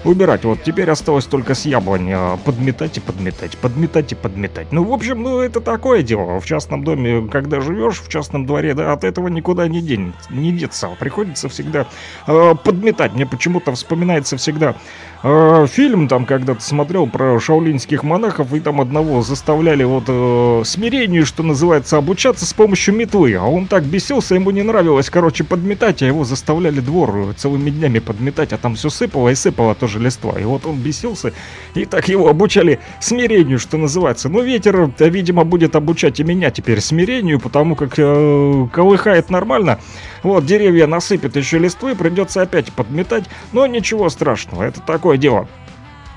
убирать. 0.04 0.44
Вот 0.44 0.62
теперь 0.62 0.90
осталось 0.90 1.26
только 1.26 1.54
с 1.54 1.66
яблони 1.66 2.12
а, 2.16 2.36
подметать 2.38 2.96
и 2.98 3.00
подметать, 3.00 3.56
подметать 3.58 4.12
и 4.12 4.14
подметать. 4.14 4.72
Ну, 4.72 4.84
в 4.84 4.92
общем, 4.92 5.22
ну 5.22 5.40
это 5.40 5.60
такое 5.60 6.02
дело. 6.02 6.40
В 6.40 6.46
частном 6.46 6.84
доме, 6.84 7.28
когда 7.30 7.60
живешь 7.60 8.00
в 8.00 8.08
частном 8.08 8.46
дворе, 8.46 8.74
да, 8.74 8.92
от 8.92 9.04
этого 9.04 9.28
никуда 9.28 9.68
не, 9.68 9.80
день, 9.80 10.12
не 10.30 10.52
деться. 10.52 10.88
Приходится 10.98 11.48
всегда 11.48 11.86
э, 12.26 12.54
подметать. 12.64 13.14
Мне 13.14 13.26
почему-то 13.26 13.72
вспоминается 13.72 14.36
всегда 14.36 14.74
э, 15.22 15.66
фильм, 15.68 16.08
там 16.08 16.26
когда-то 16.26 16.62
смотрел 16.62 17.06
про 17.06 17.38
шаулинских 17.38 18.02
монахов, 18.02 18.52
и 18.54 18.60
там 18.60 18.80
одного 18.80 19.22
заставляли 19.22 19.84
вот 19.84 20.04
э, 20.08 20.62
смирению, 20.64 21.26
что 21.26 21.42
называется, 21.42 21.96
обучаться 21.96 22.46
с 22.46 22.52
помощью 22.52 22.94
метлы. 22.94 23.34
А 23.34 23.44
он 23.44 23.66
так 23.66 23.84
бесился, 23.84 24.34
ему 24.34 24.50
не 24.50 24.62
нравилось, 24.62 25.10
короче, 25.10 25.44
подметать, 25.44 26.02
а 26.02 26.06
его 26.06 26.24
заставляли 26.24 26.80
двор 26.80 27.34
целыми 27.36 27.70
днями 27.70 27.98
подметать, 27.98 28.52
а 28.52 28.58
там 28.58 28.74
все 28.74 28.90
сыпало 28.90 29.28
и 29.30 29.34
сыпало 29.34 29.74
тоже 29.74 29.98
листва. 29.98 30.38
И 30.38 30.44
вот 30.44 30.66
он 30.66 30.78
бесился, 30.78 31.32
и 31.74 31.84
так 31.84 32.08
его 32.08 32.28
обучали 32.28 32.80
смирению, 33.00 33.58
что 33.58 33.76
называется. 33.76 34.28
Но 34.28 34.40
ветер, 34.40 34.90
э, 34.98 35.08
видимо, 35.08 35.44
будет 35.44 35.76
обучать 35.76 36.20
и 36.20 36.24
меня 36.24 36.50
теперь 36.50 36.80
смирению, 36.80 37.40
потому 37.40 37.76
как 37.76 37.94
э, 37.98 38.68
колыхает 38.72 39.30
нормально. 39.30 39.78
Вот, 40.22 40.44
деревья 40.44 40.86
насыпят 40.86 41.36
еще 41.36 41.58
листвы, 41.58 41.94
придется 41.94 42.42
опять 42.42 42.72
подметать, 42.72 43.24
но 43.52 43.66
ничего 43.66 44.08
страшного, 44.10 44.62
это 44.62 44.80
такое 44.80 45.16
дело. 45.16 45.48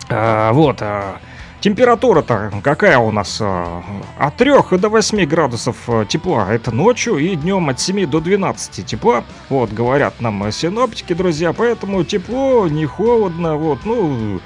А, 0.09 0.51
вот, 0.51 0.77
а, 0.81 1.19
Температура-то 1.63 2.51
какая 2.61 2.97
у 2.97 3.09
нас? 3.11 3.37
а, 3.39 3.81
От 4.17 4.35
3 4.35 4.77
до 4.77 4.89
8 4.89 5.25
градусов 5.25 5.77
а, 5.87 6.03
тепла. 6.03 6.51
Это 6.51 6.71
ночью 6.71 7.15
и 7.15 7.37
днем 7.37 7.69
от 7.69 7.79
7 7.79 8.05
до 8.05 8.19
12 8.19 8.85
тепла. 8.85 9.23
Вот, 9.47 9.71
говорят 9.71 10.19
нам 10.19 10.51
синоптики, 10.51 11.13
друзья. 11.13 11.53
Поэтому 11.53 12.03
тепло, 12.03 12.67
не 12.67 12.85
холодно. 12.85 13.55
Вот, 13.55 13.85
ну, 13.85 14.41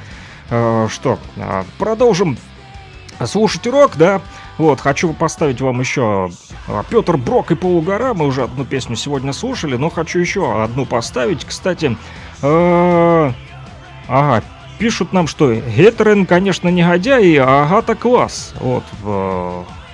а, 0.51 0.87
что, 0.89 1.17
а, 1.37 1.65
продолжим 1.79 2.37
слушать 3.25 3.65
урок, 3.65 3.93
да? 3.95 4.21
Вот, 4.57 4.79
хочу 4.79 5.13
поставить 5.13 5.61
вам 5.61 5.79
еще 5.79 6.31
Петр 6.89 7.17
Брок 7.17 7.51
и 7.51 7.55
Полугора. 7.55 8.13
Мы 8.13 8.25
уже 8.25 8.43
одну 8.43 8.65
песню 8.65 8.95
сегодня 8.95 9.33
слушали, 9.33 9.75
но 9.75 9.89
хочу 9.89 10.19
еще 10.19 10.63
одну 10.63 10.85
поставить. 10.85 11.45
Кстати, 11.45 11.95
э, 12.41 13.31
ага, 14.07 14.43
пишут 14.79 15.13
нам, 15.13 15.27
что 15.27 15.53
Гетерен, 15.53 16.25
конечно, 16.25 16.69
негодяй, 16.69 17.35
а 17.37 17.65
Агата 17.65 17.95
класс. 17.95 18.55
Вот, 18.59 18.83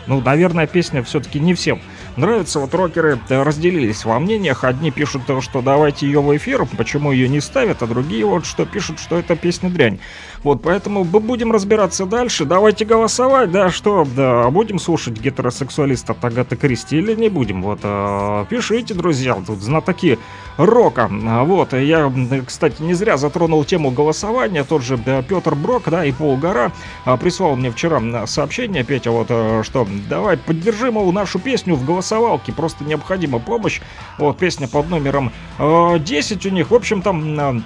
ну, 0.06 0.22
наверное, 0.22 0.68
песня 0.68 1.03
все-таки 1.03 1.40
не 1.40 1.53
всем 1.53 1.81
нравится. 2.18 2.60
Вот 2.60 2.73
рокеры 2.73 3.19
э, 3.30 3.44
разделились 3.44 4.06
во 4.06 4.19
мнениях. 4.19 4.64
Одни 4.64 4.91
пишут, 4.91 5.23
э, 5.27 5.41
что 5.41 5.61
давайте 5.61 6.06
ее 6.06 6.22
в 6.22 6.35
эфир, 6.35 6.65
почему 6.77 7.11
ее 7.11 7.27
не 7.27 7.40
ставят, 7.41 7.81
а 7.81 7.88
другие 7.88 8.26
вот 8.26 8.45
что 8.45 8.65
пишут, 8.65 8.99
что 8.99 9.18
эта 9.18 9.35
песня 9.35 9.69
дрянь. 9.69 9.99
Вот, 10.44 10.61
поэтому 10.61 11.06
мы 11.06 11.20
будем 11.20 11.52
разбираться 11.52 12.06
дальше. 12.06 12.45
Давайте 12.45 12.84
голосовать, 12.84 13.52
да, 13.52 13.72
что, 13.72 14.06
да, 14.15 14.49
будем 14.49 14.78
слушать 14.78 15.20
гетеросексуалиста 15.20 16.15
Агаты 16.22 16.57
Кристи 16.57 16.98
или 16.98 17.15
не 17.15 17.30
будем. 17.30 17.61
Вот, 17.61 17.80
э, 17.84 18.45
пишите, 18.49 18.94
друзья, 18.94 19.38
тут 19.45 19.61
знатоки 19.61 20.20
рока. 20.57 21.10
А, 21.11 21.44
Вот, 21.44 21.74
я, 21.74 22.11
кстати, 22.45 22.82
не 22.82 22.94
зря 22.94 23.15
затронул 23.18 23.64
тему 23.64 23.91
голосования. 23.91 24.64
Тот 24.64 24.84
же 24.84 24.98
Петр 24.98 25.56
Брок, 25.56 25.84
да, 25.88 26.03
и 26.03 26.11
Пол 26.11 26.36
Гора 26.38 26.72
а, 27.06 27.15
прислал 27.15 27.56
мне 27.56 27.72
вчера 27.72 28.28
сообщение, 28.28 28.84
Петя, 28.84 29.11
вот, 29.11 29.28
э, 29.30 29.61
что 29.64 29.88
давай 30.10 30.38
поддержи, 30.38 30.91
мол, 30.91 31.11
нашу 31.14 31.40
песню 31.40 31.76
в 31.76 31.86
голосовалке, 31.86 32.52
просто 32.52 32.84
необходима 32.84 33.40
помощь. 33.40 33.82
Вот, 34.18 34.38
песня 34.38 34.68
под 34.68 34.90
номером 34.90 35.32
э, 35.57 35.99
10 35.99 36.45
у 36.45 36.49
них. 36.49 36.72
В 36.72 36.76
общем, 36.76 37.02
там... 37.02 37.64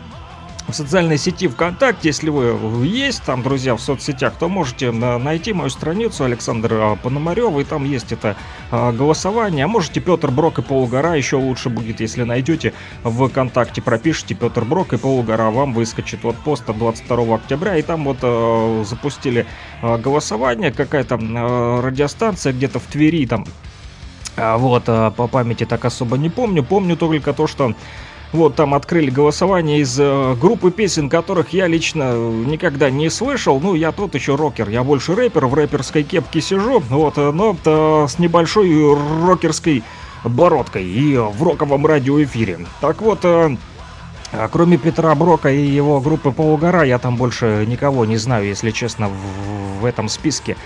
в 0.67 0.73
социальной 0.73 1.17
сети 1.17 1.47
ВКонтакте, 1.47 2.09
если 2.09 2.29
вы 2.29 2.85
есть 2.85 3.23
там, 3.23 3.41
друзья, 3.41 3.75
в 3.75 3.81
соцсетях, 3.81 4.33
то 4.37 4.49
можете 4.49 4.87
э, 4.87 5.17
найти 5.17 5.53
мою 5.53 5.69
страницу 5.69 6.25
Александр 6.25 6.73
э, 6.73 6.95
Пономарев, 7.01 7.57
и 7.57 7.63
там 7.63 7.85
есть 7.85 8.11
это 8.11 8.35
э, 8.71 8.91
голосование. 8.91 9.65
А 9.65 9.67
можете 9.67 10.01
Петр 10.01 10.29
Брок 10.29 10.59
и 10.59 10.61
Полугора, 10.61 11.15
еще 11.15 11.37
лучше 11.37 11.69
будет, 11.69 12.01
если 12.01 12.23
найдете 12.23 12.73
в 13.03 13.27
ВКонтакте, 13.29 13.81
пропишите 13.81 14.35
Петр 14.35 14.65
Брок 14.65 14.91
и 14.91 14.97
Полугора, 14.97 15.51
вам 15.51 15.73
выскочит 15.73 16.23
вот 16.23 16.35
пост 16.35 16.69
от 16.69 16.77
22 16.77 17.35
октября, 17.35 17.77
и 17.77 17.81
там 17.81 18.03
вот 18.03 18.19
запустили 18.85 19.45
голосование, 19.81 20.71
какая-то 20.71 21.17
радиостанция 21.81 22.51
где-то 22.51 22.79
в 22.79 22.83
Твери 22.83 23.25
там 23.25 23.45
а, 24.37 24.57
Вот, 24.57 24.83
а, 24.87 25.11
по 25.11 25.27
памяти 25.27 25.65
так 25.65 25.83
особо 25.85 26.17
не 26.17 26.29
помню. 26.29 26.63
Помню 26.63 26.95
только 26.95 27.33
то, 27.33 27.47
что 27.47 27.73
вот 28.37 28.55
там 28.55 28.73
открыли 28.73 29.09
голосование 29.09 29.79
из 29.79 29.99
э, 29.99 30.35
группы 30.39 30.71
песен, 30.71 31.09
которых 31.09 31.51
я 31.53 31.67
лично 31.67 32.13
никогда 32.13 32.89
не 32.89 33.09
слышал. 33.09 33.59
Ну, 33.59 33.73
я 33.73 33.91
тот 33.91 34.15
еще 34.15 34.35
рокер, 34.35 34.69
я 34.69 34.83
больше 34.83 35.15
рэпер, 35.15 35.47
в 35.47 35.53
рэперской 35.53 36.03
кепке 36.03 36.39
сижу, 36.39 36.79
вот, 36.79 37.17
э, 37.17 37.31
но 37.31 37.57
э, 37.65 38.05
с 38.07 38.19
небольшой 38.19 38.69
рокерской 39.25 39.83
бородкой 40.23 40.85
и 40.85 41.17
в 41.17 41.43
роковом 41.43 41.85
радиоэфире. 41.85 42.65
Так 42.79 43.01
вот, 43.01 43.19
э, 43.23 43.57
а 44.31 44.47
кроме 44.49 44.77
Петра 44.77 45.13
Брока 45.15 45.49
и 45.49 45.65
его 45.65 45.99
группы 45.99 46.31
Полугора, 46.31 46.83
я 46.83 46.99
там 46.99 47.15
больше 47.15 47.65
никого 47.67 48.05
не 48.05 48.17
знаю, 48.17 48.45
если 48.45 48.71
честно, 48.71 49.09
в, 49.09 49.81
в 49.81 49.85
этом 49.85 50.09
списке. 50.09 50.57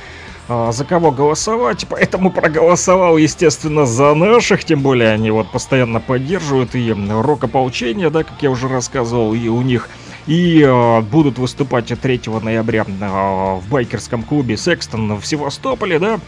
А, 0.53 0.73
за 0.73 0.83
кого 0.83 1.11
голосовать, 1.11 1.85
поэтому 1.87 2.29
проголосовал, 2.29 3.15
естественно, 3.15 3.85
за 3.85 4.13
наших, 4.13 4.65
тем 4.65 4.81
более 4.81 5.11
они 5.11 5.31
вот 5.31 5.49
постоянно 5.49 6.01
поддерживают 6.01 6.75
и 6.75 6.91
рок-ополчение, 6.91 8.09
да, 8.09 8.25
как 8.25 8.41
я 8.41 8.51
уже 8.51 8.67
рассказывал, 8.67 9.33
и 9.33 9.47
у 9.47 9.61
них 9.61 9.87
и 10.27 10.61
э, 10.61 11.01
будут 11.03 11.39
выступать 11.39 11.85
3 11.87 12.21
ноября 12.43 12.85
э, 12.85 13.59
в 13.59 13.63
байкерском 13.69 14.23
клубе 14.23 14.57
Секстон 14.57 15.21
в 15.21 15.25
Севастополе, 15.25 15.99
да. 15.99 16.19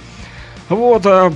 Вот, 0.69 1.05
э, 1.05 1.33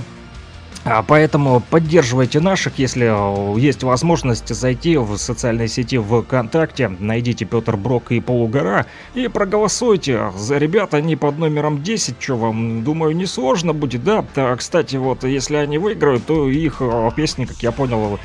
Поэтому 1.06 1.60
поддерживайте 1.60 2.40
наших, 2.40 2.78
если 2.78 3.06
э, 3.06 3.58
есть 3.58 3.82
возможность 3.82 4.48
зайти 4.54 4.96
в 4.96 5.16
социальной 5.16 5.68
сети 5.68 5.98
ВКонтакте, 5.98 6.88
найдите 6.88 7.44
Петр 7.44 7.76
Брок 7.76 8.12
и 8.12 8.20
Полугора 8.20 8.86
и 9.14 9.28
проголосуйте 9.28 10.32
за 10.36 10.58
ребят, 10.58 10.94
они 10.94 11.16
под 11.16 11.38
номером 11.38 11.82
10, 11.82 12.16
что 12.20 12.36
вам, 12.36 12.84
думаю, 12.84 13.16
несложно 13.16 13.72
будет, 13.72 14.04
да? 14.04 14.24
Да, 14.34 14.54
кстати, 14.56 14.96
вот 14.96 15.24
если 15.24 15.56
они 15.56 15.78
выиграют, 15.78 16.26
то 16.26 16.48
их 16.48 16.76
э, 16.80 17.10
песни, 17.16 17.44
как 17.44 17.62
я 17.62 17.72
понял, 17.72 18.14
а, 18.14 18.18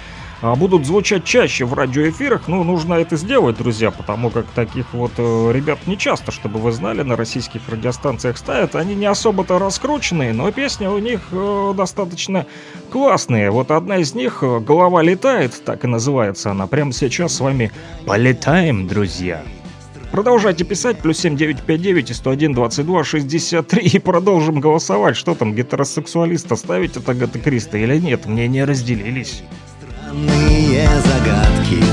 будут 0.44 0.86
звучать 0.86 1.24
чаще 1.24 1.64
в 1.64 1.74
радиоэфирах. 1.74 2.48
Ну, 2.48 2.64
нужно 2.64 2.96
это 2.96 3.16
сделать, 3.16 3.58
друзья, 3.58 3.92
потому 3.92 4.30
как 4.30 4.46
таких 4.48 4.94
вот 4.94 5.14
э, 5.18 5.52
ребят 5.54 5.80
не 5.88 5.98
часто, 5.98 6.32
чтобы 6.34 6.60
вы 6.60 6.74
знали, 6.74 7.02
на 7.02 7.16
российских 7.16 7.62
радиостанциях 7.70 8.38
ставят. 8.38 8.76
Они 8.76 8.94
не 8.94 9.06
особо-то 9.06 9.58
раскрученные, 9.58 10.34
но 10.34 10.52
песни 10.52 10.86
у 10.86 10.98
них 10.98 11.22
э, 11.32 11.74
достаточно 11.78 12.46
классные. 12.92 13.52
Вот 13.52 13.72
одна 13.72 13.98
из 13.98 14.14
них 14.14 14.40
э, 14.42 14.60
«Голова 14.60 15.02
летает», 15.02 15.64
так 15.64 15.86
и 15.86 15.88
называется 15.88 16.52
она. 16.52 16.68
Прямо 16.68 16.92
сейчас 16.92 17.36
с 17.36 17.40
вами 17.40 17.72
полетаем, 18.06 18.88
друзья. 18.88 19.44
Продолжайте 20.12 20.64
писать, 20.64 21.00
плюс 21.00 21.18
7959 21.20 22.12
и 22.12 22.14
101 22.14 22.54
22 22.54 23.04
63 23.04 23.82
и 23.82 23.98
продолжим 23.98 24.60
голосовать. 24.60 25.16
Что 25.16 25.34
там, 25.36 25.56
гетеросексуалиста 25.56 26.56
ставить 26.56 26.98
от 26.98 27.08
Агаты 27.10 27.40
Криста 27.40 27.78
или 27.78 27.98
нет? 27.98 28.26
Мнения 28.26 28.66
разделились. 28.66 29.42
Странные 30.14 30.88
загадки. 31.02 31.84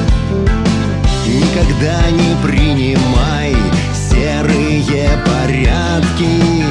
Никогда 1.27 2.11
не 2.11 2.37
принимай 2.43 3.57
серые 3.95 5.19
порядки. 5.25 6.65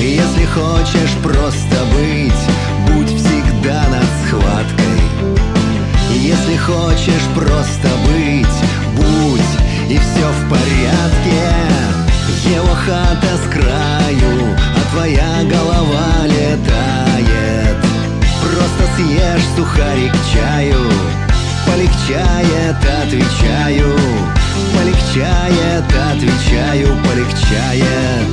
Если 0.00 0.44
хочешь 0.46 1.14
просто 1.22 1.76
быть, 1.94 2.42
будь 2.88 3.08
всегда 3.08 3.84
над 3.90 4.06
схваткой. 4.26 5.02
Если 6.14 6.56
хочешь 6.56 7.28
просто 7.34 7.88
быть, 8.06 8.46
будь 8.96 9.88
и 9.88 9.98
все 9.98 10.26
в 10.26 10.50
порядке. 10.50 11.42
Его 12.44 12.74
хата 12.74 13.36
с 13.36 13.52
краю, 13.52 14.56
а 14.76 14.94
твоя 14.94 15.44
голова 15.44 15.71
съешь 18.96 19.44
сухарик 19.56 20.12
чаю 20.32 20.80
Полегчает, 21.66 22.76
отвечаю 23.02 23.96
Полегчает, 24.74 25.84
отвечаю, 26.12 26.96
полегчает. 27.04 28.28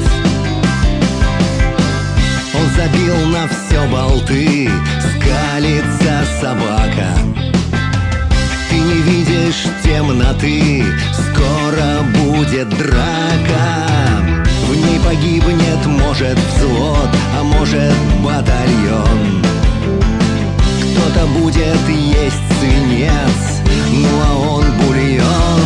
Он 2.54 2.68
забил 2.76 3.16
на 3.28 3.48
все 3.48 3.88
болты 3.88 4.70
Скалится 5.00 6.26
собака. 6.42 7.10
Ты 8.70 8.76
не 8.76 9.02
видишь 9.02 9.66
темноты 9.84 10.84
Скоро 11.14 12.04
будет 12.16 12.70
драка. 12.70 13.80
В 14.68 14.76
ней 14.76 15.00
погибнет, 15.00 15.86
может, 15.86 16.38
взвод 16.38 17.10
А 17.38 17.44
может, 17.44 17.94
батальон 18.24 19.44
кто-то 21.00 21.28
будет 21.28 21.90
есть 21.90 22.36
свинец, 22.60 23.62
ну 23.92 24.08
а 24.28 24.38
он 24.38 24.66
бульон. 24.80 25.62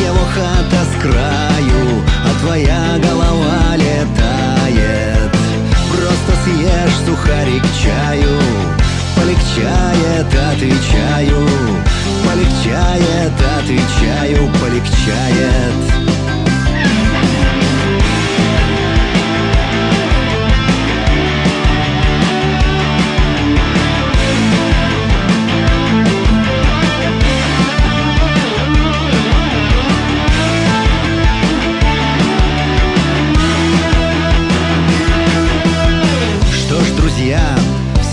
Его 0.00 0.24
хата 0.34 0.84
с 0.84 1.02
краю, 1.02 2.02
а 2.24 2.40
твоя 2.40 2.98
голова 2.98 3.76
летает. 3.76 5.30
Просто 5.90 6.32
съешь 6.44 6.96
сухарик 7.06 7.62
чаю, 7.82 8.38
полегчает, 9.16 10.26
отвечаю. 10.52 11.48
Полегчает, 12.24 13.32
отвечаю, 13.58 14.50
полегчает. 14.60 15.93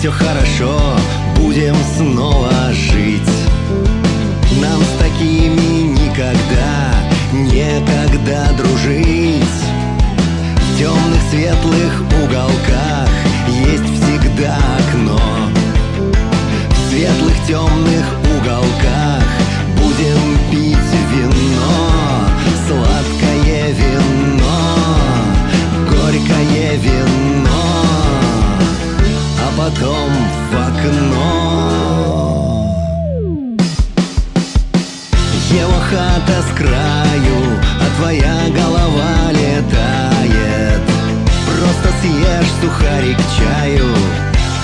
Все 0.01 0.09
хорошо, 0.09 0.79
будем 1.35 1.75
снова 1.95 2.51
жить. 2.71 3.21
Нам 4.59 4.81
с 4.81 4.99
такими 4.99 5.93
никогда, 5.93 6.95
некогда 7.31 8.49
дружить. 8.57 9.43
В 10.57 10.79
темных 10.79 11.21
светлых 11.29 12.01
уголках 12.23 13.09
есть 13.47 14.01
всегда 14.01 14.57
окно. 14.79 15.21
В 16.69 16.89
светлых 16.89 17.35
темных 17.45 18.20
потом 29.81 30.09
в 30.51 30.55
окно. 30.55 31.57
Его 35.51 35.79
хата 35.89 36.41
с 36.41 36.51
краю, 36.55 37.41
твоя 37.97 38.37
голова 38.49 39.31
летает. 39.31 40.81
Просто 41.45 41.89
съешь 42.01 42.51
сухарик 42.61 43.17
к 43.17 43.19
чаю 43.37 43.89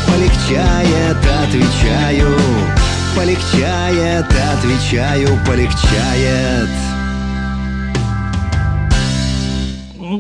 Полегчает, 0.08 1.18
отвечаю. 1.44 2.32
Полегчает, 3.16 4.26
отвечаю, 4.54 5.40
полегчает 5.46 6.70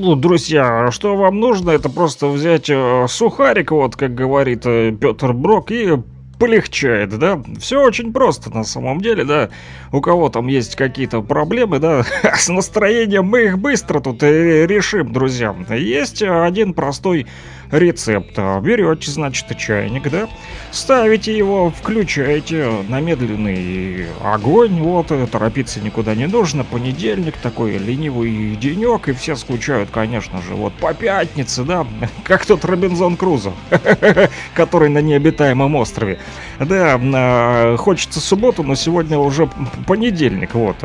Ну, 0.07 0.15
друзья, 0.15 0.89
что 0.91 1.17
вам 1.17 1.41
нужно, 1.41 1.71
это 1.71 1.89
просто 1.89 2.27
взять 2.27 2.69
э, 2.69 3.07
сухарик, 3.09 3.71
вот 3.71 3.97
как 3.97 4.15
говорит 4.15 4.63
Петр 4.63 5.33
Брок, 5.33 5.69
и 5.69 5.97
полегчает, 6.39 7.19
да? 7.19 7.41
Все 7.59 7.81
очень 7.83 8.13
просто 8.13 8.49
на 8.55 8.63
самом 8.63 9.01
деле, 9.01 9.25
да? 9.25 9.49
У 9.91 9.99
кого 9.99 10.29
там 10.29 10.47
есть 10.47 10.77
какие-то 10.77 11.21
проблемы, 11.21 11.79
да? 11.79 12.05
С 12.37 12.47
настроением 12.47 13.25
мы 13.25 13.47
их 13.47 13.59
быстро 13.59 13.99
тут 13.99 14.23
э, 14.23 14.65
решим, 14.65 15.11
друзья. 15.11 15.53
Есть 15.71 16.23
один 16.23 16.73
простой 16.73 17.27
рецепт. 17.71 18.37
Берете, 18.37 19.11
значит, 19.11 19.57
чайник, 19.57 20.09
да? 20.09 20.27
Ставите 20.71 21.35
его, 21.35 21.69
включаете 21.69 22.69
на 22.87 22.99
медленный 22.99 24.07
огонь, 24.23 24.81
вот, 24.81 25.11
торопиться 25.31 25.79
никуда 25.79 26.15
не 26.15 26.27
нужно. 26.27 26.63
Понедельник 26.63 27.37
такой 27.37 27.77
ленивый 27.77 28.55
денек, 28.55 29.09
и 29.09 29.13
все 29.13 29.35
скучают, 29.35 29.89
конечно 29.91 30.41
же, 30.41 30.53
вот 30.55 30.73
по 30.73 30.93
пятнице, 30.93 31.63
да? 31.63 31.85
Как 32.23 32.45
тот 32.45 32.65
Робинзон 32.65 33.17
Крузо, 33.17 33.53
который 34.53 34.89
на 34.89 34.99
необитаемом 34.99 35.75
острове. 35.75 36.19
Да, 36.59 36.99
а, 37.01 37.77
хочется 37.77 38.19
субботу, 38.19 38.63
но 38.63 38.75
сегодня 38.75 39.17
уже 39.17 39.49
понедельник, 39.85 40.53
вот. 40.53 40.77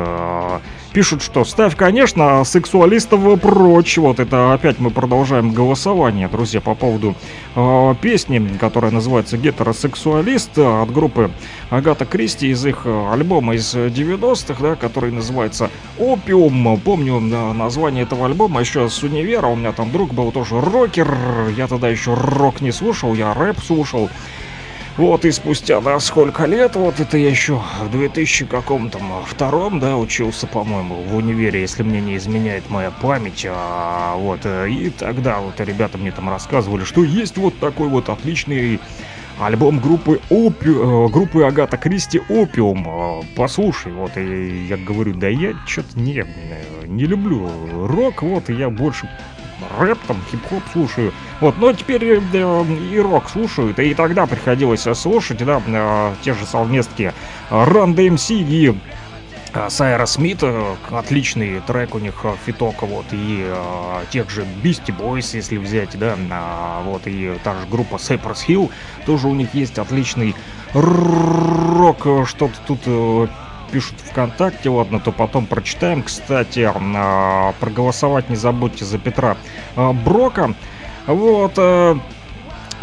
А, 0.93 0.95
Пишут, 0.95 1.23
что 1.23 1.45
ставь, 1.45 1.77
конечно, 1.77 2.45
сексуалистов 2.45 3.41
прочь. 3.41 3.99
Вот 3.99 4.21
это 4.21 4.53
опять 4.53 4.79
мы 4.79 4.91
продолжаем 4.91 5.53
голосование, 5.53 6.29
друзья, 6.29 6.61
по 6.61 6.75
поводу 6.75 7.15
э, 7.55 7.95
песни, 8.01 8.57
которая 8.61 8.91
называется 8.91 9.39
«Гетеросексуалист» 9.39 10.59
от 10.59 10.93
группы 10.93 11.31
Агата 11.71 12.05
Кристи 12.05 12.49
из 12.49 12.65
их 12.67 12.87
альбома 12.87 13.55
из 13.55 13.75
90-х, 13.75 14.63
да, 14.63 14.75
который 14.77 15.13
называется 15.13 15.71
«Опиум». 15.99 16.79
Помню 16.81 17.17
э, 17.17 17.53
название 17.53 18.05
этого 18.05 18.27
альбома 18.27 18.61
еще 18.61 18.89
с 18.89 19.03
универа. 19.03 19.47
У 19.47 19.57
меня 19.57 19.73
там 19.73 19.91
друг 19.91 20.13
был 20.13 20.31
тоже 20.33 20.61
рокер. 20.61 21.17
Я 21.57 21.67
тогда 21.69 21.89
еще 21.89 22.15
рок 22.15 22.61
не 22.61 22.73
слушал, 22.73 23.15
я 23.15 23.35
рэп 23.35 23.59
слушал. 23.61 24.11
Вот, 24.99 25.25
и 25.25 25.31
спустя, 25.31 25.81
да, 25.81 25.99
сколько 26.01 26.45
лет, 26.45 26.77
вот 26.77 27.01
это 27.01 27.17
я 27.17 27.31
еще 27.31 27.63
в 27.81 27.91
2000 27.91 28.45
каком-то 28.45 28.99
втором, 29.27 29.81
да, 29.81 29.97
учился, 29.97 30.47
по-моему, 30.47 30.97
в 30.97 31.17
универе, 31.17 31.63
если 31.63 31.83
мне 31.83 32.03
не 32.03 32.17
изменяет 32.19 32.69
моя 32.69 32.91
память, 32.91 33.47
а, 33.49 34.15
вот, 34.17 34.41
э, 34.45 34.69
и 34.69 34.91
тогда 34.91 35.41
вот 35.41 35.59
ребята 35.61 35.97
мне 35.97 36.13
там 36.13 36.29
рассказывали, 36.29 36.85
что 36.85 37.05
есть 37.05 37.39
вот 37.39 37.59
такой 37.59 37.89
вот 37.89 38.11
отличный 38.11 38.81
альбом 39.41 39.81
группы 39.81 40.21
Опи... 40.31 40.69
э, 40.69 41.09
группы 41.09 41.43
Агата 41.43 41.79
Кристи 41.79 42.21
Опиум. 42.29 42.87
Э, 42.87 43.23
Послушай, 43.35 43.93
вот, 43.93 44.19
и 44.19 44.67
я 44.67 44.77
говорю, 44.77 45.15
да 45.15 45.29
я 45.29 45.55
что-то 45.67 45.99
не, 45.99 46.27
не 46.87 47.07
люблю 47.07 47.51
рок, 47.87 48.23
вот, 48.23 48.51
я 48.51 48.69
больше 48.69 49.09
рэп, 49.79 49.99
там, 50.07 50.21
хип-хоп 50.31 50.63
слушаю. 50.73 51.13
Вот, 51.41 51.59
но 51.59 51.73
теперь 51.73 52.05
э, 52.05 52.65
и 52.93 52.99
рок 52.99 53.29
слушают, 53.29 53.79
и 53.79 53.95
тогда 53.95 54.27
приходилось 54.27 54.87
э, 54.87 54.95
слушать, 54.95 55.45
да, 55.45 55.63
э, 55.67 56.15
те 56.23 56.35
же 56.35 56.47
совместки 56.47 57.13
Run 57.51 57.95
DMC 57.95 58.35
и 58.49 58.75
э, 59.53 59.69
Сайра 59.69 60.07
Смит, 60.07 60.39
э, 60.43 60.75
отличный 60.91 61.61
трек 61.67 61.95
у 61.95 61.99
них 61.99 62.15
э, 62.25 62.35
фиток, 62.47 62.83
вот, 62.83 63.07
и 63.13 63.45
э, 63.45 64.05
тех 64.11 64.31
же 64.31 64.47
Beastie 64.63 64.97
Boys, 64.97 65.35
если 65.35 65.57
взять, 65.57 65.99
да, 65.99 66.17
а, 66.31 66.83
вот, 66.85 67.03
и 67.07 67.39
та 67.43 67.55
же 67.55 67.67
группа 67.71 67.97
Cypress 67.97 68.47
Hill, 68.47 68.71
тоже 69.07 69.29
у 69.29 69.35
них 69.35 69.55
есть 69.55 69.79
отличный 69.79 70.35
рок, 70.75 72.07
э, 72.07 72.25
что-то 72.27 72.55
тут 72.67 72.81
э, 72.87 73.27
пишут 73.73 73.97
ВКонтакте, 74.11 74.69
ладно, 74.69 75.01
то 75.01 75.11
потом 75.11 75.47
прочитаем. 75.47 76.03
Кстати, 76.03 76.71
э, 76.71 77.53
проголосовать 77.59 78.31
не 78.31 78.37
забудьте 78.37 78.85
за 78.85 78.99
Петра 78.99 79.37
э, 79.75 79.93
Брока. 79.93 80.55
Вот, 81.07 81.55
э, 81.57 81.97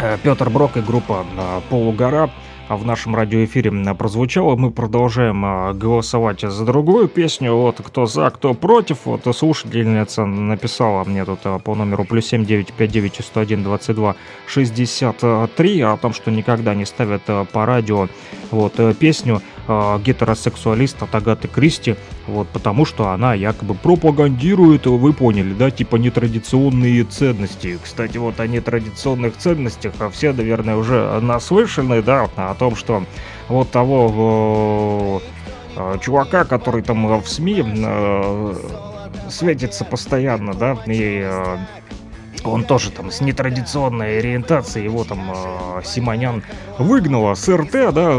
э, 0.00 0.18
Петр 0.22 0.50
Брок 0.50 0.76
и 0.76 0.80
группа 0.80 1.24
э, 1.36 1.60
Полугора 1.70 2.24
а 2.24 2.30
в 2.76 2.86
нашем 2.86 3.14
радиоэфире 3.16 3.70
м, 3.70 3.96
прозвучало. 3.96 4.56
Мы 4.56 4.70
продолжаем 4.70 5.44
а, 5.44 5.72
голосовать 5.72 6.40
за 6.40 6.64
другую 6.64 7.08
песню. 7.08 7.54
Вот 7.54 7.80
кто 7.84 8.06
за, 8.06 8.30
кто 8.30 8.54
против. 8.54 8.98
Вот 9.06 9.22
слушательница 9.36 10.24
написала 10.24 11.04
мне 11.04 11.24
тут 11.24 11.40
а, 11.44 11.58
по 11.58 11.74
номеру 11.74 12.04
плюс 12.04 12.26
7959 12.26 13.24
101 13.24 13.62
22 13.64 14.16
63 14.46 15.80
о 15.80 15.96
том, 15.96 16.12
что 16.12 16.30
никогда 16.30 16.74
не 16.74 16.84
ставят 16.84 17.22
а, 17.26 17.44
по 17.44 17.66
радио 17.66 18.08
вот 18.50 18.78
э, 18.78 18.94
песню 18.94 19.42
а, 19.68 19.98
гетеросексуалист 19.98 21.02
от 21.02 21.14
Агаты 21.14 21.46
Кристи, 21.46 21.94
вот, 22.26 22.48
потому 22.48 22.84
что 22.84 23.10
она 23.10 23.34
якобы 23.34 23.74
пропагандирует, 23.74 24.86
вы 24.86 25.12
поняли, 25.12 25.52
да, 25.52 25.70
типа 25.70 25.96
нетрадиционные 25.96 27.04
ценности. 27.04 27.78
Кстати, 27.82 28.18
вот 28.18 28.40
о 28.40 28.46
нетрадиционных 28.46 29.36
ценностях 29.36 29.92
а 30.00 30.10
все, 30.10 30.32
наверное, 30.32 30.76
уже 30.76 31.20
наслышаны, 31.20 32.02
да, 32.02 32.28
о 32.34 32.54
том, 32.60 32.76
что 32.76 33.04
вот 33.48 33.70
того 33.70 35.20
э, 35.76 35.98
чувака, 36.00 36.44
который 36.44 36.82
там 36.82 37.20
в 37.20 37.26
СМИ 37.28 37.64
э, 37.66 38.54
светится 39.30 39.84
постоянно, 39.84 40.52
да, 40.54 40.76
и 40.86 41.22
э, 41.24 41.56
он 42.44 42.64
тоже 42.64 42.90
там 42.90 43.10
с 43.10 43.20
нетрадиционной 43.20 44.18
ориентацией, 44.18 44.84
его 44.84 45.04
там 45.04 45.32
э, 45.32 45.82
Симонян 45.84 46.42
выгнала 46.78 47.34
с 47.34 47.48
РТ, 47.48 47.92
да, 47.92 48.12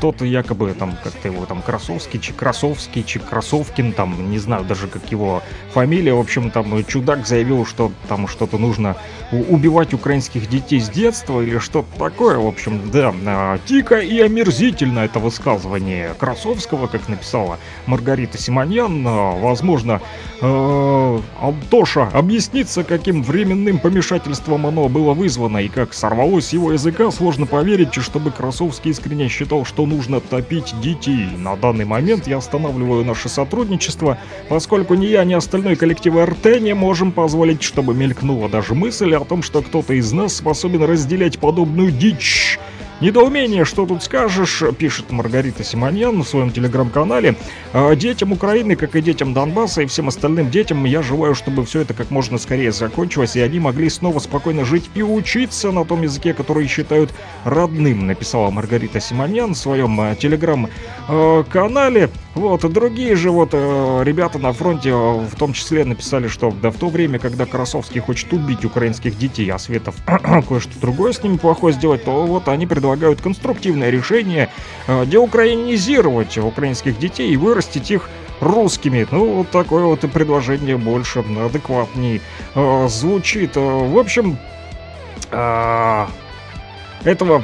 тот 0.00 0.22
якобы 0.22 0.72
там 0.72 0.96
как-то 1.02 1.28
его 1.28 1.46
там 1.46 1.62
Красовский, 1.62 2.20
чи 2.20 2.32
Красовский, 2.32 3.04
чи 3.04 3.18
Красовкин, 3.18 3.92
там, 3.92 4.30
не 4.30 4.38
знаю 4.38 4.64
даже 4.64 4.88
как 4.88 5.10
его 5.10 5.42
фамилия, 5.72 6.14
в 6.14 6.20
общем, 6.20 6.50
там 6.50 6.84
чудак 6.84 7.26
заявил, 7.26 7.64
что 7.66 7.92
там 8.08 8.28
что-то 8.28 8.58
нужно 8.58 8.96
убивать 9.32 9.94
украинских 9.94 10.48
детей 10.48 10.80
с 10.80 10.88
детства 10.88 11.40
или 11.40 11.58
что-то 11.58 11.88
такое, 11.98 12.38
в 12.38 12.46
общем, 12.46 12.90
да, 12.90 13.14
э, 13.14 13.58
дико 13.66 13.96
и 13.96 14.20
омерзительно 14.20 15.00
это 15.00 15.18
высказывание 15.18 16.14
Красовского, 16.18 16.86
как 16.86 17.08
написала 17.08 17.58
Маргарита 17.86 18.38
Симоньян, 18.38 19.06
э, 19.06 19.40
возможно, 19.40 20.00
э, 20.40 21.20
Антоша 21.40 22.08
объяснится, 22.12 22.84
каким 22.84 23.22
временным 23.46 23.78
помешательством 23.78 24.66
оно 24.66 24.88
было 24.88 25.14
вызвано 25.14 25.58
и 25.58 25.68
как 25.68 25.94
сорвалось 25.94 26.52
его 26.52 26.72
языка, 26.72 27.12
сложно 27.12 27.46
поверить, 27.46 27.94
чтобы 27.94 28.32
Красовский 28.32 28.90
искренне 28.90 29.28
считал, 29.28 29.64
что 29.64 29.86
нужно 29.86 30.20
топить 30.20 30.74
детей. 30.80 31.28
На 31.36 31.54
данный 31.54 31.84
момент 31.84 32.26
я 32.26 32.38
останавливаю 32.38 33.04
наше 33.04 33.28
сотрудничество, 33.28 34.18
поскольку 34.48 34.94
ни 34.94 35.06
я, 35.06 35.24
ни 35.24 35.34
остальной 35.34 35.76
коллектив 35.76 36.16
РТ 36.16 36.60
не 36.60 36.74
можем 36.74 37.12
позволить, 37.12 37.62
чтобы 37.62 37.94
мелькнула 37.94 38.48
даже 38.48 38.74
мысль 38.74 39.14
о 39.14 39.24
том, 39.24 39.44
что 39.44 39.62
кто-то 39.62 39.94
из 39.94 40.12
нас 40.12 40.34
способен 40.34 40.82
разделять 40.82 41.38
подобную 41.38 41.92
дичь. 41.92 42.58
Недоумение, 42.98 43.66
что 43.66 43.84
тут 43.84 44.02
скажешь, 44.02 44.62
пишет 44.78 45.12
Маргарита 45.12 45.62
Симоньян 45.62 46.22
в 46.22 46.26
своем 46.26 46.50
телеграм-канале. 46.50 47.36
«А 47.74 47.94
Детям 47.94 48.32
Украины, 48.32 48.74
как 48.74 48.96
и 48.96 49.02
детям 49.02 49.34
Донбасса 49.34 49.82
и 49.82 49.86
всем 49.86 50.08
остальным 50.08 50.50
детям, 50.50 50.82
я 50.86 51.02
желаю, 51.02 51.34
чтобы 51.34 51.66
все 51.66 51.80
это 51.80 51.92
как 51.92 52.10
можно 52.10 52.38
скорее 52.38 52.72
закончилось, 52.72 53.36
и 53.36 53.40
они 53.40 53.60
могли 53.60 53.90
снова 53.90 54.18
спокойно 54.18 54.64
жить 54.64 54.88
и 54.94 55.02
учиться 55.02 55.72
на 55.72 55.84
том 55.84 56.02
языке, 56.02 56.32
который 56.32 56.66
считают 56.68 57.12
родным, 57.44 58.06
написала 58.06 58.50
Маргарита 58.50 58.98
Симоньян 58.98 59.52
в 59.52 59.58
своем 59.58 60.00
э, 60.00 60.16
телеграм-канале. 60.18 62.08
Вот, 62.34 62.62
другие 62.72 63.14
же 63.14 63.30
вот 63.30 63.50
э, 63.52 64.02
ребята 64.04 64.38
на 64.38 64.54
фронте 64.54 64.90
э, 64.90 64.94
в 64.94 65.36
том 65.36 65.52
числе 65.52 65.84
написали, 65.84 66.28
что 66.28 66.50
да 66.50 66.70
в 66.70 66.76
то 66.76 66.88
время, 66.88 67.18
когда 67.18 67.44
Красовский 67.44 68.00
хочет 68.00 68.32
убить 68.32 68.64
украинских 68.64 69.18
детей, 69.18 69.50
а 69.50 69.58
Светов 69.58 69.96
кое-что 70.48 70.80
другое 70.80 71.12
с 71.12 71.22
ними 71.22 71.36
плохое 71.36 71.74
сделать, 71.74 72.04
то 72.04 72.24
вот 72.24 72.48
они 72.48 72.66
предлагают 72.66 72.85
конструктивное 73.20 73.90
решение 73.90 74.50
э, 74.86 75.04
деукраинизировать 75.06 76.38
украинских 76.38 76.98
детей 76.98 77.30
и 77.30 77.36
вырастить 77.36 77.90
их 77.90 78.08
русскими. 78.40 79.06
Ну, 79.10 79.32
вот 79.34 79.50
такое 79.50 79.84
вот 79.84 80.00
предложение 80.00 80.76
больше 80.76 81.20
адекватней 81.20 82.20
э, 82.54 82.88
звучит. 82.88 83.56
Э, 83.56 83.60
В 83.60 83.98
общем, 83.98 84.38
этого 87.02 87.42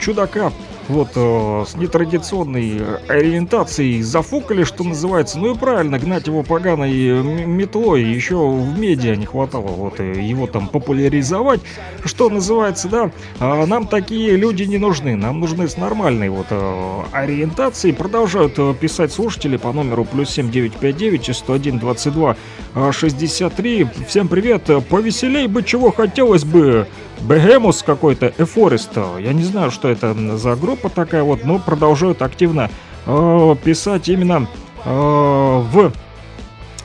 чудака 0.00 0.52
вот 0.88 1.10
э, 1.14 1.64
с 1.66 1.76
нетрадиционной 1.76 2.80
ориентацией 3.08 4.02
зафукали, 4.02 4.64
что 4.64 4.84
называется. 4.84 5.38
Ну 5.38 5.54
и 5.54 5.58
правильно, 5.58 5.98
гнать 5.98 6.26
его 6.26 6.42
поганой 6.42 7.08
м- 7.08 7.50
метлой 7.50 8.02
еще 8.02 8.36
в 8.36 8.78
медиа 8.78 9.16
не 9.16 9.26
хватало 9.26 9.68
вот 9.68 10.00
э, 10.00 10.20
его 10.20 10.46
там 10.46 10.68
популяризовать. 10.68 11.60
Что 12.04 12.30
называется, 12.30 12.88
да, 12.88 13.10
а 13.38 13.66
нам 13.66 13.86
такие 13.86 14.36
люди 14.36 14.62
не 14.64 14.78
нужны, 14.78 15.16
нам 15.16 15.40
нужны 15.40 15.68
с 15.68 15.76
нормальной 15.76 16.28
вот 16.30 16.46
э, 16.50 17.02
ориентацией. 17.12 17.94
Продолжают 17.94 18.54
э, 18.58 18.74
писать 18.80 19.12
слушатели 19.12 19.56
по 19.56 19.72
номеру 19.72 20.04
плюс 20.04 20.30
7959 20.30 21.36
101 21.36 21.78
22 21.78 22.36
э, 22.74 22.92
63. 22.92 23.86
Всем 24.06 24.28
привет, 24.28 24.70
э, 24.70 24.80
повеселей 24.80 25.46
бы 25.46 25.62
чего 25.62 25.90
хотелось 25.92 26.44
бы. 26.44 26.86
Бегемус 27.20 27.82
какой-то, 27.82 28.32
Эфорест. 28.38 28.96
Я 28.96 29.32
не 29.32 29.44
знаю, 29.44 29.70
что 29.70 29.88
это 29.88 30.14
за 30.36 30.56
группа 30.56 30.88
такая 30.88 31.22
вот, 31.22 31.44
но 31.44 31.58
продолжают 31.58 32.22
активно 32.22 32.70
э, 33.06 33.56
писать 33.64 34.08
именно 34.08 34.48
э, 34.84 34.90
в 34.90 35.92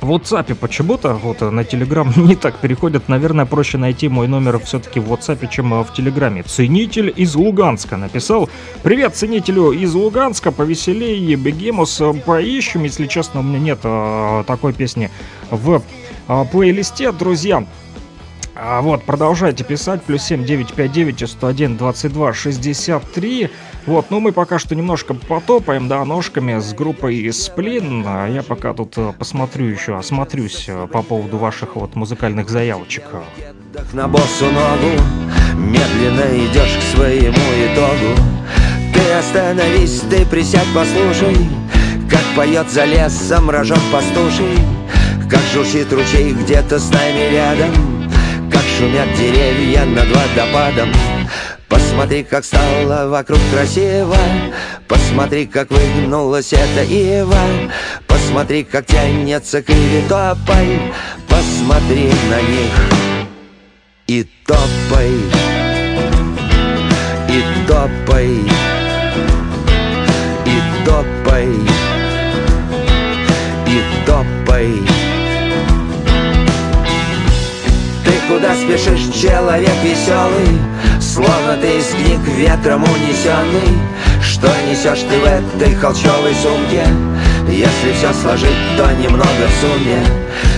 в 0.04 0.12
WhatsApp 0.12 0.54
почему-то, 0.56 1.14
вот 1.14 1.40
на 1.40 1.62
Telegram 1.62 2.12
не 2.28 2.36
так 2.36 2.58
переходят. 2.58 3.08
Наверное, 3.08 3.46
проще 3.46 3.78
найти 3.78 4.10
мой 4.10 4.28
номер 4.28 4.60
все-таки 4.60 5.00
в 5.00 5.12
WhatsApp, 5.12 5.48
чем 5.50 5.74
э, 5.74 5.84
в 5.84 5.94
Телеграме. 5.94 6.44
Ценитель 6.44 7.12
из 7.16 7.36
Луганска 7.36 7.96
написал. 7.96 8.50
Привет 8.84 9.16
ценителю 9.16 9.72
из 9.72 9.94
Луганска, 9.94 10.52
повеселее, 10.52 11.36
Бегемус 11.36 12.02
поищем. 12.26 12.84
Если 12.84 13.08
честно, 13.08 13.40
у 13.40 13.44
меня 13.44 13.60
нет 13.60 13.80
э, 13.84 14.44
такой 14.46 14.74
песни 14.74 15.10
в 15.50 15.82
э, 16.28 16.46
плейлисте, 16.52 17.14
друзья. 17.14 17.66
А 18.56 18.82
вот, 18.82 19.04
продолжайте 19.04 19.64
писать, 19.64 20.04
плюс 20.04 20.22
7 20.24 20.46
959 20.46 21.30
101 21.30 21.78
22 21.78 22.34
63. 22.34 23.50
Вот, 23.86 24.06
ну 24.10 24.20
мы 24.20 24.32
пока 24.32 24.60
что 24.60 24.76
немножко 24.76 25.14
потопаем, 25.14 25.88
да, 25.88 26.06
ножками 26.06 26.60
с 26.60 26.74
группой 26.74 27.32
Сплин. 27.34 28.04
А 28.08 28.28
я 28.28 28.44
пока 28.44 28.74
тут 28.74 28.98
э, 28.98 29.14
посмотрю 29.18 29.66
еще, 29.66 29.98
осмотрюсь 29.98 30.66
э, 30.68 30.88
по 30.88 31.02
поводу 31.02 31.38
ваших 31.38 31.76
вот 31.76 31.96
музыкальных 31.96 32.50
заявочек. 32.50 33.04
На 33.92 34.08
боссу 34.08 34.46
ногу 34.46 35.02
Медленно 35.56 36.26
идешь 36.46 36.78
к 36.78 36.96
своему 36.96 37.36
итогу 37.66 38.22
Ты 38.94 39.14
остановись, 39.14 40.02
ты 40.10 40.26
присядь, 40.26 40.68
послушай 40.76 41.36
Как 42.10 42.24
поет 42.36 42.70
за 42.70 42.86
лесом 42.86 43.50
рожок 43.50 43.80
пастуший 43.92 44.58
Как 45.30 45.42
журчит 45.54 45.92
ручей 45.92 46.34
где-то 46.34 46.78
с 46.78 46.92
нами 46.92 47.32
рядом 47.32 48.03
Как 48.54 48.64
шумят 48.78 49.14
деревья 49.18 49.86
над 49.86 50.08
водопадом. 50.08 50.94
Посмотри, 51.68 52.24
как 52.24 52.46
стало 52.46 53.10
вокруг 53.10 53.40
красиво. 53.52 54.18
Посмотри, 54.88 55.48
как 55.48 55.72
выгнулась 55.72 56.54
эта 56.54 56.84
ива. 56.84 57.42
Посмотри, 58.08 58.64
как 58.64 58.86
тянется 58.86 59.62
к 59.62 59.70
Иве 59.70 60.04
тополь 60.08 60.80
Посмотри 61.28 62.12
на 62.30 62.42
них 62.42 63.04
и 64.08 64.24
топай, 64.46 65.12
и 67.30 67.68
топай, 67.68 68.30
и 70.46 70.86
топай, 70.86 71.48
и 73.68 74.06
топай. 74.06 75.03
Ты 78.04 78.12
куда 78.28 78.54
спешишь, 78.56 79.14
человек 79.14 79.72
веселый, 79.84 80.60
Словно 81.00 81.58
ты 81.62 81.78
из 81.78 81.88
книг 81.88 82.22
ветром 82.38 82.84
унесенный. 82.84 83.78
Что 84.22 84.48
несешь 84.68 85.06
ты 85.10 85.20
в 85.20 85.26
этой 85.26 85.76
холчевой 85.76 86.34
сумке? 86.34 86.86
Если 87.50 87.94
все 87.94 88.14
сложить, 88.14 88.58
то 88.78 88.90
немного 88.94 89.28
в 89.28 89.62
сумме. 89.62 90.04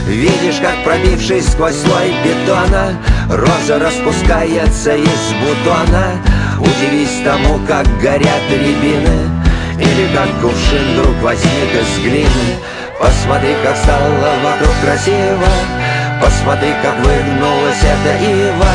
Видишь, 0.08 0.62
как 0.62 0.84
пробившись 0.84 1.52
сквозь 1.52 1.76
слой 1.76 2.14
бетона 2.24 2.98
Роза 3.30 3.80
распускается 3.80 4.96
из 4.96 5.34
бутона. 5.42 6.22
Удивись 6.60 7.22
тому, 7.26 7.60
как 7.68 7.86
горят 8.00 8.44
рябины. 8.50 9.30
Или 9.80 10.16
как 10.16 10.30
кувшин 10.42 10.94
вдруг 10.94 11.16
возник 11.22 11.74
из 11.74 12.04
глины. 12.04 12.60
Посмотри, 13.00 13.56
как 13.64 13.76
стало 13.76 14.10
вокруг 14.44 14.74
красиво 14.84 15.85
Посмотри, 16.22 16.74
как 16.82 16.96
выгнулась 17.00 17.84
эта 17.84 18.24
ива 18.24 18.74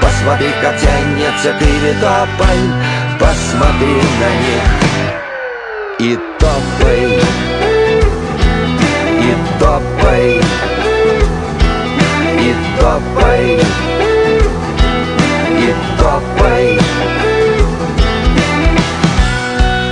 Посмотри, 0.00 0.50
как 0.60 0.76
тянется 0.78 1.52
к 1.52 1.62
иве 1.62 1.94
тополь 2.00 2.96
Посмотри 3.18 3.96
на 4.20 4.30
них. 4.44 4.86
И 5.98 6.18
топай. 6.38 7.20
И 9.22 9.34
топай. 9.58 10.40
И 12.38 12.54
топай. 12.78 13.60
И 15.58 15.74
топай. 15.98 16.78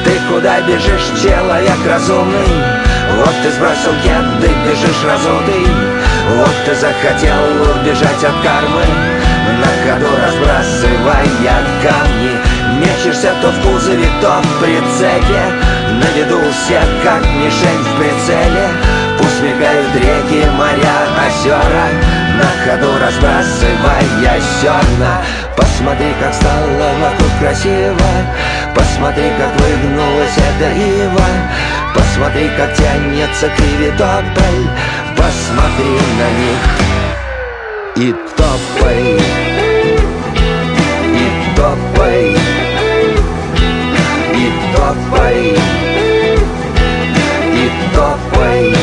Ты 0.05 0.21
куда 0.31 0.61
бежишь, 0.61 1.23
человек 1.23 1.79
разумный? 1.87 2.49
Вот 3.17 3.35
ты 3.43 3.51
сбросил 3.53 3.93
кеды, 4.03 4.51
бежишь 4.67 5.05
разутый 5.05 6.04
Вот 6.31 6.55
ты 6.65 6.75
захотел 6.75 7.43
убежать 7.77 8.25
от 8.25 8.37
кармы 8.43 8.85
На 9.61 9.71
ходу 9.85 10.09
разбрасывая 10.25 11.25
камни. 11.83 12.33
Мечешься 12.81 13.33
то 13.41 13.51
в 13.51 13.61
кузове, 13.63 14.09
то 14.21 14.41
в 14.43 14.61
прицепе 14.61 15.45
На 15.93 16.19
виду 16.19 16.39
у 16.39 16.51
всех, 16.51 16.85
как 17.03 17.21
мишень 17.21 17.83
в 17.83 17.99
прицеле. 17.99 18.69
Пусть 19.19 19.43
мигают 19.43 19.95
реки, 19.95 20.49
моря, 20.51 20.97
озера 21.27 21.87
На 22.39 22.49
ходу 22.65 22.93
разбрасывая 22.99 24.41
зерна. 24.63 25.21
Посмотри, 25.57 26.15
как 26.21 26.33
стало 26.33 26.95
вокруг 27.01 27.31
красиво 27.41 27.97
Посмотри, 28.75 29.25
как 29.39 29.51
выгнулась 29.61 30.37
эта 30.37 30.71
ива 30.73 31.27
Посмотри, 31.95 32.49
как 32.57 32.75
тянется 32.75 33.49
к 33.49 33.61
иве 33.61 33.91
тополь 33.99 34.69
Посмотри 35.25 35.87
на 36.19 36.29
них. 36.39 36.61
И 37.97 38.15
топай 38.37 39.19
И 41.15 41.57
топай 41.57 42.37
И 44.35 44.53
топай 44.77 45.57
И 47.55 47.71
топай. 47.95 48.77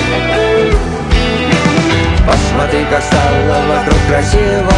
Посмотри, 2.25 2.85
как 2.89 3.03
стало 3.03 3.61
вокруг 3.67 3.99
красиво. 4.09 4.77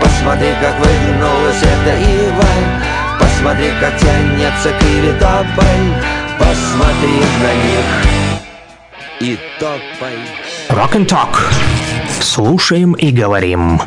Посмотри, 0.00 0.54
как 0.62 0.78
выгнулась 0.78 1.62
эта 1.62 1.96
ива. 1.98 2.50
Посмотри, 3.18 3.72
как 3.80 3.96
тянется 3.98 4.70
к 4.70 4.82
иве 4.84 5.12
тополь 5.14 5.90
Посмотри 6.38 7.18
на 7.42 7.52
них. 7.64 8.14
И 9.18 9.38
топай 9.58 10.43
Rock 10.70 10.94
and 10.94 11.06
Talk. 11.06 11.36
Слушаем 12.20 12.94
и 12.94 13.10
говорим. 13.10 13.80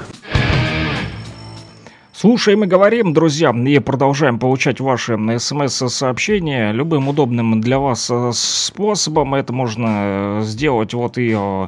Слушаем 2.14 2.64
и 2.64 2.68
говорим, 2.68 3.14
друзья, 3.14 3.50
и 3.52 3.80
продолжаем 3.80 4.40
получать 4.40 4.80
ваши 4.80 5.18
смс-сообщения 5.40 6.72
любым 6.72 7.08
удобным 7.08 7.62
для 7.62 7.80
вас 7.80 8.10
э, 8.12 8.32
способом. 8.34 9.36
Это 9.36 9.54
можно 9.54 9.88
э, 9.88 10.42
сделать 10.44 10.94
вот 10.94 11.18
и 11.18 11.36
э, 11.36 11.68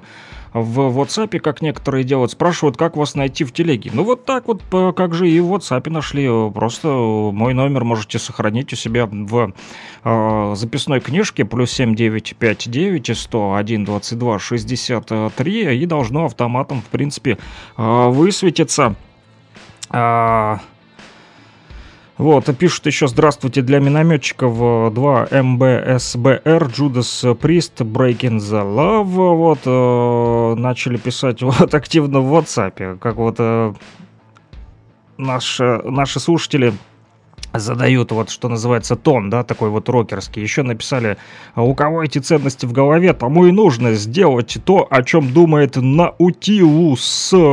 в 0.53 0.79
WhatsApp, 0.99 1.39
как 1.39 1.61
некоторые 1.61 2.03
делают. 2.03 2.31
Спрашивают, 2.31 2.77
как 2.77 2.97
вас 2.97 3.15
найти 3.15 3.43
в 3.43 3.51
телеге. 3.51 3.91
Ну 3.93 4.03
вот 4.03 4.25
так 4.25 4.47
вот, 4.47 4.61
э, 4.71 4.93
как 4.95 5.13
же 5.13 5.29
и 5.29 5.39
в 5.39 5.53
WhatsApp 5.53 5.89
нашли. 5.89 6.27
Просто 6.51 6.87
мой 6.87 7.53
номер 7.53 7.83
можете 7.83 8.19
сохранить 8.19 8.73
у 8.73 8.75
себя 8.75 9.05
в 9.05 9.53
э, 10.03 10.53
записной 10.55 10.99
книжке 10.99 11.45
плюс 11.45 11.71
7959 11.71 13.17
101 13.17 13.85
22 13.85 14.39
63 14.39 15.75
и 15.77 15.85
должно 15.85 16.25
автоматом, 16.25 16.81
в 16.81 16.85
принципе, 16.85 17.37
э, 17.77 18.07
высветиться. 18.09 18.95
А, 19.91 20.59
вот, 22.19 22.53
пишут 22.57 22.85
еще 22.85 23.07
«Здравствуйте, 23.07 23.61
для 23.61 23.79
минометчиков 23.79 24.53
э, 24.59 24.91
2 24.93 25.27
МБСБР, 25.41 26.65
Judas 26.65 27.23
Priest, 27.39 27.77
Breaking 27.77 28.39
the 28.39 28.61
Love». 28.61 29.03
Вот, 29.03 29.59
э, 29.65 30.59
начали 30.59 30.97
писать 30.97 31.41
вот 31.41 31.73
активно 31.73 32.19
в 32.19 32.33
WhatsApp, 32.33 32.97
как 32.97 33.15
вот 33.15 33.35
э, 33.39 33.73
наши, 35.17 35.81
наши 35.85 36.19
слушатели 36.19 36.73
задают 37.53 38.11
вот, 38.11 38.29
что 38.29 38.49
называется, 38.49 38.95
тон, 38.95 39.29
да, 39.29 39.43
такой 39.43 39.69
вот 39.69 39.89
рокерский. 39.89 40.41
Еще 40.41 40.63
написали, 40.63 41.17
«А 41.55 41.63
у 41.63 41.73
кого 41.73 42.03
эти 42.03 42.19
ценности 42.19 42.65
в 42.65 42.71
голове, 42.71 43.13
тому 43.13 43.45
и 43.45 43.51
нужно 43.51 43.93
сделать 43.93 44.57
то, 44.65 44.87
о 44.89 45.03
чем 45.03 45.33
думает 45.33 45.75
Наутилус. 45.75 47.33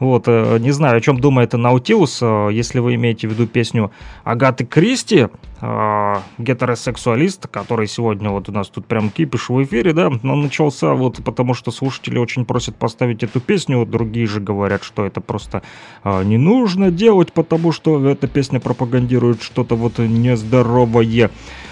Вот, 0.00 0.24
э, 0.26 0.58
не 0.58 0.70
знаю, 0.72 0.98
о 0.98 1.00
чем 1.00 1.18
думает 1.18 1.52
Наутилус, 1.54 2.18
э, 2.20 2.48
если 2.52 2.78
вы 2.80 2.96
имеете 2.96 3.28
в 3.28 3.32
виду 3.32 3.46
песню 3.46 3.90
Агаты 4.24 4.66
Кристи, 4.66 5.28
э, 5.60 6.14
гетеросексуалист, 6.38 7.46
который 7.46 7.86
сегодня 7.86 8.30
вот 8.30 8.48
у 8.48 8.52
нас 8.52 8.68
тут 8.68 8.86
прям 8.86 9.08
кипиш 9.08 9.48
в 9.48 9.62
эфире, 9.64 9.92
да, 9.92 10.10
но 10.22 10.34
начался 10.36 10.92
вот 10.92 11.24
потому, 11.24 11.54
что 11.54 11.70
слушатели 11.70 12.18
очень 12.18 12.44
просят 12.44 12.76
поставить 12.76 13.22
эту 13.22 13.40
песню, 13.40 13.86
другие 13.86 14.26
же 14.26 14.40
говорят, 14.40 14.84
что 14.84 15.06
это 15.06 15.20
просто 15.20 15.62
не 16.04 16.36
нужно 16.36 16.90
делать, 16.90 17.32
потому 17.32 17.72
что 17.72 17.98
эта 18.24 18.32
песня 18.32 18.60
пропагандирует 18.60 19.42
что-то 19.42 19.76
вот 19.76 19.98
нездоровое. 19.98 21.30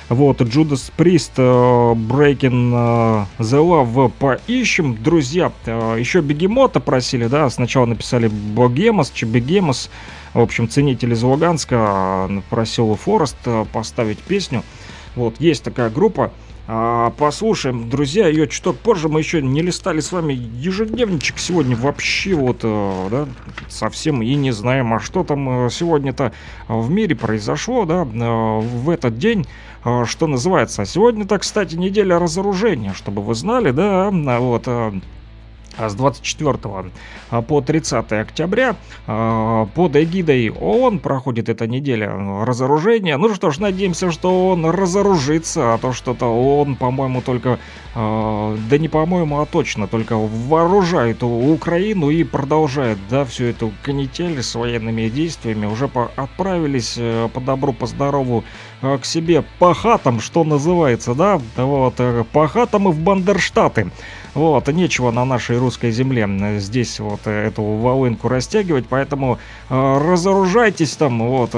Вот, 0.08 0.42
Judas 0.42 0.92
Priest, 0.96 1.32
э, 1.38 1.94
Breaking 1.94 3.26
э, 3.38 3.42
the 3.42 3.58
Love 3.62 4.12
поищем. 4.18 5.02
Друзья, 5.02 5.50
э, 5.64 5.96
еще 5.98 6.20
Бегемота 6.20 6.80
просили, 6.80 7.26
да, 7.26 7.48
сначала 7.48 7.86
написали 7.86 8.28
Богемос, 8.28 9.10
че 9.10 9.24
Бегемос. 9.26 9.88
В 10.34 10.40
общем, 10.40 10.68
ценитель 10.68 11.12
из 11.12 11.22
Луганска 11.22 12.28
просил 12.50 12.94
Форест 12.96 13.36
поставить 13.72 14.18
песню. 14.18 14.62
Вот, 15.14 15.40
есть 15.40 15.62
такая 15.62 15.88
группа. 15.90 16.32
А, 16.68 17.10
послушаем, 17.10 17.90
друзья, 17.90 18.28
ее 18.28 18.46
чуток 18.46 18.76
позже. 18.78 19.08
Мы 19.08 19.20
еще 19.20 19.42
не 19.42 19.62
листали 19.62 19.98
с 19.98 20.12
вами 20.12 20.32
ежедневничек 20.32 21.38
сегодня 21.38 21.74
вообще 21.74 22.34
вот, 22.34 22.60
э, 22.62 23.08
да, 23.10 23.28
совсем 23.68 24.22
и 24.22 24.34
не 24.36 24.52
знаем, 24.52 24.94
а 24.94 25.00
что 25.00 25.24
там 25.24 25.66
э, 25.66 25.70
сегодня-то 25.70 26.32
в 26.68 26.88
мире 26.88 27.16
произошло, 27.16 27.84
да, 27.84 28.02
э, 28.04 28.60
в 28.60 28.90
этот 28.90 29.18
день, 29.18 29.46
что 30.04 30.28
называется. 30.28 30.82
А 30.82 30.86
Сегодня-то, 30.86 31.38
кстати, 31.38 31.74
неделя 31.74 32.20
разоружения, 32.20 32.92
чтобы 32.94 33.22
вы 33.22 33.34
знали, 33.34 33.72
да, 33.72 34.10
вот, 34.12 34.68
с 35.78 35.94
24 35.94 36.92
по 37.48 37.60
30 37.60 38.12
октября 38.12 38.76
э, 39.06 39.66
под 39.74 39.96
эгидой 39.96 40.50
ООН 40.50 40.98
проходит 40.98 41.48
эта 41.48 41.66
неделя 41.66 42.12
разоружения. 42.44 43.16
Ну 43.16 43.34
что 43.34 43.50
ж, 43.50 43.58
надеемся, 43.58 44.10
что 44.10 44.50
он 44.50 44.66
разоружится, 44.66 45.74
а 45.74 45.78
то 45.78 45.92
что-то 45.92 46.26
он, 46.26 46.76
по-моему, 46.76 47.22
только, 47.22 47.58
э, 47.94 48.56
да 48.70 48.78
не 48.78 48.88
по-моему, 48.88 49.40
а 49.40 49.46
точно, 49.46 49.88
только 49.88 50.16
вооружает 50.16 51.22
Украину 51.22 52.10
и 52.10 52.24
продолжает, 52.24 52.98
да, 53.08 53.24
всю 53.24 53.44
эту 53.44 53.72
канитель 53.82 54.42
с 54.42 54.54
военными 54.54 55.08
действиями. 55.08 55.66
Уже 55.66 55.88
по- 55.88 56.10
отправились 56.16 56.94
э, 56.98 57.28
по 57.32 57.40
добру, 57.40 57.72
по 57.72 57.86
здорову 57.86 58.44
э, 58.82 58.98
к 58.98 59.04
себе 59.04 59.44
по 59.58 59.74
хатам, 59.74 60.20
что 60.20 60.44
называется, 60.44 61.14
да, 61.14 61.40
вот, 61.56 61.94
э, 61.98 62.24
по 62.32 62.46
хатам 62.48 62.88
и 62.88 62.92
в 62.92 63.00
Бандерштаты. 63.00 63.90
Вот, 64.34 64.66
нечего 64.68 65.10
на 65.10 65.26
нашей 65.26 65.58
русской 65.58 65.90
земле 65.90 66.26
э, 66.26 66.58
здесь 66.58 67.00
вот 67.00 67.20
э, 67.26 67.48
эту 67.48 67.62
волынку 67.62 68.28
растягивать, 68.28 68.86
поэтому 68.88 69.38
э, 69.68 69.98
разоружайтесь 69.98 70.96
там, 70.96 71.18
вот, 71.18 71.54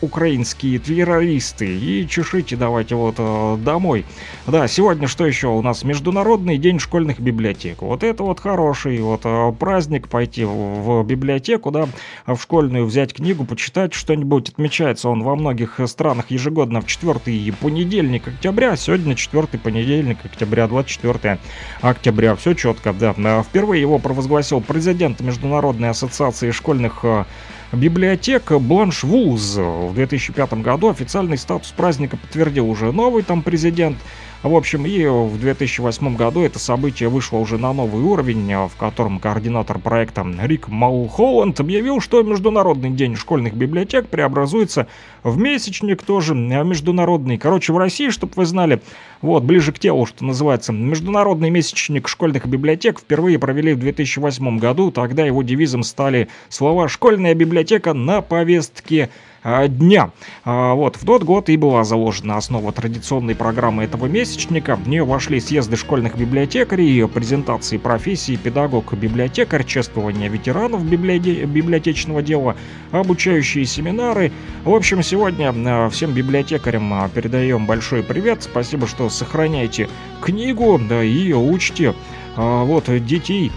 украинские 0.00 0.78
террористы, 0.80 1.66
и 1.66 2.08
чешите 2.08 2.56
давайте 2.56 2.96
вот 2.96 3.14
домой. 3.62 4.04
Да, 4.46 4.66
сегодня 4.66 5.06
что 5.06 5.24
еще 5.24 5.48
у 5.48 5.62
нас? 5.62 5.84
Международный 5.84 6.58
день 6.58 6.78
школьных 6.78 7.20
библиотек. 7.20 7.82
Вот 7.82 8.02
это 8.02 8.24
вот 8.24 8.40
хороший 8.40 8.98
вот 9.00 9.22
праздник, 9.58 10.08
пойти 10.08 10.44
в, 10.44 11.04
библиотеку, 11.04 11.70
да, 11.70 11.88
в 12.26 12.38
школьную 12.38 12.86
взять 12.86 13.14
книгу, 13.14 13.44
почитать 13.44 13.94
что-нибудь. 13.94 14.50
Отмечается 14.50 15.08
он 15.08 15.22
во 15.22 15.36
многих 15.36 15.78
странах 15.86 16.30
ежегодно 16.30 16.80
в 16.80 16.86
четвертый 16.86 17.54
понедельник 17.60 18.28
октября. 18.28 18.76
Сегодня 18.76 19.14
четвертый 19.14 19.60
понедельник 19.60 20.18
октября, 20.24 20.66
24 20.66 21.38
октября. 21.84 22.34
Все 22.34 22.54
четко, 22.54 22.92
да. 22.92 23.14
Э, 23.16 23.42
Впервые 23.42 23.80
его 23.80 23.98
провозгласил 23.98 24.60
президент 24.60 25.20
Международной 25.20 25.90
ассоциации 25.90 26.50
школьных 26.50 27.00
э, 27.02 27.24
библиотек 27.72 28.52
Бланш 28.52 29.04
Вулз. 29.04 29.56
В 29.56 29.94
2005 29.94 30.54
году 30.54 30.90
официальный 30.90 31.36
статус 31.36 31.72
праздника 31.76 32.16
подтвердил 32.16 32.68
уже 32.68 32.92
новый 32.92 33.22
там 33.22 33.42
президент. 33.42 33.98
В 34.44 34.54
общем, 34.56 34.84
и 34.84 35.06
в 35.06 35.40
2008 35.40 36.16
году 36.16 36.42
это 36.42 36.58
событие 36.58 37.08
вышло 37.08 37.38
уже 37.38 37.56
на 37.56 37.72
новый 37.72 38.02
уровень, 38.02 38.54
в 38.68 38.76
котором 38.76 39.18
координатор 39.18 39.78
проекта 39.78 40.22
Рик 40.42 40.68
Малхолланд 40.68 41.58
объявил, 41.60 42.02
что 42.02 42.22
Международный 42.22 42.90
день 42.90 43.16
школьных 43.16 43.54
библиотек 43.54 44.06
преобразуется 44.06 44.86
в 45.22 45.38
месячник 45.38 46.02
тоже 46.02 46.34
э, 46.34 46.62
международный. 46.62 47.38
Короче, 47.38 47.72
в 47.72 47.78
России, 47.78 48.10
чтобы 48.10 48.34
вы 48.36 48.44
знали, 48.44 48.82
вот, 49.22 49.44
ближе 49.44 49.72
к 49.72 49.78
телу, 49.78 50.04
что 50.04 50.26
называется, 50.26 50.74
Международный 50.74 51.48
месячник 51.48 52.06
школьных 52.06 52.46
библиотек 52.46 53.00
впервые 53.00 53.38
провели 53.38 53.72
в 53.72 53.78
2008 53.78 54.58
году. 54.58 54.90
Тогда 54.90 55.24
его 55.24 55.42
девизом 55.42 55.82
стали 55.82 56.28
слова 56.50 56.88
«Школьная 56.88 57.34
библиотека 57.34 57.94
на 57.94 58.20
повестке 58.20 59.08
дня. 59.44 60.10
А, 60.44 60.74
Вот, 60.74 60.96
в 60.96 61.04
тот 61.04 61.22
год 61.22 61.48
и 61.48 61.56
была 61.56 61.84
заложена 61.84 62.36
основа 62.36 62.72
традиционной 62.72 63.34
программы 63.34 63.84
этого 63.84 64.06
месячника. 64.06 64.76
В 64.76 64.88
нее 64.88 65.04
вошли 65.04 65.38
съезды 65.38 65.76
школьных 65.76 66.16
библиотекарей, 66.16 67.06
презентации 67.06 67.76
профессии 67.76 68.36
педагог-библиотекарь, 68.36 69.64
чествование 69.64 70.28
ветеранов 70.28 70.84
библиоте- 70.84 71.44
библиотечного 71.44 72.22
дела, 72.22 72.56
обучающие 72.90 73.66
семинары. 73.66 74.32
В 74.64 74.74
общем, 74.74 75.02
сегодня 75.02 75.52
а, 75.54 75.90
всем 75.90 76.12
библиотекарям 76.12 76.92
а, 76.94 77.08
передаем 77.08 77.66
большой 77.66 78.02
привет. 78.02 78.42
Спасибо, 78.42 78.86
что 78.86 79.10
сохраняете 79.10 79.88
книгу, 80.22 80.80
да, 80.88 81.04
и 81.04 81.32
учите 81.32 81.94
а, 82.36 82.64
вот 82.64 82.84
детей 83.04 83.52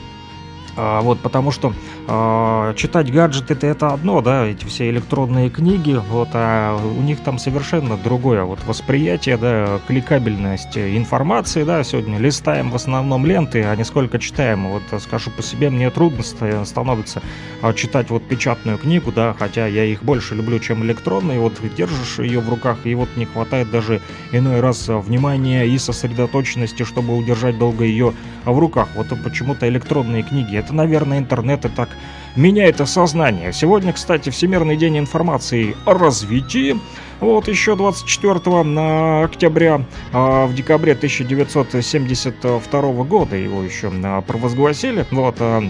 а, 0.77 1.01
вот, 1.01 1.19
потому 1.19 1.51
что 1.51 1.73
а, 2.09 2.73
читать 2.75 3.11
гаджеты 3.11 3.53
это, 3.53 3.67
это 3.67 3.93
одно, 3.93 4.21
да, 4.21 4.45
эти 4.45 4.63
все 4.63 4.89
электронные 4.89 5.49
книги, 5.49 5.99
вот, 6.09 6.29
а 6.33 6.77
у 6.77 7.01
них 7.01 7.19
там 7.19 7.37
совершенно 7.37 7.97
другое 7.97 8.43
вот 8.43 8.59
восприятие, 8.65 9.35
да, 9.35 9.79
кликабельность 9.87 10.77
информации, 10.77 11.63
да, 11.63 11.83
сегодня 11.83 12.17
листаем 12.17 12.71
в 12.71 12.75
основном 12.75 13.25
ленты, 13.25 13.63
а 13.63 13.75
не 13.75 13.83
сколько 13.83 14.19
читаем. 14.19 14.67
Вот 14.67 14.83
скажу 15.01 15.31
по 15.31 15.41
себе, 15.41 15.69
мне 15.69 15.89
трудно 15.89 16.23
ста- 16.23 16.63
становится 16.63 17.21
а, 17.61 17.73
читать 17.73 18.09
вот 18.09 18.25
печатную 18.25 18.77
книгу, 18.77 19.11
да, 19.11 19.35
хотя 19.37 19.67
я 19.67 19.83
их 19.83 20.01
больше 20.03 20.33
люблю, 20.33 20.59
чем 20.59 20.83
электронные, 20.83 21.39
вот 21.39 21.53
держишь 21.75 22.19
ее 22.19 22.39
в 22.39 22.49
руках, 22.49 22.77
и 22.85 22.95
вот 22.95 23.09
не 23.17 23.25
хватает 23.25 23.69
даже 23.69 24.01
иной 24.31 24.61
раз 24.61 24.87
внимания 24.87 25.65
и 25.65 25.77
сосредоточенности, 25.77 26.83
чтобы 26.83 27.17
удержать 27.17 27.57
долго 27.57 27.83
ее 27.83 28.13
в 28.45 28.57
руках. 28.57 28.87
Вот 28.95 29.07
почему-то 29.23 29.67
электронные 29.67 30.23
книги, 30.23 30.55
это, 30.55 30.73
наверное, 30.73 31.17
интернет 31.17 31.65
и 31.65 31.69
так 31.69 31.89
меняет 32.37 32.87
сознание. 32.87 33.51
Сегодня, 33.51 33.91
кстати, 33.91 34.29
Всемирный 34.29 34.77
день 34.77 34.99
информации 34.99 35.75
о 35.85 35.95
развитии. 35.95 36.79
Вот 37.19 37.47
еще 37.47 37.75
24 37.75 38.63
на 38.63 39.23
октября, 39.23 39.81
а, 40.13 40.45
в 40.45 40.53
декабре 40.53 40.93
1972 40.93 43.03
года 43.03 43.35
его 43.35 43.63
еще 43.63 43.91
а, 44.03 44.21
провозгласили. 44.21 45.07
Вот, 45.11 45.37
а, 45.39 45.63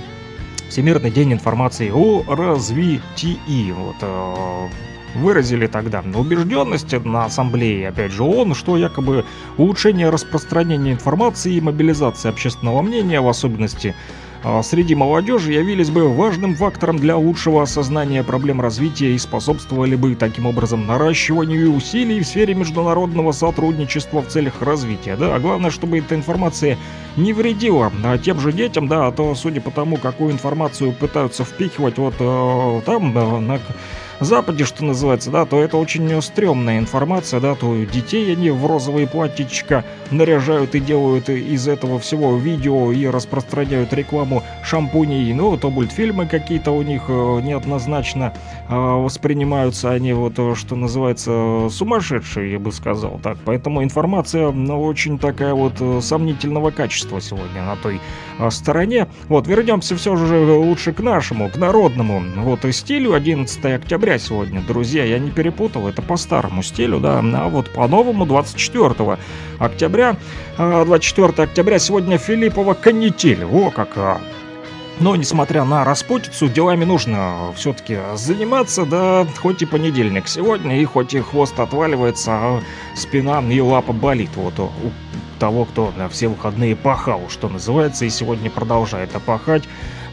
Всемирный 0.69 1.09
день 1.09 1.31
информации 1.31 1.89
о 1.89 2.23
развитии. 2.27 3.71
Вот, 3.71 3.95
выразили 5.15 5.67
тогда 5.67 6.03
убежденность 6.13 6.91
на 7.05 7.23
ассамблее, 7.25 7.87
опять 7.87 8.11
же, 8.11 8.23
ООН, 8.23 8.53
что 8.53 8.77
якобы 8.77 9.23
улучшение 9.57 10.09
распространения 10.09 10.91
информации 10.91 11.55
и 11.55 11.61
мобилизация 11.61 12.29
общественного 12.29 12.81
мнения, 12.81 13.21
в 13.21 13.29
особенности 13.29 13.95
среди 14.63 14.95
молодежи, 14.95 15.53
явились 15.53 15.89
бы 15.89 16.07
важным 16.07 16.55
фактором 16.55 16.97
для 16.97 17.17
лучшего 17.17 17.63
осознания 17.63 18.23
проблем 18.23 18.61
развития 18.61 19.13
и 19.13 19.17
способствовали 19.17 19.95
бы 19.95 20.15
таким 20.15 20.45
образом 20.45 20.87
наращиванию 20.87 21.73
усилий 21.73 22.19
в 22.19 22.27
сфере 22.27 22.53
международного 22.53 23.31
сотрудничества 23.31 24.21
в 24.21 24.27
целях 24.27 24.61
развития. 24.61 25.15
Да, 25.15 25.35
а 25.35 25.39
главное, 25.39 25.71
чтобы 25.71 25.99
эта 25.99 26.15
информация 26.15 26.77
не 27.15 27.33
вредила 27.33 27.91
а, 28.03 28.17
тем 28.17 28.39
же 28.39 28.51
детям, 28.51 28.87
да, 28.87 29.07
а 29.07 29.11
то, 29.11 29.33
судя 29.35 29.61
по 29.61 29.71
тому, 29.71 29.97
какую 29.97 30.31
информацию 30.31 30.91
пытаются 30.91 31.43
впихивать 31.43 31.97
вот 31.97 32.15
э, 32.19 32.81
там, 32.85 33.13
да, 33.13 33.25
на 33.39 33.59
Западе, 34.19 34.65
что 34.65 34.83
называется, 34.83 35.29
да, 35.29 35.45
то 35.45 35.61
это 35.61 35.77
очень 35.77 36.21
стрёмная 36.21 36.79
информация, 36.79 37.39
да, 37.39 37.53
то 37.55 37.75
детей 37.85 38.31
они 38.31 38.49
в 38.49 38.65
розовые 38.65 39.07
платьичка 39.07 39.83
наряжают 40.09 40.73
и 40.73 40.79
делают 40.79 41.29
из 41.29 41.67
этого 41.67 41.99
всего 41.99 42.35
видео 42.35 42.91
и 42.91 43.05
распространяют 43.05 43.93
рекламу 43.93 44.43
шампуней, 44.63 45.33
ну, 45.33 45.55
то 45.57 45.69
мультфильмы 45.69 46.25
какие-то 46.25 46.71
у 46.71 46.81
них 46.81 47.03
э, 47.07 47.11
неоднозначно 47.41 48.33
э, 48.67 48.75
воспринимаются, 48.75 49.91
они 49.91 50.13
вот, 50.13 50.33
э, 50.37 50.55
что 50.55 50.75
называется, 50.75 51.69
сумасшедшие, 51.69 52.53
я 52.53 52.59
бы 52.59 52.71
сказал 52.71 53.19
так, 53.21 53.37
поэтому 53.45 53.83
информация, 53.83 54.51
ну, 54.51 54.81
очень 54.81 55.19
такая 55.19 55.53
вот 55.53 56.03
сомнительного 56.03 56.71
качества 56.71 57.21
сегодня 57.21 57.63
на 57.63 57.75
той 57.75 58.01
стороне. 58.49 59.07
Вот, 59.27 59.47
вернемся 59.47 59.95
все 59.95 60.15
же 60.15 60.37
лучше 60.39 60.93
к 60.93 60.99
нашему, 60.99 61.49
к 61.49 61.57
народному, 61.57 62.23
вот, 62.37 62.65
и 62.65 62.71
стилю, 62.71 63.13
11 63.13 63.65
октября, 63.65 64.17
сегодня, 64.17 64.61
друзья, 64.61 65.03
я 65.03 65.19
не 65.19 65.31
перепутал, 65.31 65.87
это 65.87 66.01
по 66.01 66.17
старому 66.17 66.63
стилю, 66.63 66.99
да, 66.99 67.19
а 67.19 67.49
вот 67.49 67.69
по 67.71 67.87
новому 67.87 68.25
24 68.25 69.17
октября, 69.59 70.17
а, 70.57 70.85
24 70.85 71.43
октября 71.43 71.79
сегодня 71.79 72.17
Филиппова 72.17 72.73
канитель, 72.73 73.43
о 73.45 73.71
как, 73.71 73.97
а. 73.97 74.21
Но, 74.99 75.15
несмотря 75.15 75.63
на 75.63 75.83
распутицу, 75.83 76.49
делами 76.49 76.85
нужно 76.85 77.53
все-таки 77.55 77.97
заниматься, 78.15 78.85
да, 78.85 79.27
хоть 79.37 79.61
и 79.61 79.65
понедельник 79.65 80.27
сегодня, 80.27 80.79
и 80.79 80.85
хоть 80.85 81.13
и 81.13 81.19
хвост 81.19 81.59
отваливается, 81.59 82.31
а 82.31 82.61
спина 82.95 83.41
и 83.41 83.59
лапа 83.59 83.93
болит. 83.93 84.31
Вот 84.35 84.59
у 84.59 84.71
того, 85.39 85.65
кто 85.65 85.93
на 85.95 86.09
все 86.09 86.27
выходные 86.27 86.75
пахал, 86.75 87.21
что 87.29 87.47
называется, 87.47 88.05
и 88.05 88.09
сегодня 88.09 88.49
продолжает 88.49 89.15
опахать. 89.15 89.63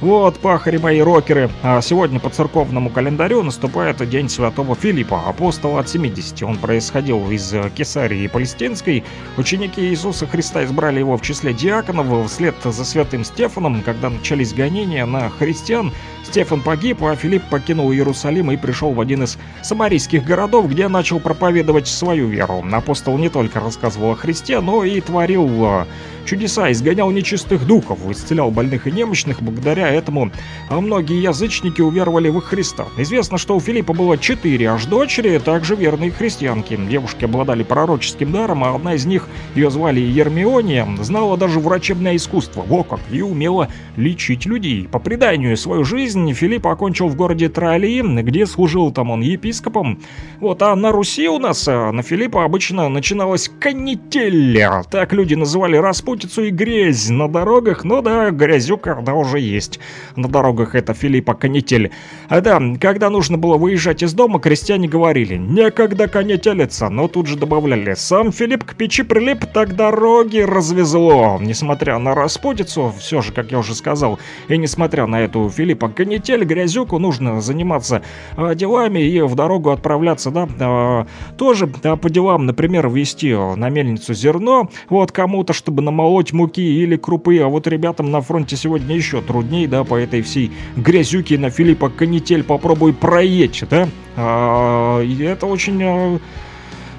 Вот, 0.05 0.39
пахари 0.39 0.77
мои 0.77 1.01
рокеры, 1.01 1.49
а 1.63 1.81
сегодня 1.81 2.21
по 2.21 2.29
церковному 2.29 2.91
календарю 2.91 3.43
наступает 3.43 4.07
День 4.07 4.29
Святого 4.29 4.75
Филиппа, 4.75 5.23
апостола 5.27 5.81
от 5.81 5.89
70. 5.89 6.43
Он 6.43 6.59
происходил 6.59 7.31
из 7.31 7.55
Кесарии 7.75 8.27
Палестинской. 8.27 9.03
Ученики 9.39 9.81
Иисуса 9.81 10.27
Христа 10.27 10.63
избрали 10.63 10.99
его 10.99 11.17
в 11.17 11.23
числе 11.23 11.55
диаконов 11.55 12.31
вслед 12.31 12.55
за 12.63 12.85
святым 12.85 13.25
Стефаном, 13.25 13.81
когда 13.81 14.11
начались 14.11 14.53
гонения 14.53 15.07
на 15.07 15.31
христиан. 15.31 15.91
Стефан 16.23 16.61
погиб, 16.61 17.03
а 17.03 17.17
Филипп 17.17 17.45
покинул 17.49 17.91
Иерусалим 17.91 18.51
и 18.51 18.59
пришел 18.59 18.93
в 18.93 19.01
один 19.01 19.23
из 19.23 19.39
самарийских 19.63 20.23
городов, 20.23 20.69
где 20.69 20.89
начал 20.89 21.19
проповедовать 21.19 21.89
свою 21.89 22.29
веру. 22.29 22.63
Апостол 22.73 23.17
не 23.17 23.31
только 23.31 23.59
рассказывал 23.59 24.11
о 24.11 24.17
Христе, 24.17 24.61
но 24.61 24.85
и 24.85 25.01
творил 25.01 25.49
а, 25.65 25.87
чудеса, 26.25 26.73
изгонял 26.73 27.11
нечистых 27.11 27.67
духов, 27.67 27.99
исцелял 28.11 28.51
больных 28.51 28.87
и 28.87 28.93
немощных. 28.93 29.43
Благодаря 29.43 29.89
этому 29.91 30.31
а 30.69 30.81
многие 30.81 31.23
язычники 31.23 31.81
уверовали 31.81 32.29
в 32.29 32.41
Христа. 32.41 32.87
Известно, 32.99 33.39
что 33.39 33.57
у 33.57 33.61
Филиппа 33.61 33.93
было 33.93 34.19
четыре 34.19 34.71
аж 34.71 34.87
дочери, 34.87 35.39
также 35.39 35.77
верные 35.77 36.11
христианки. 36.11 36.77
Девушки 36.77 37.25
обладали 37.25 37.63
пророческим 37.63 38.33
даром, 38.33 38.65
а 38.65 38.75
одна 38.75 38.95
из 38.95 39.07
них, 39.07 39.29
ее 39.55 39.71
звали 39.71 40.01
Ермиония, 40.01 40.87
знала 41.01 41.37
даже 41.37 41.61
врачебное 41.61 42.17
искусство, 42.17 42.65
во 42.67 42.83
как, 42.85 43.01
и 43.11 43.23
умела 43.23 43.69
лечить 43.97 44.47
людей. 44.47 44.89
По 44.91 44.99
преданию, 44.99 45.57
свою 45.57 45.85
жизнь 45.85 46.33
Филипп 46.33 46.67
окончил 46.67 47.09
в 47.09 47.17
городе 47.17 47.49
Тролли, 47.49 47.95
где 48.23 48.47
служил 48.47 48.91
там 48.91 49.11
он 49.11 49.21
епископом. 49.21 50.01
Вот, 50.41 50.63
а 50.63 50.75
на 50.75 50.93
Руси 50.93 51.29
у 51.29 51.39
нас, 51.39 51.67
а, 51.69 51.93
на 51.93 52.03
Филиппа 52.03 52.45
обычно 52.45 52.89
начиналась 52.89 53.51
канителя. 53.61 54.83
Так 54.91 55.13
люди 55.13 55.35
называли 55.35 55.77
распутицу 56.15 56.45
и 56.45 56.51
грязь 56.51 57.11
на 57.11 57.28
дорогах, 57.28 57.85
но 57.85 58.01
да, 58.01 58.31
грязюка, 58.31 59.01
да, 59.03 59.15
уже 59.15 59.41
есть. 59.41 59.81
На 60.15 60.28
дорогах 60.28 60.77
это 60.77 60.95
Филиппа 60.95 61.35
канитель. 61.35 61.91
А 62.28 62.41
да, 62.41 62.61
когда 62.81 63.11
нужно 63.11 63.36
было 63.36 63.57
выезжать 63.57 64.03
из 64.03 64.15
дома, 64.15 64.39
крестьяне 64.39 64.86
говорили, 64.86 65.36
некогда 65.36 66.07
канителиться, 66.07 66.89
но 66.89 67.09
тут 67.09 67.27
же 67.27 67.36
добавляли, 67.36 67.95
сам 67.95 68.31
Филипп 68.31 68.65
к 68.65 68.74
печи 68.77 69.03
прилип, 69.03 69.45
так 69.53 69.74
дороги 69.74 70.39
развезло. 70.39 71.39
Несмотря 71.41 71.99
на 71.99 72.15
распутицу, 72.15 72.95
все 72.97 73.20
же, 73.20 73.32
как 73.32 73.51
я 73.51 73.59
уже 73.59 73.74
сказал, 73.74 74.20
и 74.49 74.57
несмотря 74.57 75.07
на 75.07 75.20
эту 75.20 75.51
Филиппа 75.51 75.89
канитель, 75.89 76.45
грязюку, 76.45 77.01
нужно 77.01 77.41
заниматься 77.41 78.03
а, 78.36 78.55
делами 78.55 79.01
и 79.01 79.20
в 79.20 79.35
дорогу 79.35 79.70
отправляться, 79.70 80.31
да, 80.31 80.49
а, 80.61 81.07
тоже 81.36 81.69
а, 81.82 81.97
по 81.97 82.09
делам, 82.09 82.47
например, 82.47 82.89
везти 82.89 83.35
на 83.35 83.69
мельницу 83.69 84.15
зерно, 84.15 84.70
вот 84.89 85.11
кому-то, 85.11 85.53
чтобы 85.53 85.82
намолоть 85.82 86.04
муки 86.33 86.61
или 86.61 86.97
крупы, 86.97 87.39
а 87.39 87.49
вот 87.49 87.67
ребятам 87.67 88.11
на 88.11 88.21
фронте 88.21 88.57
сегодня 88.57 88.95
еще 88.95 89.21
трудней, 89.21 89.67
да, 89.67 89.85
по 89.85 89.95
этой 89.95 90.23
всей 90.23 90.53
грязюке 90.77 91.39
на 91.39 91.51
Филиппа 91.51 91.89
канитель 91.89 92.43
попробуй 92.43 92.93
проедь, 92.93 93.65
да, 93.69 93.89
а, 94.17 95.01
и 95.01 95.23
это 95.23 95.47
очень... 95.47 95.83
а, 95.83 96.19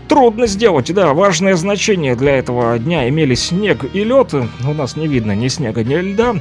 Трудно 0.08 0.46
сделать, 0.46 0.94
да, 0.94 1.16
важное 1.16 1.56
значение 1.56 2.16
для 2.16 2.38
этого 2.38 2.78
дня 2.78 3.10
имели 3.10 3.34
снег 3.34 3.86
и 3.92 4.04
лед. 4.04 4.36
У 4.36 4.74
нас 4.74 4.96
не 4.96 5.08
видно 5.08 5.32
ни 5.32 5.48
снега, 5.48 5.84
ни 5.84 5.96
льда. 5.96 6.36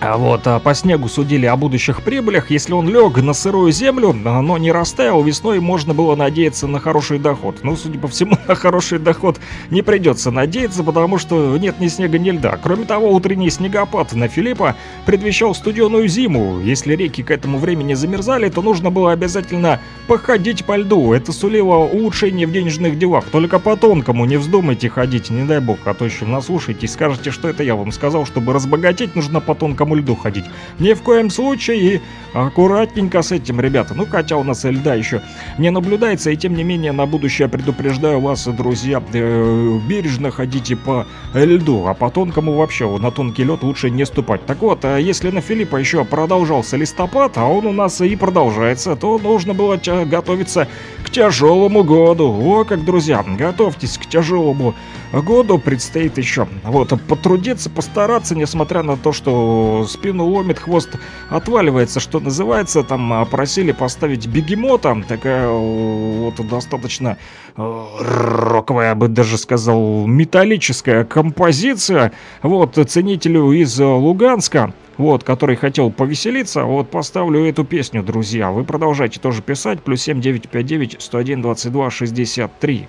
А 0.00 0.16
вот 0.16 0.46
а 0.46 0.60
по 0.60 0.74
снегу 0.74 1.08
судили 1.08 1.46
о 1.46 1.56
будущих 1.56 2.02
прибылях. 2.02 2.52
Если 2.52 2.72
он 2.72 2.88
лег 2.88 3.16
на 3.16 3.32
сырую 3.32 3.72
землю, 3.72 4.14
а, 4.24 4.40
но 4.42 4.56
не 4.56 4.70
растаял, 4.70 5.20
весной 5.24 5.58
можно 5.58 5.92
было 5.92 6.14
надеяться 6.14 6.68
на 6.68 6.78
хороший 6.78 7.18
доход. 7.18 7.64
Но, 7.64 7.74
судя 7.74 7.98
по 7.98 8.06
всему, 8.06 8.36
на 8.46 8.54
хороший 8.54 9.00
доход 9.00 9.40
не 9.70 9.82
придется 9.82 10.30
надеяться, 10.30 10.84
потому 10.84 11.18
что 11.18 11.58
нет 11.58 11.80
ни 11.80 11.88
снега, 11.88 12.16
ни 12.16 12.30
льда. 12.30 12.56
Кроме 12.62 12.84
того, 12.84 13.12
утренний 13.12 13.50
снегопад 13.50 14.12
на 14.12 14.28
Филиппа 14.28 14.76
предвещал 15.04 15.52
студеную 15.52 16.06
зиму. 16.06 16.60
Если 16.60 16.94
реки 16.94 17.24
к 17.24 17.32
этому 17.32 17.58
времени 17.58 17.94
замерзали, 17.94 18.48
то 18.50 18.62
нужно 18.62 18.90
было 18.90 19.10
обязательно 19.10 19.80
походить 20.06 20.64
по 20.64 20.76
льду. 20.76 21.12
Это 21.12 21.32
сулило 21.32 21.74
улучшение 21.74 22.46
в 22.46 22.52
денежных 22.52 22.98
делах. 22.98 23.24
Только 23.32 23.58
по 23.58 23.76
тонкому 23.76 24.26
не 24.26 24.36
вздумайте 24.36 24.88
ходить, 24.88 25.30
не 25.30 25.44
дай 25.44 25.58
бог, 25.58 25.78
а 25.86 25.94
то 25.94 26.04
еще 26.04 26.24
наслушаете 26.24 26.86
и 26.86 26.88
скажете, 26.88 27.32
что 27.32 27.48
это 27.48 27.64
я 27.64 27.74
вам 27.74 27.90
сказал, 27.90 28.26
чтобы 28.26 28.52
разбогатеть, 28.52 29.16
нужно 29.16 29.40
по 29.40 29.56
тонкому 29.56 29.87
льду 29.94 30.16
ходить. 30.16 30.44
Ни 30.78 30.92
в 30.94 31.02
коем 31.02 31.30
случае 31.30 31.78
и 31.78 32.00
аккуратненько 32.34 33.22
с 33.22 33.32
этим, 33.32 33.60
ребята. 33.60 33.94
Ну, 33.94 34.06
хотя 34.06 34.36
у 34.36 34.44
нас 34.44 34.64
льда 34.64 34.94
еще 34.94 35.22
не 35.58 35.70
наблюдается, 35.70 36.30
и 36.30 36.36
тем 36.36 36.54
не 36.54 36.64
менее 36.64 36.92
на 36.92 37.06
будущее 37.06 37.48
предупреждаю 37.48 38.20
вас, 38.20 38.46
друзья, 38.46 39.02
э, 39.12 39.78
бережно 39.88 40.30
ходите 40.30 40.76
по 40.76 41.06
льду, 41.34 41.86
а 41.86 41.94
по 41.94 42.10
тонкому 42.10 42.52
вообще 42.54 42.88
на 42.98 43.10
тонкий 43.10 43.44
лед 43.44 43.62
лучше 43.62 43.90
не 43.90 44.04
ступать. 44.04 44.44
Так 44.46 44.60
вот, 44.60 44.84
а 44.84 44.98
если 44.98 45.30
на 45.30 45.40
Филиппа 45.40 45.76
еще 45.76 46.04
продолжался 46.04 46.76
листопад, 46.76 47.36
а 47.36 47.46
он 47.46 47.66
у 47.66 47.72
нас 47.72 48.00
и 48.00 48.14
продолжается, 48.16 48.96
то 48.96 49.18
нужно 49.18 49.54
было 49.54 49.80
готовиться 50.04 50.68
к 51.04 51.10
тяжелому 51.10 51.84
году. 51.84 52.36
О, 52.40 52.64
как, 52.64 52.84
друзья, 52.84 53.24
готовьтесь 53.26 53.98
к 53.98 54.06
тяжелому 54.06 54.74
году, 55.12 55.58
предстоит 55.58 56.18
еще. 56.18 56.46
Вот, 56.64 56.92
потрудиться, 57.08 57.70
постараться, 57.70 58.36
несмотря 58.36 58.82
на 58.82 58.96
то, 58.96 59.12
что 59.12 59.77
спину 59.84 60.26
ломит, 60.26 60.58
хвост 60.58 60.90
отваливается, 61.30 62.00
что 62.00 62.20
называется. 62.20 62.82
Там 62.82 63.12
а, 63.12 63.24
просили 63.24 63.72
поставить 63.72 64.26
бегемота, 64.26 65.02
такая 65.06 65.48
вот 65.48 66.34
достаточно 66.48 67.18
э, 67.56 67.84
роковая, 68.00 68.90
я 68.90 68.94
бы 68.94 69.08
даже 69.08 69.38
сказал, 69.38 70.06
металлическая 70.06 71.04
композиция. 71.04 72.12
Вот, 72.42 72.78
ценителю 72.88 73.52
из 73.52 73.78
э, 73.80 73.84
Луганска, 73.84 74.72
вот, 74.96 75.24
который 75.24 75.56
хотел 75.56 75.90
повеселиться, 75.90 76.64
вот 76.64 76.90
поставлю 76.90 77.44
эту 77.44 77.64
песню, 77.64 78.02
друзья. 78.02 78.50
Вы 78.50 78.64
продолжайте 78.64 79.20
тоже 79.20 79.42
писать, 79.42 79.82
плюс 79.82 80.02
7959 80.02 80.96
101 81.00 81.42
22 81.42 81.90
63. 81.90 82.88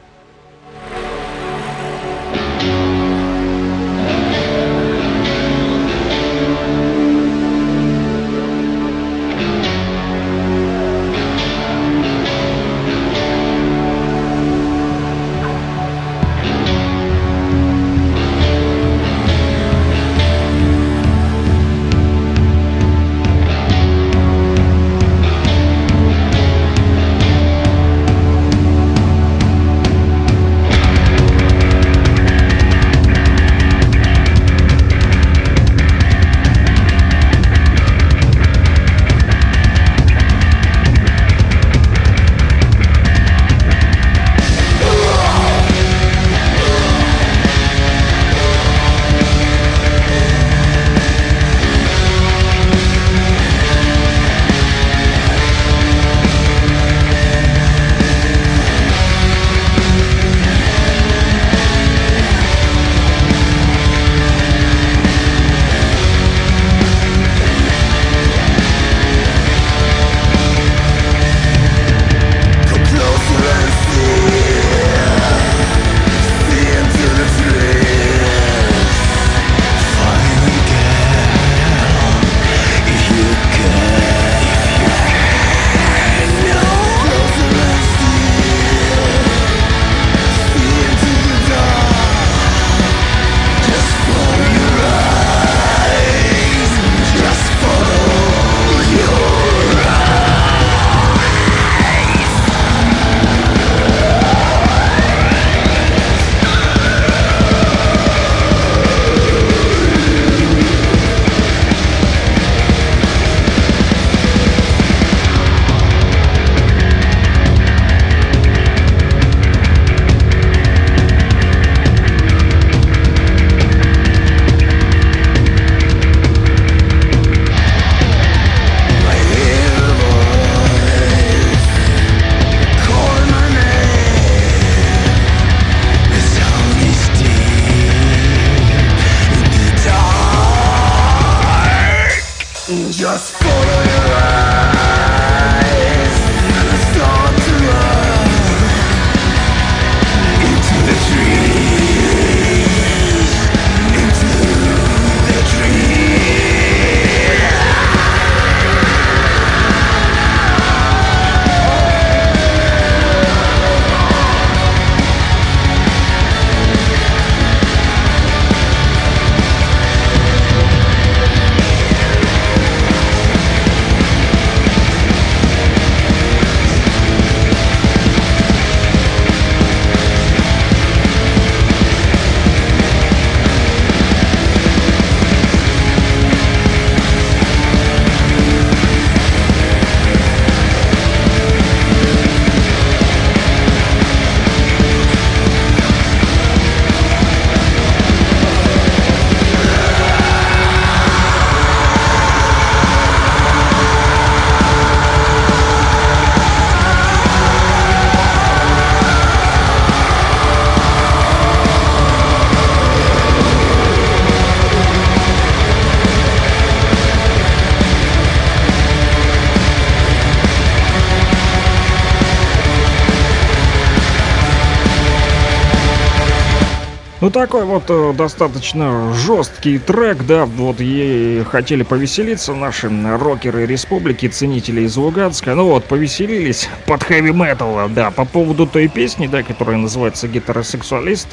Ну 227.30 227.34
такой 227.34 227.64
вот 227.64 227.84
э, 227.90 228.14
достаточно 228.18 229.14
жесткий 229.14 229.78
трек, 229.78 230.26
да, 230.26 230.46
вот 230.46 230.78
и 230.80 231.44
хотели 231.48 231.84
повеселиться 231.84 232.56
наши 232.56 232.90
рокеры 232.90 233.68
республики, 233.68 234.28
ценители 234.28 234.82
из 234.82 234.98
Луганска, 234.98 235.54
ну 235.54 235.66
вот, 235.66 235.86
повеселились 235.86 236.68
под 236.88 237.04
хэви 237.04 237.32
метал, 237.32 237.88
да, 237.90 238.10
по 238.10 238.26
поводу 238.26 238.66
той 238.66 238.88
песни, 238.88 239.28
да, 239.28 239.44
которая 239.44 239.78
называется 239.78 240.28
«Гетеросексуалист», 240.28 241.28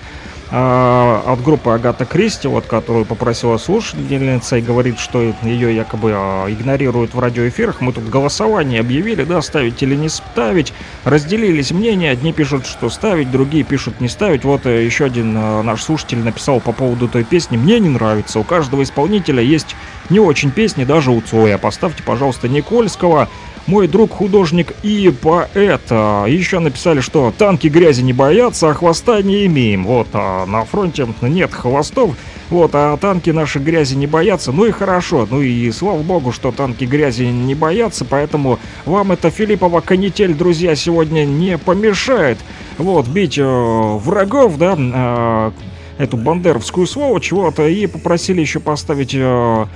а, 0.50 1.24
от 1.26 1.42
группы 1.42 1.70
Агата 1.70 2.04
Кристи, 2.04 2.46
вот, 2.46 2.66
которую 2.66 3.04
попросила 3.04 3.56
слушательница 3.56 4.58
и 4.58 4.60
говорит, 4.60 5.00
что 5.00 5.34
ее 5.42 5.74
якобы 5.74 6.12
а, 6.14 6.46
игнорируют 6.48 7.14
в 7.14 7.18
радиоэфирах. 7.18 7.80
Мы 7.80 7.92
тут 7.92 8.08
голосование 8.08 8.80
объявили, 8.80 9.24
да, 9.24 9.42
ставить 9.42 9.82
или 9.82 9.96
не 9.96 10.08
ставить. 10.08 10.72
Разделились 11.04 11.72
мнения, 11.72 12.10
одни 12.10 12.32
пишут, 12.32 12.66
что 12.66 12.90
ставить, 12.90 13.30
другие 13.30 13.64
пишут 13.64 14.00
не 14.00 14.08
ставить. 14.08 14.44
Вот 14.44 14.66
э, 14.66 14.84
еще 14.84 15.06
один 15.06 15.34
а, 15.36 15.62
наш 15.62 15.82
слушатель 15.82 16.18
написал 16.18 16.60
по 16.60 16.70
поводу 16.70 17.08
той 17.08 17.24
песни. 17.24 17.56
Мне 17.56 17.80
не 17.80 17.88
нравится, 17.88 18.38
у 18.38 18.44
каждого 18.44 18.84
исполнителя 18.84 19.42
есть 19.42 19.74
не 20.10 20.20
очень 20.20 20.52
песни, 20.52 20.84
даже 20.84 21.10
у 21.10 21.20
Цоя. 21.20 21.58
Поставьте, 21.58 22.04
пожалуйста, 22.04 22.48
Никольского 22.48 23.28
мой 23.66 23.88
друг 23.88 24.12
художник 24.12 24.74
и 24.82 25.10
поэт. 25.10 25.82
А, 25.90 26.26
Еще 26.26 26.58
написали, 26.58 27.00
что 27.00 27.32
танки 27.36 27.68
грязи 27.68 28.02
не 28.02 28.12
боятся, 28.12 28.70
а 28.70 28.74
хвоста 28.74 29.20
не 29.22 29.46
имеем. 29.46 29.84
Вот, 29.84 30.08
а 30.12 30.46
на 30.46 30.64
фронте 30.64 31.06
нет 31.22 31.52
хвостов, 31.52 32.16
вот, 32.48 32.70
а 32.74 32.96
танки 32.96 33.30
наши 33.30 33.58
грязи 33.58 33.94
не 33.94 34.06
боятся. 34.06 34.52
Ну 34.52 34.66
и 34.66 34.70
хорошо, 34.70 35.26
ну 35.30 35.42
и 35.42 35.70
слава 35.72 36.02
богу, 36.02 36.32
что 36.32 36.52
танки 36.52 36.84
грязи 36.84 37.24
не 37.24 37.54
боятся, 37.54 38.04
поэтому 38.04 38.58
вам 38.84 39.12
это 39.12 39.30
Филиппова 39.30 39.80
канитель, 39.80 40.34
друзья, 40.34 40.76
сегодня 40.76 41.24
не 41.24 41.58
помешает. 41.58 42.38
Вот, 42.78 43.08
бить 43.08 43.38
э, 43.38 43.42
врагов, 43.44 44.58
да, 44.58 44.76
э, 44.78 45.50
эту 45.98 46.16
бандеровскую 46.16 46.86
сволочь, 46.86 47.32
вот, 47.32 47.58
и 47.58 47.86
попросили 47.86 48.40
еще 48.40 48.60
поставить... 48.60 49.14
Э, 49.14 49.66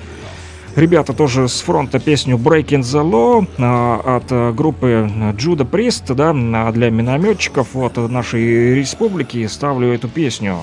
Ребята 0.77 1.13
тоже 1.13 1.49
с 1.49 1.61
фронта 1.61 1.99
песню 1.99 2.37
Breaking 2.37 2.83
the 2.83 3.03
Law 3.03 3.47
а, 3.59 4.17
от 4.17 4.25
а, 4.31 4.53
группы 4.53 5.11
Judah 5.37 5.69
Priest, 5.69 6.15
да, 6.15 6.33
для 6.71 6.91
минометчиков 6.91 7.75
вот 7.75 7.97
нашей 7.97 8.75
республики 8.75 9.47
ставлю 9.47 9.93
эту 9.93 10.09
песню. 10.09 10.59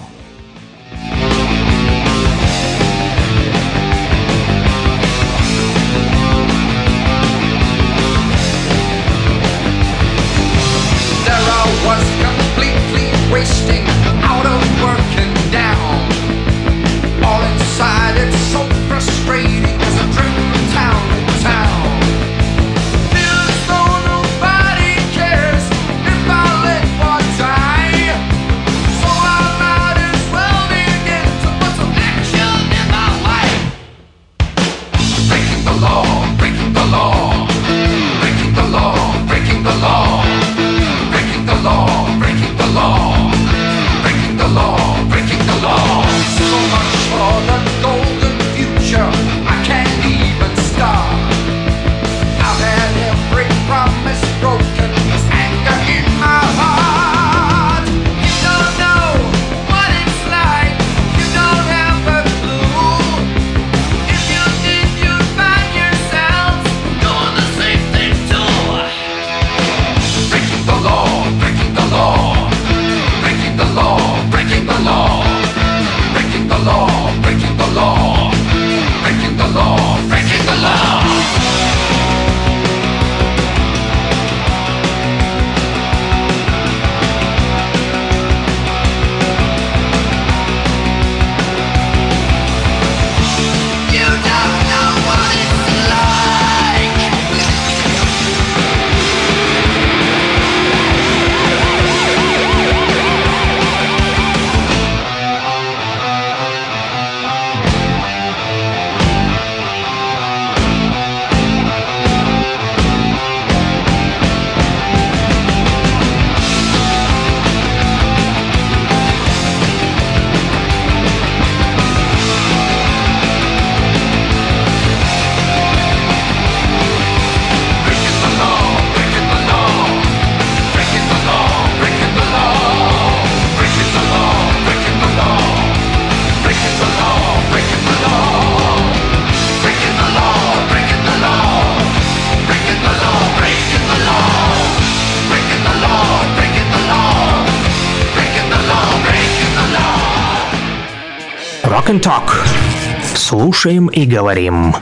Слушаем 153.28 153.88
и 153.88 154.06
говорим. 154.06 154.74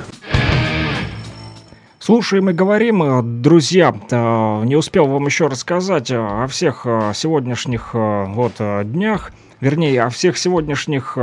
Слушаем 1.98 2.52
и 2.52 2.54
говорим, 2.54 3.02
э, 3.02 3.24
друзья. 3.24 3.92
э, 4.12 4.62
Не 4.66 4.76
успел 4.76 5.08
вам 5.08 5.26
еще 5.26 5.48
рассказать 5.48 6.12
э, 6.12 6.16
о 6.16 6.46
всех 6.46 6.86
сегодняшних 7.16 7.96
вот 7.96 8.54
днях, 8.60 9.32
вернее, 9.62 10.04
о 10.04 10.12
всех 10.12 10.38
сегодняшних 10.38 11.18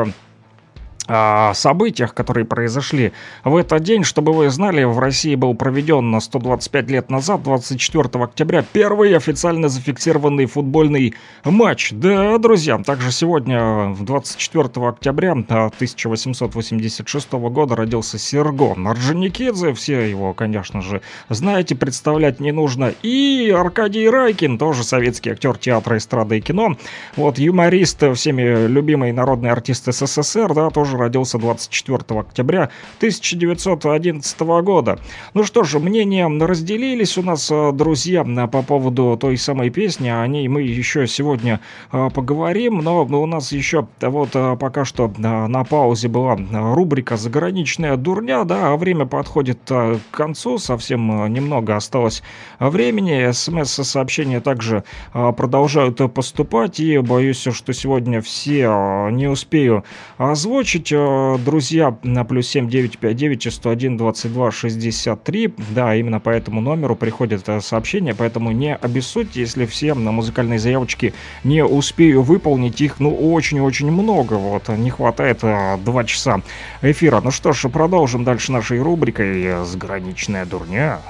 э, 1.12 1.14
а, 1.14 1.54
событиях, 1.54 2.14
которые 2.14 2.44
произошли 2.44 3.12
в 3.44 3.56
этот 3.56 3.82
день. 3.82 4.04
Чтобы 4.04 4.32
вы 4.32 4.50
знали, 4.50 4.84
в 4.84 4.98
России 4.98 5.34
был 5.34 5.54
проведен 5.54 6.20
125 6.20 6.90
лет 6.90 7.10
назад, 7.10 7.42
24 7.42 8.24
октября, 8.24 8.64
первый 8.72 9.16
официально 9.16 9.68
зафиксированный 9.68 10.46
футбольный 10.46 11.14
матч. 11.44 11.90
Да, 11.92 12.38
друзья, 12.38 12.78
также 12.78 13.12
сегодня, 13.12 13.94
24 14.00 14.88
октября 14.88 15.32
1886 15.32 17.32
года, 17.32 17.76
родился 17.76 18.18
Серго 18.18 18.72
Орджоникидзе. 18.72 19.74
Все 19.74 20.08
его, 20.08 20.34
конечно 20.34 20.82
же, 20.82 21.02
знаете, 21.28 21.74
представлять 21.74 22.40
не 22.40 22.52
нужно. 22.52 22.94
И 23.02 23.54
Аркадий 23.56 24.08
Райкин, 24.08 24.58
тоже 24.58 24.84
советский 24.84 25.30
актер 25.30 25.58
театра, 25.58 25.96
эстрады 25.96 26.38
и 26.38 26.40
кино. 26.40 26.76
Вот 27.16 27.38
юморист, 27.38 28.02
всеми 28.14 28.66
любимый 28.66 29.12
народный 29.12 29.50
артист 29.50 29.92
СССР, 29.92 30.54
да, 30.54 30.70
тоже 30.70 31.01
родился 31.02 31.38
24 31.38 32.20
октября 32.20 32.70
1911 32.98 34.40
года. 34.62 34.98
Ну 35.34 35.44
что 35.44 35.64
же, 35.64 35.78
мнения 35.78 36.28
разделились 36.28 37.18
у 37.18 37.22
нас, 37.22 37.50
э, 37.50 37.72
друзья, 37.72 38.24
на- 38.24 38.46
по 38.46 38.62
поводу 38.62 39.16
той 39.20 39.36
самой 39.36 39.70
песни. 39.70 40.08
О 40.08 40.26
ней 40.26 40.48
мы 40.48 40.62
еще 40.62 41.06
сегодня 41.06 41.60
э, 41.92 42.08
поговорим, 42.14 42.78
но 42.78 43.02
у 43.04 43.26
нас 43.26 43.52
еще 43.52 43.86
э, 44.00 44.08
вот 44.08 44.30
э, 44.34 44.56
пока 44.58 44.84
что 44.84 45.06
э, 45.16 45.20
на 45.20 45.64
паузе 45.64 46.08
была 46.08 46.36
э, 46.36 46.74
рубрика 46.74 47.16
«Заграничная 47.16 47.96
дурня», 47.96 48.44
да, 48.44 48.72
а 48.72 48.76
время 48.76 49.06
подходит 49.06 49.58
э, 49.70 49.98
к 50.10 50.16
концу, 50.16 50.58
совсем 50.58 51.24
э, 51.24 51.28
немного 51.28 51.76
осталось 51.76 52.22
э, 52.58 52.68
времени. 52.68 53.30
СМС-сообщения 53.32 54.40
также 54.40 54.84
э, 55.14 55.32
продолжают 55.36 56.00
э, 56.00 56.08
поступать, 56.08 56.80
и 56.80 56.98
боюсь, 56.98 57.46
что 57.52 57.72
сегодня 57.72 58.20
все 58.20 58.62
э, 58.68 59.10
не 59.10 59.26
успею 59.26 59.84
озвучить. 60.18 60.81
Э, 60.90 61.38
Друзья, 61.38 61.96
на 62.02 62.24
плюс 62.24 62.48
7959 62.48 63.52
101 63.52 63.96
22 63.96 64.50
63, 64.50 65.54
да, 65.74 65.94
именно 65.94 66.18
по 66.18 66.30
этому 66.30 66.60
номеру 66.60 66.96
приходят 66.96 67.48
э, 67.48 67.60
сообщения, 67.60 68.14
поэтому 68.14 68.50
не 68.52 68.74
обессудьте, 68.74 69.40
если 69.40 69.66
все 69.66 69.94
на 69.94 70.10
музыкальные 70.10 70.58
заявочки 70.58 71.14
не 71.44 71.64
успею 71.64 72.22
выполнить, 72.22 72.80
их, 72.80 72.98
ну, 73.00 73.14
очень-очень 73.34 73.90
много, 73.90 74.34
вот, 74.34 74.68
не 74.68 74.90
хватает 74.90 75.40
э, 75.42 75.76
два 75.84 76.04
часа 76.04 76.42
эфира. 76.80 77.20
Ну 77.22 77.30
что 77.30 77.52
ж, 77.52 77.68
продолжим 77.68 78.24
дальше 78.24 78.50
нашей 78.50 78.80
рубрикой 78.80 79.64
«Сграничная 79.64 80.46
дурня». 80.46 81.00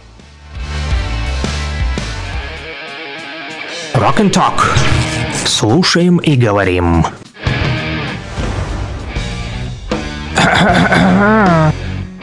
Rock 3.95 4.19
and 4.19 4.33
Talk. 4.33 4.61
Слушаем 5.45 6.19
и 6.19 6.35
говорим. 6.35 7.05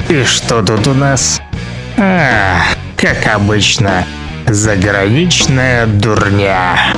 И 0.09 0.23
что 0.23 0.61
тут 0.61 0.87
у 0.87 0.93
нас? 0.93 1.41
А, 1.97 2.61
как 2.97 3.27
обычно, 3.27 4.05
заграничная 4.47 5.85
дурня. 5.85 6.93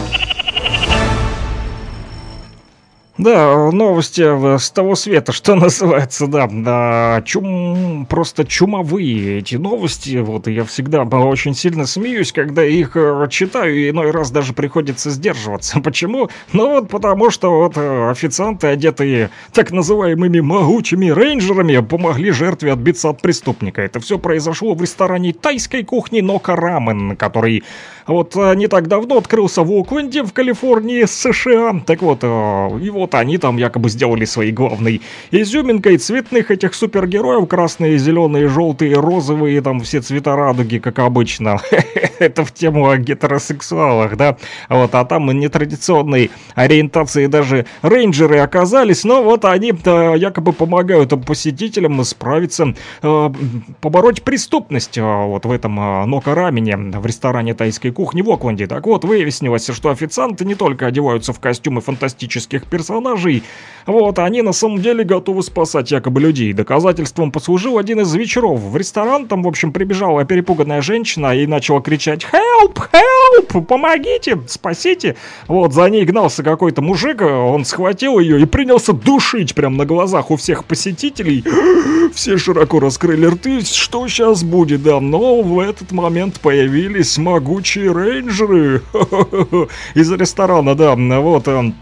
Да, 3.22 3.70
новости 3.72 4.58
с 4.58 4.72
того 4.72 4.96
света, 4.96 5.32
что 5.32 5.54
называется, 5.54 6.26
да, 6.26 6.48
да, 6.52 7.22
чум, 7.24 8.08
просто 8.10 8.46
чумовые 8.46 9.38
эти 9.38 9.58
новости, 9.58 10.18
вот, 10.18 10.48
и 10.48 10.54
я 10.54 10.66
всегда 10.66 11.04
очень 11.04 11.54
сильно 11.54 11.86
смеюсь, 11.86 12.32
когда 12.32 12.66
их 12.66 12.96
э, 12.96 13.28
читаю, 13.30 13.78
и 13.78 13.92
иной 13.92 14.10
раз 14.10 14.32
даже 14.32 14.54
приходится 14.54 15.12
сдерживаться. 15.12 15.80
Почему? 15.84 16.30
Ну 16.52 16.70
вот 16.70 16.90
потому, 16.90 17.30
что 17.30 17.52
вот 17.52 17.78
э, 17.78 18.10
официанты, 18.10 18.68
одетые 18.68 19.30
так 19.54 19.70
называемыми 19.70 20.40
могучими 20.40 21.12
рейнджерами, 21.12 21.78
помогли 21.78 22.32
жертве 22.32 22.72
отбиться 22.72 23.10
от 23.10 23.22
преступника. 23.22 23.84
Это 23.84 24.00
все 24.00 24.18
произошло 24.18 24.74
в 24.74 24.82
ресторане 24.82 25.32
тайской 25.32 25.84
кухни 25.84 26.22
Нока 26.22 26.56
Рамен, 26.56 27.16
который 27.16 27.64
вот 28.08 28.36
э, 28.36 28.56
не 28.56 28.68
так 28.68 28.88
давно 28.88 29.18
открылся 29.18 29.64
в 29.64 29.72
Окленде, 29.72 30.24
в 30.24 30.34
Калифорнии, 30.34 31.06
США. 31.06 31.82
Так 31.86 32.02
вот, 32.02 32.20
э, 32.22 32.80
и 32.82 32.90
вот 32.90 33.16
они 33.16 33.38
там 33.38 33.58
якобы 33.58 33.90
сделали 33.90 34.26
своей 34.26 34.52
главной 34.52 35.02
изюминкой 35.32 35.98
цветных 35.98 36.52
этих 36.52 36.74
супергероев. 36.74 37.48
Красные, 37.48 37.98
зеленые, 37.98 38.48
желтые, 38.48 38.96
розовые, 38.96 39.62
там 39.62 39.80
все 39.82 40.02
цвета 40.02 40.36
радуги, 40.36 40.80
как 40.80 41.00
обычно. 41.00 41.60
Это 42.20 42.46
в 42.46 42.52
тему 42.52 42.90
о 42.90 42.98
гетеросексуалах, 42.98 44.18
да? 44.18 44.38
Вот, 44.70 44.94
а 44.96 45.06
там 45.06 45.32
нетрадиционной 45.32 46.32
ориентации 46.56 47.28
даже 47.28 47.66
рейнджеры 47.82 48.40
оказались, 48.40 49.04
но 49.04 49.24
вот 49.24 49.46
они 49.46 49.74
э, 49.74 50.14
якобы 50.18 50.54
помогают 50.54 51.14
посетителям 51.26 52.04
справиться, 52.04 52.74
побороть 53.02 54.24
преступность 54.24 54.98
вот 54.98 55.46
в 55.46 55.52
этом 55.52 55.76
Нока-рамене 56.10 56.78
в 56.78 57.06
ресторане 57.06 57.54
тайской 57.54 57.92
кухни 57.92 58.01
в 58.04 58.32
Окленде. 58.32 58.68
Так 58.68 58.86
вот, 58.86 59.04
выяснилось, 59.04 59.68
что 59.68 59.90
официанты 59.90 60.46
не 60.46 60.56
только 60.56 60.88
одеваются 60.88 61.34
в 61.34 61.40
костюмы 61.40 61.82
фантастических 61.82 62.66
персонажей, 62.66 63.44
вот, 63.86 64.20
они 64.20 64.42
на 64.42 64.54
самом 64.54 64.82
деле 64.82 65.04
готовы 65.04 65.44
спасать 65.44 65.92
якобы 65.92 66.22
людей. 66.22 66.54
Доказательством 66.54 67.32
послужил 67.32 67.78
один 67.78 68.02
из 68.02 68.14
вечеров. 68.14 68.60
В 68.60 68.78
ресторан 68.78 69.28
там, 69.28 69.44
в 69.44 69.48
общем, 69.48 69.72
прибежала 69.72 70.26
перепуганная 70.26 70.82
женщина 70.82 71.36
и 71.36 71.48
начала 71.48 71.82
кричать 71.82 72.26
«Help! 72.32 72.78
Help! 72.92 73.66
Помогите! 73.66 74.40
Спасите!» 74.48 75.16
Вот, 75.48 75.74
за 75.74 75.90
ней 75.90 76.06
гнался 76.06 76.44
какой-то 76.44 76.82
мужик, 76.82 77.22
он 77.22 77.66
схватил 77.66 78.20
ее 78.20 78.40
и 78.42 78.46
принялся 78.46 78.94
душить 78.94 79.56
прямо 79.56 79.78
на 79.78 79.86
глазах 79.86 80.32
у 80.32 80.36
всех 80.36 80.66
посетителей. 80.66 81.44
Все 82.14 82.38
широко 82.38 82.80
раскрыли 82.80 83.26
рты, 83.26 83.62
что 83.62 84.08
сейчас 84.08 84.44
будет, 84.44 84.84
да. 84.84 85.00
Но 85.00 85.42
в 85.42 85.60
этот 85.60 85.92
момент 85.92 86.40
появились 86.40 87.18
могучие 87.18 87.81
рейнджеры 87.88 88.82
из 89.96 90.12
ресторана, 90.12 90.76
да. 90.76 90.96
Вот, 90.96 91.48
эм, 91.48 91.76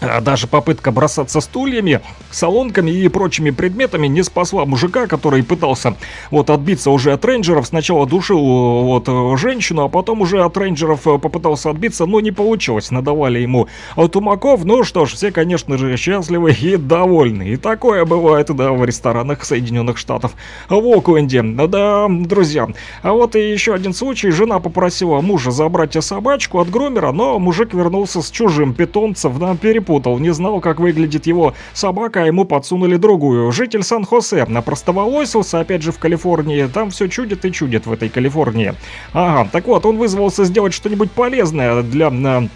а, 0.00 0.20
Даже 0.20 0.46
попытка 0.46 0.92
бросаться 0.92 1.40
стульями, 1.40 2.00
солонками 2.30 2.90
и 2.90 3.08
прочими 3.08 3.50
предметами 3.50 4.06
не 4.06 4.22
спасла 4.22 4.64
мужика, 4.64 5.06
который 5.06 5.42
пытался 5.42 5.96
вот 6.30 6.50
отбиться 6.50 6.90
уже 6.90 7.12
от 7.12 7.24
рейнджеров. 7.24 7.66
Сначала 7.66 8.06
душил 8.06 8.40
вот 8.40 9.08
женщину, 9.38 9.84
а 9.84 9.88
потом 9.88 10.22
уже 10.22 10.42
от 10.42 10.56
рейнджеров 10.56 11.06
э, 11.06 11.18
попытался 11.18 11.70
отбиться, 11.70 12.06
но 12.06 12.20
не 12.20 12.30
получилось. 12.30 12.90
Надавали 12.90 13.38
ему 13.38 13.68
тумаков. 14.12 14.64
Ну 14.64 14.84
что 14.84 15.06
ж, 15.06 15.12
все, 15.12 15.30
конечно 15.30 15.76
же, 15.78 15.96
счастливы 15.96 16.52
и 16.52 16.76
довольны. 16.76 17.48
И 17.50 17.56
такое 17.56 18.04
бывает, 18.04 18.54
да, 18.54 18.72
в 18.72 18.84
ресторанах 18.84 19.44
Соединенных 19.44 19.98
Штатов 19.98 20.32
в 20.68 20.74
Окленде. 20.74 21.42
Да, 21.42 22.06
друзья. 22.08 22.68
А 23.02 23.12
вот 23.12 23.36
и 23.36 23.50
еще 23.50 23.74
один 23.74 23.94
случай. 23.94 24.30
Жена 24.30 24.60
попросила 24.60 25.20
мужа 25.20 25.50
забрать 25.50 25.96
собачку 26.02 26.60
от 26.60 26.70
грумера, 26.70 27.12
но 27.12 27.38
мужик 27.38 27.74
вернулся 27.74 28.22
с 28.22 28.30
чужим 28.30 28.74
питомцем, 28.74 29.38
да, 29.38 29.54
перепутал, 29.90 30.18
не 30.18 30.32
знал, 30.32 30.60
как 30.60 30.80
выглядит 30.80 31.26
его 31.26 31.54
собака, 31.72 32.22
а 32.22 32.26
ему 32.26 32.44
подсунули 32.44 32.96
другую. 32.96 33.50
Житель 33.52 33.82
Сан-Хосе 33.82 34.46
напростоволосился, 34.46 35.60
опять 35.60 35.82
же 35.82 35.90
в 35.92 35.98
Калифорнии, 35.98 36.66
там 36.66 36.90
все 36.90 37.08
чудит 37.08 37.44
и 37.44 37.52
чудит 37.52 37.86
в 37.86 37.92
этой 37.92 38.08
Калифорнии. 38.08 38.74
Ага, 39.12 39.48
так 39.50 39.66
вот, 39.66 39.84
он 39.86 39.96
вызвался 39.96 40.44
сделать 40.44 40.72
что-нибудь 40.72 41.10
полезное 41.10 41.82
для... 41.82 42.48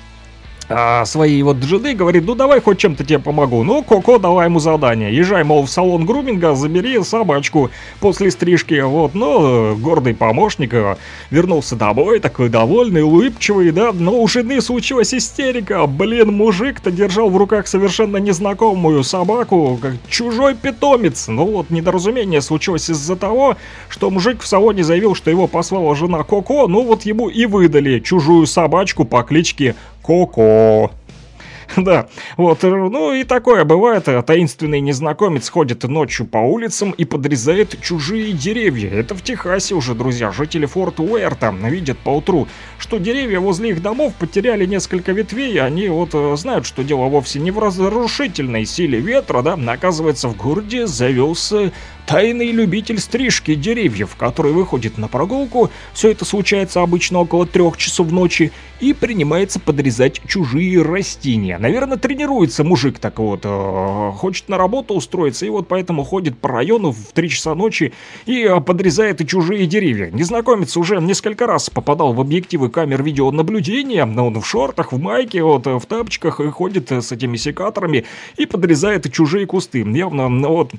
а, 0.68 0.94
а, 0.94 1.04
своей 1.04 1.42
вот 1.42 1.62
жены 1.62 1.94
говорит, 1.94 2.24
ну 2.24 2.34
давай 2.34 2.60
хоть 2.60 2.78
чем-то 2.78 3.04
тебе 3.04 3.18
помогу. 3.18 3.62
Ну, 3.64 3.82
Коко 3.82 4.18
дала 4.18 4.44
ему 4.44 4.60
задание. 4.60 5.14
Езжай, 5.14 5.44
мол, 5.44 5.64
в 5.64 5.70
салон 5.70 6.06
груминга, 6.06 6.54
забери 6.54 7.02
собачку 7.02 7.70
после 8.00 8.30
стрижки. 8.30 8.80
Вот, 8.80 9.14
ну, 9.14 9.76
гордый 9.76 10.14
помощник 10.14 10.72
э, 10.72 10.96
вернулся 11.30 11.76
домой, 11.76 12.20
такой 12.20 12.48
довольный, 12.48 13.02
улыбчивый, 13.02 13.72
да. 13.72 13.92
Но 13.92 14.20
у 14.20 14.28
жены 14.28 14.60
случилась 14.60 15.12
истерика. 15.12 15.86
Блин, 15.86 16.32
мужик-то 16.32 16.90
держал 16.90 17.28
в 17.28 17.36
руках 17.36 17.66
совершенно 17.66 18.18
незнакомую 18.18 19.04
собаку, 19.04 19.78
как 19.80 19.94
чужой 20.08 20.54
питомец. 20.54 21.28
Ну 21.28 21.44
вот, 21.46 21.70
недоразумение 21.70 22.40
случилось 22.40 22.88
из-за 22.88 23.16
того, 23.16 23.56
что 23.88 24.10
мужик 24.10 24.42
в 24.42 24.46
салоне 24.46 24.84
заявил, 24.84 25.14
что 25.14 25.30
его 25.30 25.46
послала 25.46 25.94
жена 25.94 26.22
Коко, 26.22 26.68
ну 26.68 26.84
вот 26.84 27.02
ему 27.02 27.28
и 27.28 27.46
выдали 27.46 28.00
чужую 28.00 28.46
собачку 28.46 29.04
по 29.04 29.22
кличке 29.22 29.74
Коко. 30.04 30.90
Да, 31.76 32.08
вот, 32.36 32.62
э, 32.62 32.68
ну 32.68 33.12
и 33.14 33.24
такое 33.24 33.64
бывает. 33.64 34.06
э, 34.06 34.22
Таинственный 34.22 34.80
незнакомец 34.80 35.48
ходит 35.48 35.82
ночью 35.84 36.26
по 36.26 36.38
улицам 36.38 36.92
и 36.92 37.04
подрезает 37.04 37.80
чужие 37.80 38.32
деревья. 38.32 38.90
Это 38.90 39.14
в 39.14 39.22
Техасе 39.22 39.74
уже, 39.74 39.94
друзья. 39.94 40.30
Жители 40.30 40.66
Форт 40.66 41.00
Уэрта 41.00 41.52
видят 41.62 41.98
поутру, 41.98 42.46
что 42.78 42.98
деревья 42.98 43.40
возле 43.40 43.70
их 43.70 43.82
домов 43.82 44.12
потеряли 44.18 44.66
несколько 44.66 45.12
ветвей. 45.12 45.54
и 45.54 45.58
Они 45.58 45.88
вот 45.88 46.10
э, 46.12 46.36
знают, 46.36 46.66
что 46.66 46.84
дело 46.84 47.06
вовсе 47.06 47.40
не 47.40 47.50
в 47.50 47.58
разрушительной 47.58 48.66
силе 48.66 49.00
ветра, 49.00 49.42
да. 49.42 49.58
Оказывается, 49.72 50.28
в 50.28 50.36
городе 50.36 50.86
завелся 50.86 51.72
тайный 52.06 52.50
любитель 52.50 52.98
стрижки 52.98 53.54
деревьев, 53.54 54.16
который 54.16 54.52
выходит 54.52 54.98
на 54.98 55.08
прогулку. 55.08 55.70
Все 55.92 56.10
это 56.10 56.24
случается 56.24 56.82
обычно 56.82 57.20
около 57.20 57.46
трех 57.46 57.76
часов 57.76 58.10
ночи 58.10 58.52
и 58.80 58.92
принимается 58.92 59.60
подрезать 59.60 60.20
чужие 60.26 60.82
растения. 60.82 61.58
Наверное, 61.58 61.96
тренируется 61.96 62.64
мужик 62.64 62.98
так 62.98 63.18
вот, 63.18 63.40
э, 63.44 64.12
хочет 64.16 64.48
на 64.48 64.58
работу 64.58 64.94
устроиться 64.94 65.46
и 65.46 65.48
вот 65.48 65.68
поэтому 65.68 66.04
ходит 66.04 66.38
по 66.38 66.48
району 66.48 66.92
в 66.92 67.12
3 67.12 67.28
часа 67.28 67.54
ночи 67.54 67.92
и 68.26 68.42
э, 68.42 68.60
подрезает 68.60 69.20
и 69.20 69.26
чужие 69.26 69.66
деревья. 69.66 70.10
Незнакомец 70.10 70.76
уже 70.76 71.00
несколько 71.00 71.46
раз 71.46 71.70
попадал 71.70 72.12
в 72.12 72.20
объективы 72.20 72.68
камер 72.68 73.02
видеонаблюдения, 73.02 74.04
но 74.04 74.26
он 74.26 74.40
в 74.40 74.46
шортах, 74.46 74.92
в 74.92 75.00
майке, 75.00 75.42
вот, 75.42 75.66
э, 75.66 75.78
в 75.78 75.86
тапочках 75.86 76.40
и 76.40 76.50
ходит 76.50 76.92
э, 76.92 77.00
с 77.00 77.12
этими 77.12 77.36
секаторами 77.36 78.04
и 78.36 78.46
подрезает 78.46 79.06
и 79.06 79.12
чужие 79.12 79.46
кусты. 79.46 79.80
Явно, 79.80 80.28
вот, 80.48 80.72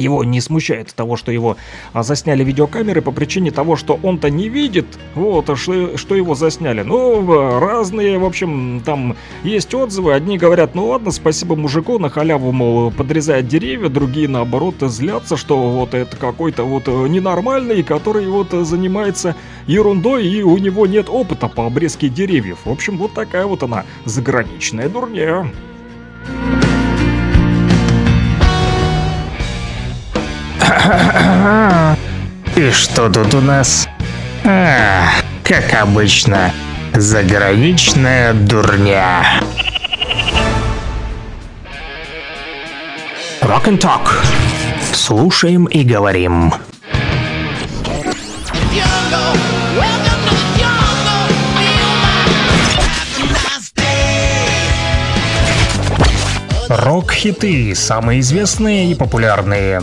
его 0.00 0.24
не 0.24 0.40
смущает 0.40 0.94
того, 0.94 1.16
что 1.16 1.32
его 1.32 1.56
а, 1.92 2.02
засняли 2.02 2.44
видеокамеры 2.44 3.02
по 3.02 3.12
причине 3.12 3.50
того, 3.50 3.76
что 3.76 3.98
он-то 4.02 4.30
не 4.30 4.48
видит, 4.48 4.86
вот, 5.14 5.50
а 5.50 5.56
что, 5.56 5.96
что 5.96 6.14
его 6.14 6.34
засняли. 6.34 6.82
Ну, 6.82 7.60
разные, 7.60 8.18
в 8.18 8.24
общем, 8.24 8.82
там 8.84 9.16
есть 9.44 9.74
отзывы. 9.74 10.14
Одни 10.14 10.38
говорят, 10.38 10.74
ну 10.74 10.88
ладно, 10.88 11.10
спасибо 11.10 11.56
мужику, 11.56 11.98
на 11.98 12.10
халяву, 12.10 12.52
мол, 12.52 12.90
подрезает 12.90 13.48
деревья, 13.48 13.88
другие, 13.88 14.28
наоборот, 14.28 14.76
злятся, 14.80 15.36
что 15.36 15.56
вот 15.56 15.94
это 15.94 16.16
какой-то 16.16 16.64
вот 16.64 16.84
э, 16.86 17.08
ненормальный, 17.08 17.82
который 17.82 18.28
вот 18.28 18.52
э, 18.54 18.64
занимается 18.64 19.36
ерундой, 19.66 20.26
и 20.26 20.42
у 20.42 20.56
него 20.58 20.86
нет 20.86 21.08
опыта 21.08 21.48
по 21.48 21.66
обрезке 21.66 22.08
деревьев. 22.08 22.58
В 22.64 22.70
общем, 22.70 22.96
вот 22.96 23.14
такая 23.14 23.46
вот 23.46 23.62
она, 23.62 23.84
заграничная 24.04 24.88
дурня. 24.88 25.50
И 32.56 32.70
что 32.72 33.08
тут 33.08 33.34
у 33.34 33.40
нас? 33.40 33.88
А, 34.44 35.04
как 35.44 35.72
обычно, 35.74 36.52
заграничная 36.94 38.32
дурня. 38.34 39.24
Rock 43.40 43.66
and 43.66 43.80
Talk. 43.80 44.08
Слушаем 44.92 45.66
и 45.66 45.82
говорим. 45.84 46.52
Рок-хиты, 56.68 57.74
самые 57.74 58.20
известные 58.20 58.92
и 58.92 58.94
популярные. 58.94 59.82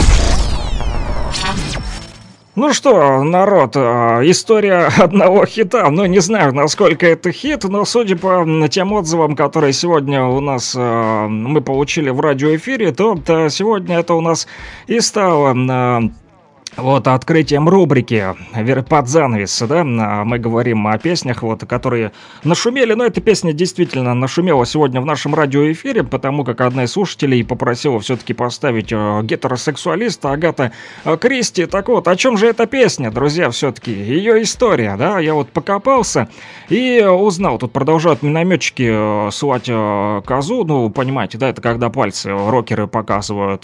Ну 2.53 2.73
что, 2.73 3.23
народ, 3.23 3.77
э, 3.77 3.79
история 4.25 4.89
одного 4.97 5.45
хита, 5.45 5.89
ну 5.89 6.05
не 6.05 6.19
знаю, 6.19 6.53
насколько 6.53 7.07
это 7.07 7.31
хит, 7.31 7.63
но 7.63 7.85
судя 7.85 8.17
по 8.17 8.45
тем 8.69 8.91
отзывам, 8.91 9.37
которые 9.37 9.71
сегодня 9.71 10.25
у 10.25 10.41
нас 10.41 10.75
э, 10.77 11.27
мы 11.27 11.61
получили 11.61 12.09
в 12.09 12.19
радиоэфире, 12.19 12.91
то, 12.91 13.17
сегодня 13.47 13.99
это 13.99 14.15
у 14.15 14.21
нас 14.21 14.47
и 14.87 14.99
стало 14.99 15.55
э, 15.55 16.09
вот 16.77 17.07
открытием 17.07 17.67
рубрики 17.67 18.35
под 18.87 19.07
занавес, 19.07 19.61
да, 19.67 19.81
а, 19.81 20.23
мы 20.23 20.39
говорим 20.39 20.87
о 20.87 20.97
песнях, 20.97 21.41
вот, 21.41 21.65
которые 21.65 22.11
нашумели, 22.43 22.93
но 22.93 23.05
эта 23.05 23.19
песня 23.19 23.51
действительно 23.53 24.13
нашумела 24.13 24.65
сегодня 24.65 25.01
в 25.01 25.05
нашем 25.05 25.35
радиоэфире, 25.35 26.03
потому 26.03 26.43
как 26.45 26.61
одна 26.61 26.85
из 26.85 26.91
слушателей 26.91 27.43
попросила 27.43 27.99
все-таки 27.99 28.33
поставить 28.33 28.91
э, 28.91 29.21
гетеросексуалиста 29.23 30.31
Агата 30.31 30.71
э, 31.03 31.17
Кристи. 31.17 31.65
Так 31.65 31.89
вот, 31.89 32.07
о 32.07 32.15
чем 32.15 32.37
же 32.37 32.47
эта 32.47 32.65
песня, 32.65 33.11
друзья, 33.11 33.49
все-таки? 33.49 33.91
Ее 33.91 34.41
история, 34.41 34.95
да, 34.97 35.19
я 35.19 35.33
вот 35.33 35.49
покопался 35.49 36.29
и 36.69 37.03
узнал, 37.03 37.57
тут 37.57 37.73
продолжают 37.73 38.23
минометчики 38.23 38.89
э, 39.27 39.31
ссылать 39.31 39.69
козу, 40.25 40.63
ну, 40.63 40.89
понимаете, 40.89 41.37
да, 41.37 41.49
это 41.49 41.61
когда 41.61 41.89
пальцы 41.89 42.31
рокеры 42.31 42.87
показывают 42.87 43.61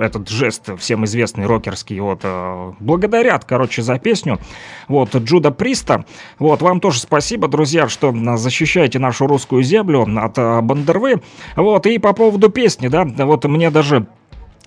этот 0.00 0.28
жест 0.28 0.70
всем 0.78 1.04
известный 1.04 1.46
рокерский, 1.46 2.00
вот, 2.00 2.15
э, 2.22 2.72
благодарят, 2.80 3.44
короче, 3.44 3.82
за 3.82 3.98
песню, 3.98 4.38
вот, 4.88 5.14
Джуда 5.14 5.50
Приста, 5.50 6.04
вот, 6.38 6.62
вам 6.62 6.80
тоже 6.80 7.00
спасибо, 7.00 7.48
друзья, 7.48 7.88
что 7.88 8.14
защищаете 8.36 8.98
нашу 8.98 9.26
русскую 9.26 9.62
землю 9.62 10.06
от 10.18 10.38
э, 10.38 10.60
Бандервы, 10.60 11.22
вот, 11.56 11.86
и 11.86 11.98
по 11.98 12.12
поводу 12.12 12.50
песни, 12.50 12.88
да, 12.88 13.04
вот 13.04 13.44
мне 13.44 13.70
даже 13.70 14.06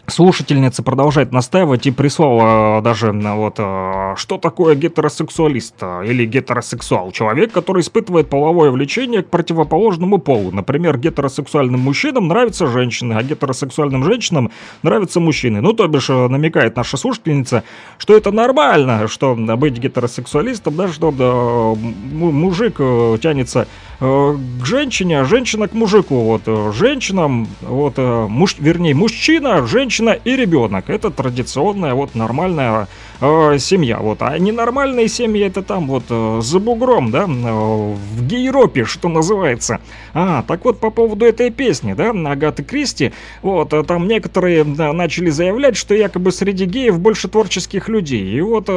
слушательница 0.09 0.83
продолжает 0.83 1.31
настаивать 1.31 1.87
и 1.87 1.91
прислала 1.91 2.79
э, 2.79 2.81
даже 2.81 3.07
э, 3.07 3.35
вот 3.35 3.55
э, 3.57 4.13
что 4.17 4.37
такое 4.37 4.75
гетеросексуалист 4.75 5.75
или 6.05 6.25
гетеросексуал? 6.25 7.11
Человек 7.11 7.51
который 7.51 7.81
испытывает 7.81 8.29
половое 8.29 8.71
влечение 8.71 9.23
к 9.23 9.29
противоположному 9.29 10.17
полу. 10.17 10.51
Например 10.51 10.97
гетеросексуальным 10.97 11.79
мужчинам 11.79 12.27
нравятся 12.27 12.67
женщины 12.67 13.13
а 13.13 13.23
гетеросексуальным 13.23 14.03
женщинам 14.03 14.51
нравятся 14.83 15.19
мужчины. 15.19 15.61
Ну 15.61 15.73
то 15.73 15.87
бишь 15.87 16.09
намекает 16.09 16.75
наша 16.75 16.97
слушательница 16.97 17.63
что 17.97 18.15
это 18.15 18.31
нормально 18.31 19.07
что 19.07 19.35
быть 19.35 19.77
гетеросексуалистом 19.77 20.75
да 20.75 20.87
что 20.87 21.11
да, 21.11 21.31
му- 21.33 22.31
мужик 22.31 22.77
тянется 23.21 23.67
к 23.99 24.65
женщине, 24.65 25.19
а 25.19 25.25
женщина 25.25 25.67
к 25.67 25.73
мужику. 25.73 26.23
Вот 26.23 26.43
э, 26.45 26.71
женщинам, 26.73 27.47
вот 27.61 27.95
э, 27.97 28.27
муж, 28.29 28.55
вернее 28.57 28.95
мужчина, 28.95 29.65
женщина 29.67 30.11
и 30.11 30.35
ребенок. 30.35 30.89
Это 30.89 31.09
традиционная 31.11 31.93
вот 31.93 32.15
нормальная 32.15 32.87
э, 33.19 33.57
семья. 33.59 33.99
Вот, 33.99 34.21
а 34.21 34.37
ненормальные 34.37 35.09
семьи 35.09 35.45
это 35.45 35.61
там 35.63 35.87
вот 35.87 36.03
э, 36.09 36.39
за 36.41 36.59
бугром, 36.59 37.11
да, 37.11 37.23
э, 37.23 37.25
в 37.25 38.25
Гейропе, 38.25 38.85
что 38.85 39.09
называется. 39.09 39.81
А, 40.13 40.43
так 40.43 40.63
вот 40.63 40.79
по 40.79 40.91
поводу 40.91 41.25
этой 41.25 41.49
песни, 41.51 41.93
да, 41.93 42.11
Агаты 42.11 42.63
Кристи, 42.63 43.11
вот 43.41 43.73
э, 43.73 43.83
там 43.83 44.07
некоторые 44.07 44.63
начали 44.63 45.29
заявлять, 45.29 45.75
что 45.75 45.93
якобы 45.93 46.31
среди 46.31 46.65
геев 46.65 46.99
больше 46.99 47.27
творческих 47.27 47.89
людей. 47.89 48.23
И 48.23 48.39
вот 48.39 48.65
э, 48.69 48.71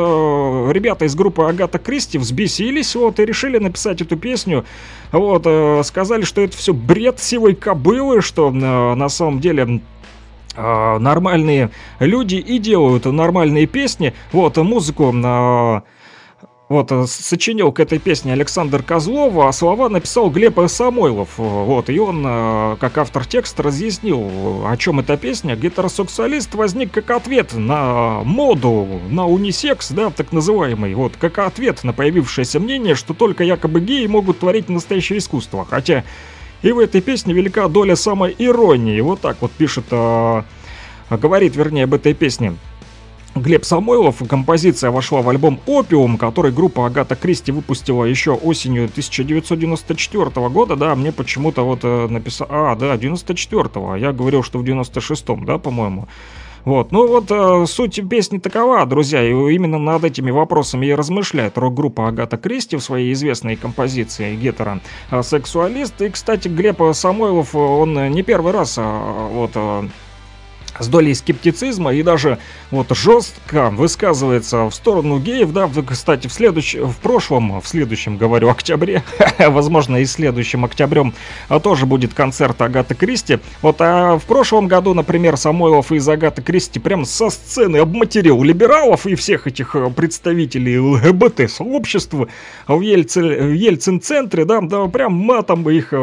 ребята 0.73 1.05
из 1.05 1.15
группы 1.15 1.45
Агата 1.45 1.79
Кристи 1.79 2.19
взбесились, 2.19 2.95
вот, 2.97 3.21
и 3.21 3.25
решили 3.25 3.59
написать 3.59 4.01
эту 4.01 4.17
песню. 4.17 4.65
Вот, 5.13 5.43
э, 5.45 5.83
сказали, 5.85 6.23
что 6.23 6.41
это 6.41 6.57
все 6.57 6.73
бред 6.73 7.21
сивой 7.21 7.55
кобылы, 7.55 8.23
что 8.23 8.49
э, 8.49 8.95
на 8.95 9.09
самом 9.11 9.41
деле 9.41 9.83
э, 10.57 10.99
нормальные 10.99 11.71
люди 12.01 12.37
и 12.37 12.59
делают 12.59 13.05
нормальные 13.05 13.67
песни. 13.67 14.15
Вот, 14.33 14.57
музыку 14.57 15.13
вот, 16.73 16.91
э, 16.91 17.05
сочинил 17.07 17.71
к 17.71 17.81
этой 17.81 17.99
песне 17.99 18.33
Александр 18.33 18.83
Козлов, 18.83 19.37
а 19.37 19.53
слова 19.53 19.89
написал 19.91 20.31
Глеб 20.31 20.59
Самойлов. 20.69 21.39
Э, 21.39 21.43
Вот, 21.43 21.91
и 21.91 21.99
он, 21.99 22.25
э, 22.27 22.77
как 22.81 22.99
автор 22.99 23.27
текста, 23.27 23.63
разъяснил, 23.63 24.67
о 24.67 24.77
чем 24.79 24.99
эта 24.99 25.17
песня. 25.17 25.55
Гетеросексуалист 25.55 26.55
возник 26.55 26.91
как 26.91 27.11
ответ 27.11 27.53
на 27.53 28.23
моду, 28.25 28.89
на 29.11 29.27
унисекс, 29.27 29.91
да, 29.91 30.11
так 30.11 30.33
называемый. 30.33 30.95
Вот, 30.95 31.13
как 31.19 31.39
ответ 31.39 31.85
на 31.85 31.93
появившееся 31.93 32.59
мнение, 32.59 32.95
что 32.95 33.13
только 33.13 33.45
якобы 33.45 33.81
геи 33.81 34.07
могут 34.07 34.39
творить 34.39 34.71
настоящее 34.71 35.19
искусство. 35.19 35.67
Хотя 35.69 36.05
и 36.63 36.73
в 36.73 36.79
этой 36.79 37.03
песне 37.03 37.35
велика 37.35 37.69
доля 37.69 37.97
самой 37.97 38.35
иронии. 38.39 39.01
Вот 39.01 39.21
так 39.21 39.37
вот 39.41 39.53
пишет, 39.53 39.85
говорит, 41.11 41.57
вернее, 41.57 41.85
об 41.85 41.95
этой 41.95 42.15
песне. 42.15 42.55
Глеб 43.35 43.65
Самойлов. 43.65 44.23
Композиция 44.29 44.91
вошла 44.91 45.23
в 45.23 45.29
альбом 45.29 45.59
«Опиум», 45.67 46.19
который 46.19 46.53
группа 46.53 46.87
Агата 46.87 47.17
Кристи 47.17 47.51
выпустила 47.51 48.05
еще 48.05 48.33
осенью 48.33 48.85
1994 48.85 50.49
года. 50.51 50.77
Да, 50.77 50.95
мне 50.95 51.13
почему-то 51.13 51.63
вот 51.63 51.81
э, 51.83 52.09
написал... 52.09 52.47
А, 52.51 52.77
да, 52.77 52.95
94-го. 52.97 53.97
Я 53.97 54.13
говорил, 54.13 54.43
что 54.43 54.59
в 54.59 54.65
96-м, 54.65 55.47
да, 55.47 55.59
по-моему. 55.59 56.09
Вот, 56.65 56.93
ну 56.93 57.09
вот 57.09 57.27
э, 57.31 57.67
суть 57.67 58.09
песни 58.09 58.39
такова, 58.39 58.87
друзья, 58.87 59.21
и 59.23 59.33
именно 59.33 59.79
над 59.79 60.05
этими 60.05 60.31
вопросами 60.31 60.87
и 60.87 60.95
размышляет 60.95 61.59
рок-группа 61.59 62.07
Агата 62.09 62.37
Кристи 62.37 62.77
в 62.77 62.81
своей 62.81 63.13
известной 63.15 63.57
композиции 63.57 64.37
«Гетеро 64.37 64.81
э, 65.11 65.23
сексуалист». 65.23 66.01
И, 66.03 66.11
кстати, 66.11 66.47
Глеб 66.47 66.81
Самойлов, 66.93 67.57
э, 67.57 67.59
он 67.59 68.13
не 68.13 68.23
первый 68.23 68.53
раз 68.53 68.79
э, 68.79 69.29
вот 69.33 69.51
э, 69.55 69.89
с 70.83 70.89
долей 70.89 71.15
скептицизма 71.15 71.95
и 71.95 72.03
даже 72.03 72.39
вот 72.71 72.89
жестко 72.91 73.71
высказывается 73.71 74.65
в 74.65 74.75
сторону 74.75 75.19
геев, 75.19 75.53
да, 75.53 75.71
кстати, 75.87 76.27
в 76.27 76.33
следующем, 76.33 76.89
в 76.89 76.97
прошлом, 76.99 77.61
в 77.61 77.67
следующем, 77.67 78.17
говорю, 78.17 78.49
октябре, 78.49 79.03
возможно, 79.39 79.97
и 79.97 80.05
следующим 80.05 80.65
октябрем 80.65 81.15
а, 81.49 81.61
тоже 81.61 81.87
будет 81.87 82.15
концерт 82.15 82.61
Агаты 82.61 82.95
Кристи. 82.95 83.39
Вот, 83.61 83.77
а 83.81 84.19
в 84.19 84.25
прошлом 84.25 84.69
году, 84.69 84.95
например, 84.95 85.37
Самойлов 85.37 85.93
из 85.93 86.09
Агаты 86.09 86.43
Кристи 86.43 86.79
прям 86.79 87.05
со 87.05 87.31
сцены 87.31 87.79
обматерил 87.79 88.43
либералов 88.43 89.07
и 89.07 89.15
всех 89.15 89.47
этих 89.47 89.75
э, 89.77 89.91
представителей 89.91 90.79
ЛГБТ-сообщества 90.79 92.29
в, 92.67 92.81
Ельцин- 92.81 93.51
в 93.51 93.53
Ельцин-центре, 93.53 94.45
да, 94.45 94.61
да, 94.61 94.87
прям 94.87 95.13
матом 95.15 95.69
их 95.69 95.89
э, 95.93 95.97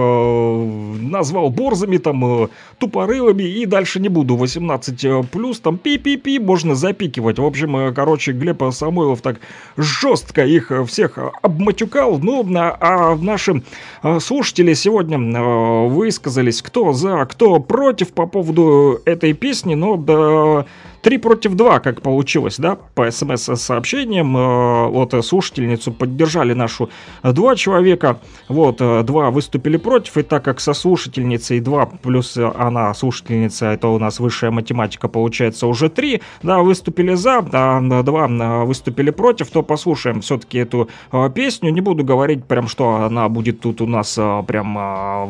назвал 1.02 1.50
борзами, 1.50 1.98
там, 1.98 2.44
э, 2.44 2.48
тупорылыми, 2.78 3.44
и 3.44 3.66
дальше 3.66 4.00
не 4.00 4.10
буду. 4.10 4.36
18 4.36 4.69
18 4.70 5.30
плюс, 5.30 5.60
там 5.60 5.78
пи-пи-пи, 5.78 6.40
можно 6.40 6.76
запикивать. 6.76 7.40
В 7.40 7.46
общем, 7.46 7.76
э, 7.78 7.94
короче, 7.94 8.32
Глеб 8.32 8.62
Самойлов 8.72 9.22
так 9.22 9.40
жестко 9.78 10.46
их 10.46 10.72
э, 10.72 10.86
всех 10.86 11.18
обматюкал. 11.42 12.20
Ну, 12.20 12.46
а, 12.56 13.16
наши 13.16 13.64
э, 14.04 14.20
слушатели 14.20 14.74
сегодня 14.74 15.18
э, 15.18 15.88
высказались, 15.88 16.62
кто 16.62 16.94
за, 16.94 17.26
кто 17.26 17.60
против 17.60 18.10
по 18.10 18.28
поводу 18.28 19.02
этой 19.06 19.34
песни, 19.34 19.76
но 19.76 19.98
да, 19.98 20.66
3 21.02 21.18
против 21.18 21.56
2, 21.56 21.80
как 21.80 22.02
получилось, 22.02 22.58
да, 22.58 22.78
по 22.96 23.10
смс-сообщениям. 23.10 24.36
Э, 24.36 24.88
вот 24.88 25.14
э, 25.14 25.22
слушательницу 25.22 25.92
поддержали 25.92 26.54
нашу 26.54 26.90
э, 27.24 27.32
два 27.32 27.56
человека, 27.56 28.20
вот, 28.48 28.78
два 28.78 29.32
выступили 29.32 29.78
против, 29.78 30.18
и 30.18 30.24
так 30.24 30.44
как 30.44 30.60
со 30.60 30.74
слушательницей 30.74 31.60
2 31.60 31.86
плюс 32.02 32.38
она 32.38 32.94
слушательница, 32.94 33.68
это 33.68 33.88
у 33.88 34.00
нас 34.00 34.20
высшая 34.20 34.52
математика, 34.52 35.08
получается 35.08 35.68
уже 35.68 35.90
3, 35.90 36.22
да, 36.44 36.60
выступили 36.60 37.14
за, 37.14 37.46
а 37.52 38.04
два 38.04 38.28
выступили 38.66 39.12
против, 39.12 39.50
то 39.50 39.64
послушаем 39.64 40.22
все-таки 40.22 40.58
эту 40.60 40.90
песню. 41.34 41.72
Не 41.72 41.82
буду 41.82 42.04
говорить 42.04 42.46
прям, 42.46 42.68
что 42.68 42.96
она 42.96 43.30
будет 43.30 43.62
тут 43.62 43.82
у 43.82 43.88
нас 43.88 44.20
прям 44.48 44.74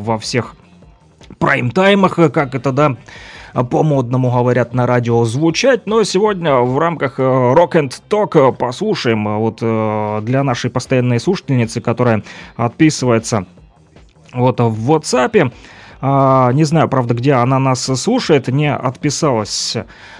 во 0.03 0.17
всех 0.19 0.55
прайм-таймах, 1.37 2.15
как 2.15 2.55
это, 2.55 2.71
да, 2.71 2.97
по-модному 3.53 4.31
говорят 4.31 4.73
на 4.73 4.87
радио 4.87 5.25
звучать, 5.25 5.85
но 5.85 6.03
сегодня 6.03 6.55
в 6.55 6.77
рамках 6.79 7.19
э, 7.19 7.23
Rock 7.23 7.71
and 7.73 8.01
Talk 8.09 8.49
э, 8.49 8.53
послушаем 8.53 9.27
э, 9.27 9.37
вот 9.37 9.59
э, 9.61 10.21
для 10.23 10.43
нашей 10.43 10.69
постоянной 10.69 11.19
слушательницы, 11.19 11.81
которая 11.81 12.23
отписывается 12.55 13.45
вот 14.33 14.59
в 14.59 14.91
WhatsApp. 14.91 15.51
А, 16.01 16.53
не 16.53 16.63
знаю, 16.63 16.87
правда, 16.87 17.13
где 17.13 17.33
она 17.33 17.59
нас 17.59 17.83
слушает, 17.83 18.47
не 18.47 18.73
отписалась. 18.73 19.75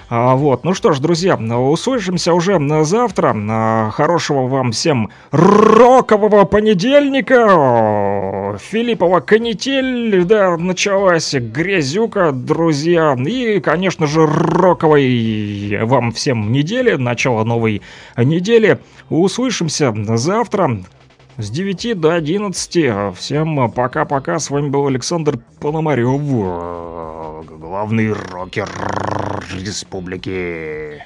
А, 0.10 0.36
вот, 0.36 0.66
ну 0.66 0.74
что 0.74 0.92
ж, 0.92 1.00
друзья, 1.00 1.36
услышимся 1.36 2.34
уже 2.34 2.60
завтра. 2.84 3.34
А, 3.36 3.90
хорошего 3.92 4.48
вам 4.48 4.74
всем 4.74 5.10
рокового 5.32 6.44
понедельника. 6.44 8.58
Филиппова 8.60 9.22
канитель, 9.22 10.26
да, 10.26 10.58
началась 10.58 11.34
грязюка, 11.34 12.34
друзья. 12.34 13.16
И, 13.26 13.62
конечно 13.62 14.06
же, 14.06 14.26
роковой 14.26 15.80
вам 15.84 16.12
всем 16.12 16.52
недели, 16.52 16.96
начало 16.96 17.46
новой 17.46 17.82
недели. 18.18 18.80
Услышимся 19.10 19.94
завтра 20.18 20.82
с 21.40 21.50
9 21.50 22.00
до 22.00 22.16
11. 22.16 23.16
Всем 23.16 23.72
пока-пока. 23.72 24.40
С 24.40 24.50
вами 24.50 24.68
был 24.70 24.88
Александр 24.88 25.40
Пономарев, 25.62 26.22
главный 27.60 28.12
рокер 28.12 28.70
республики. 29.54 31.06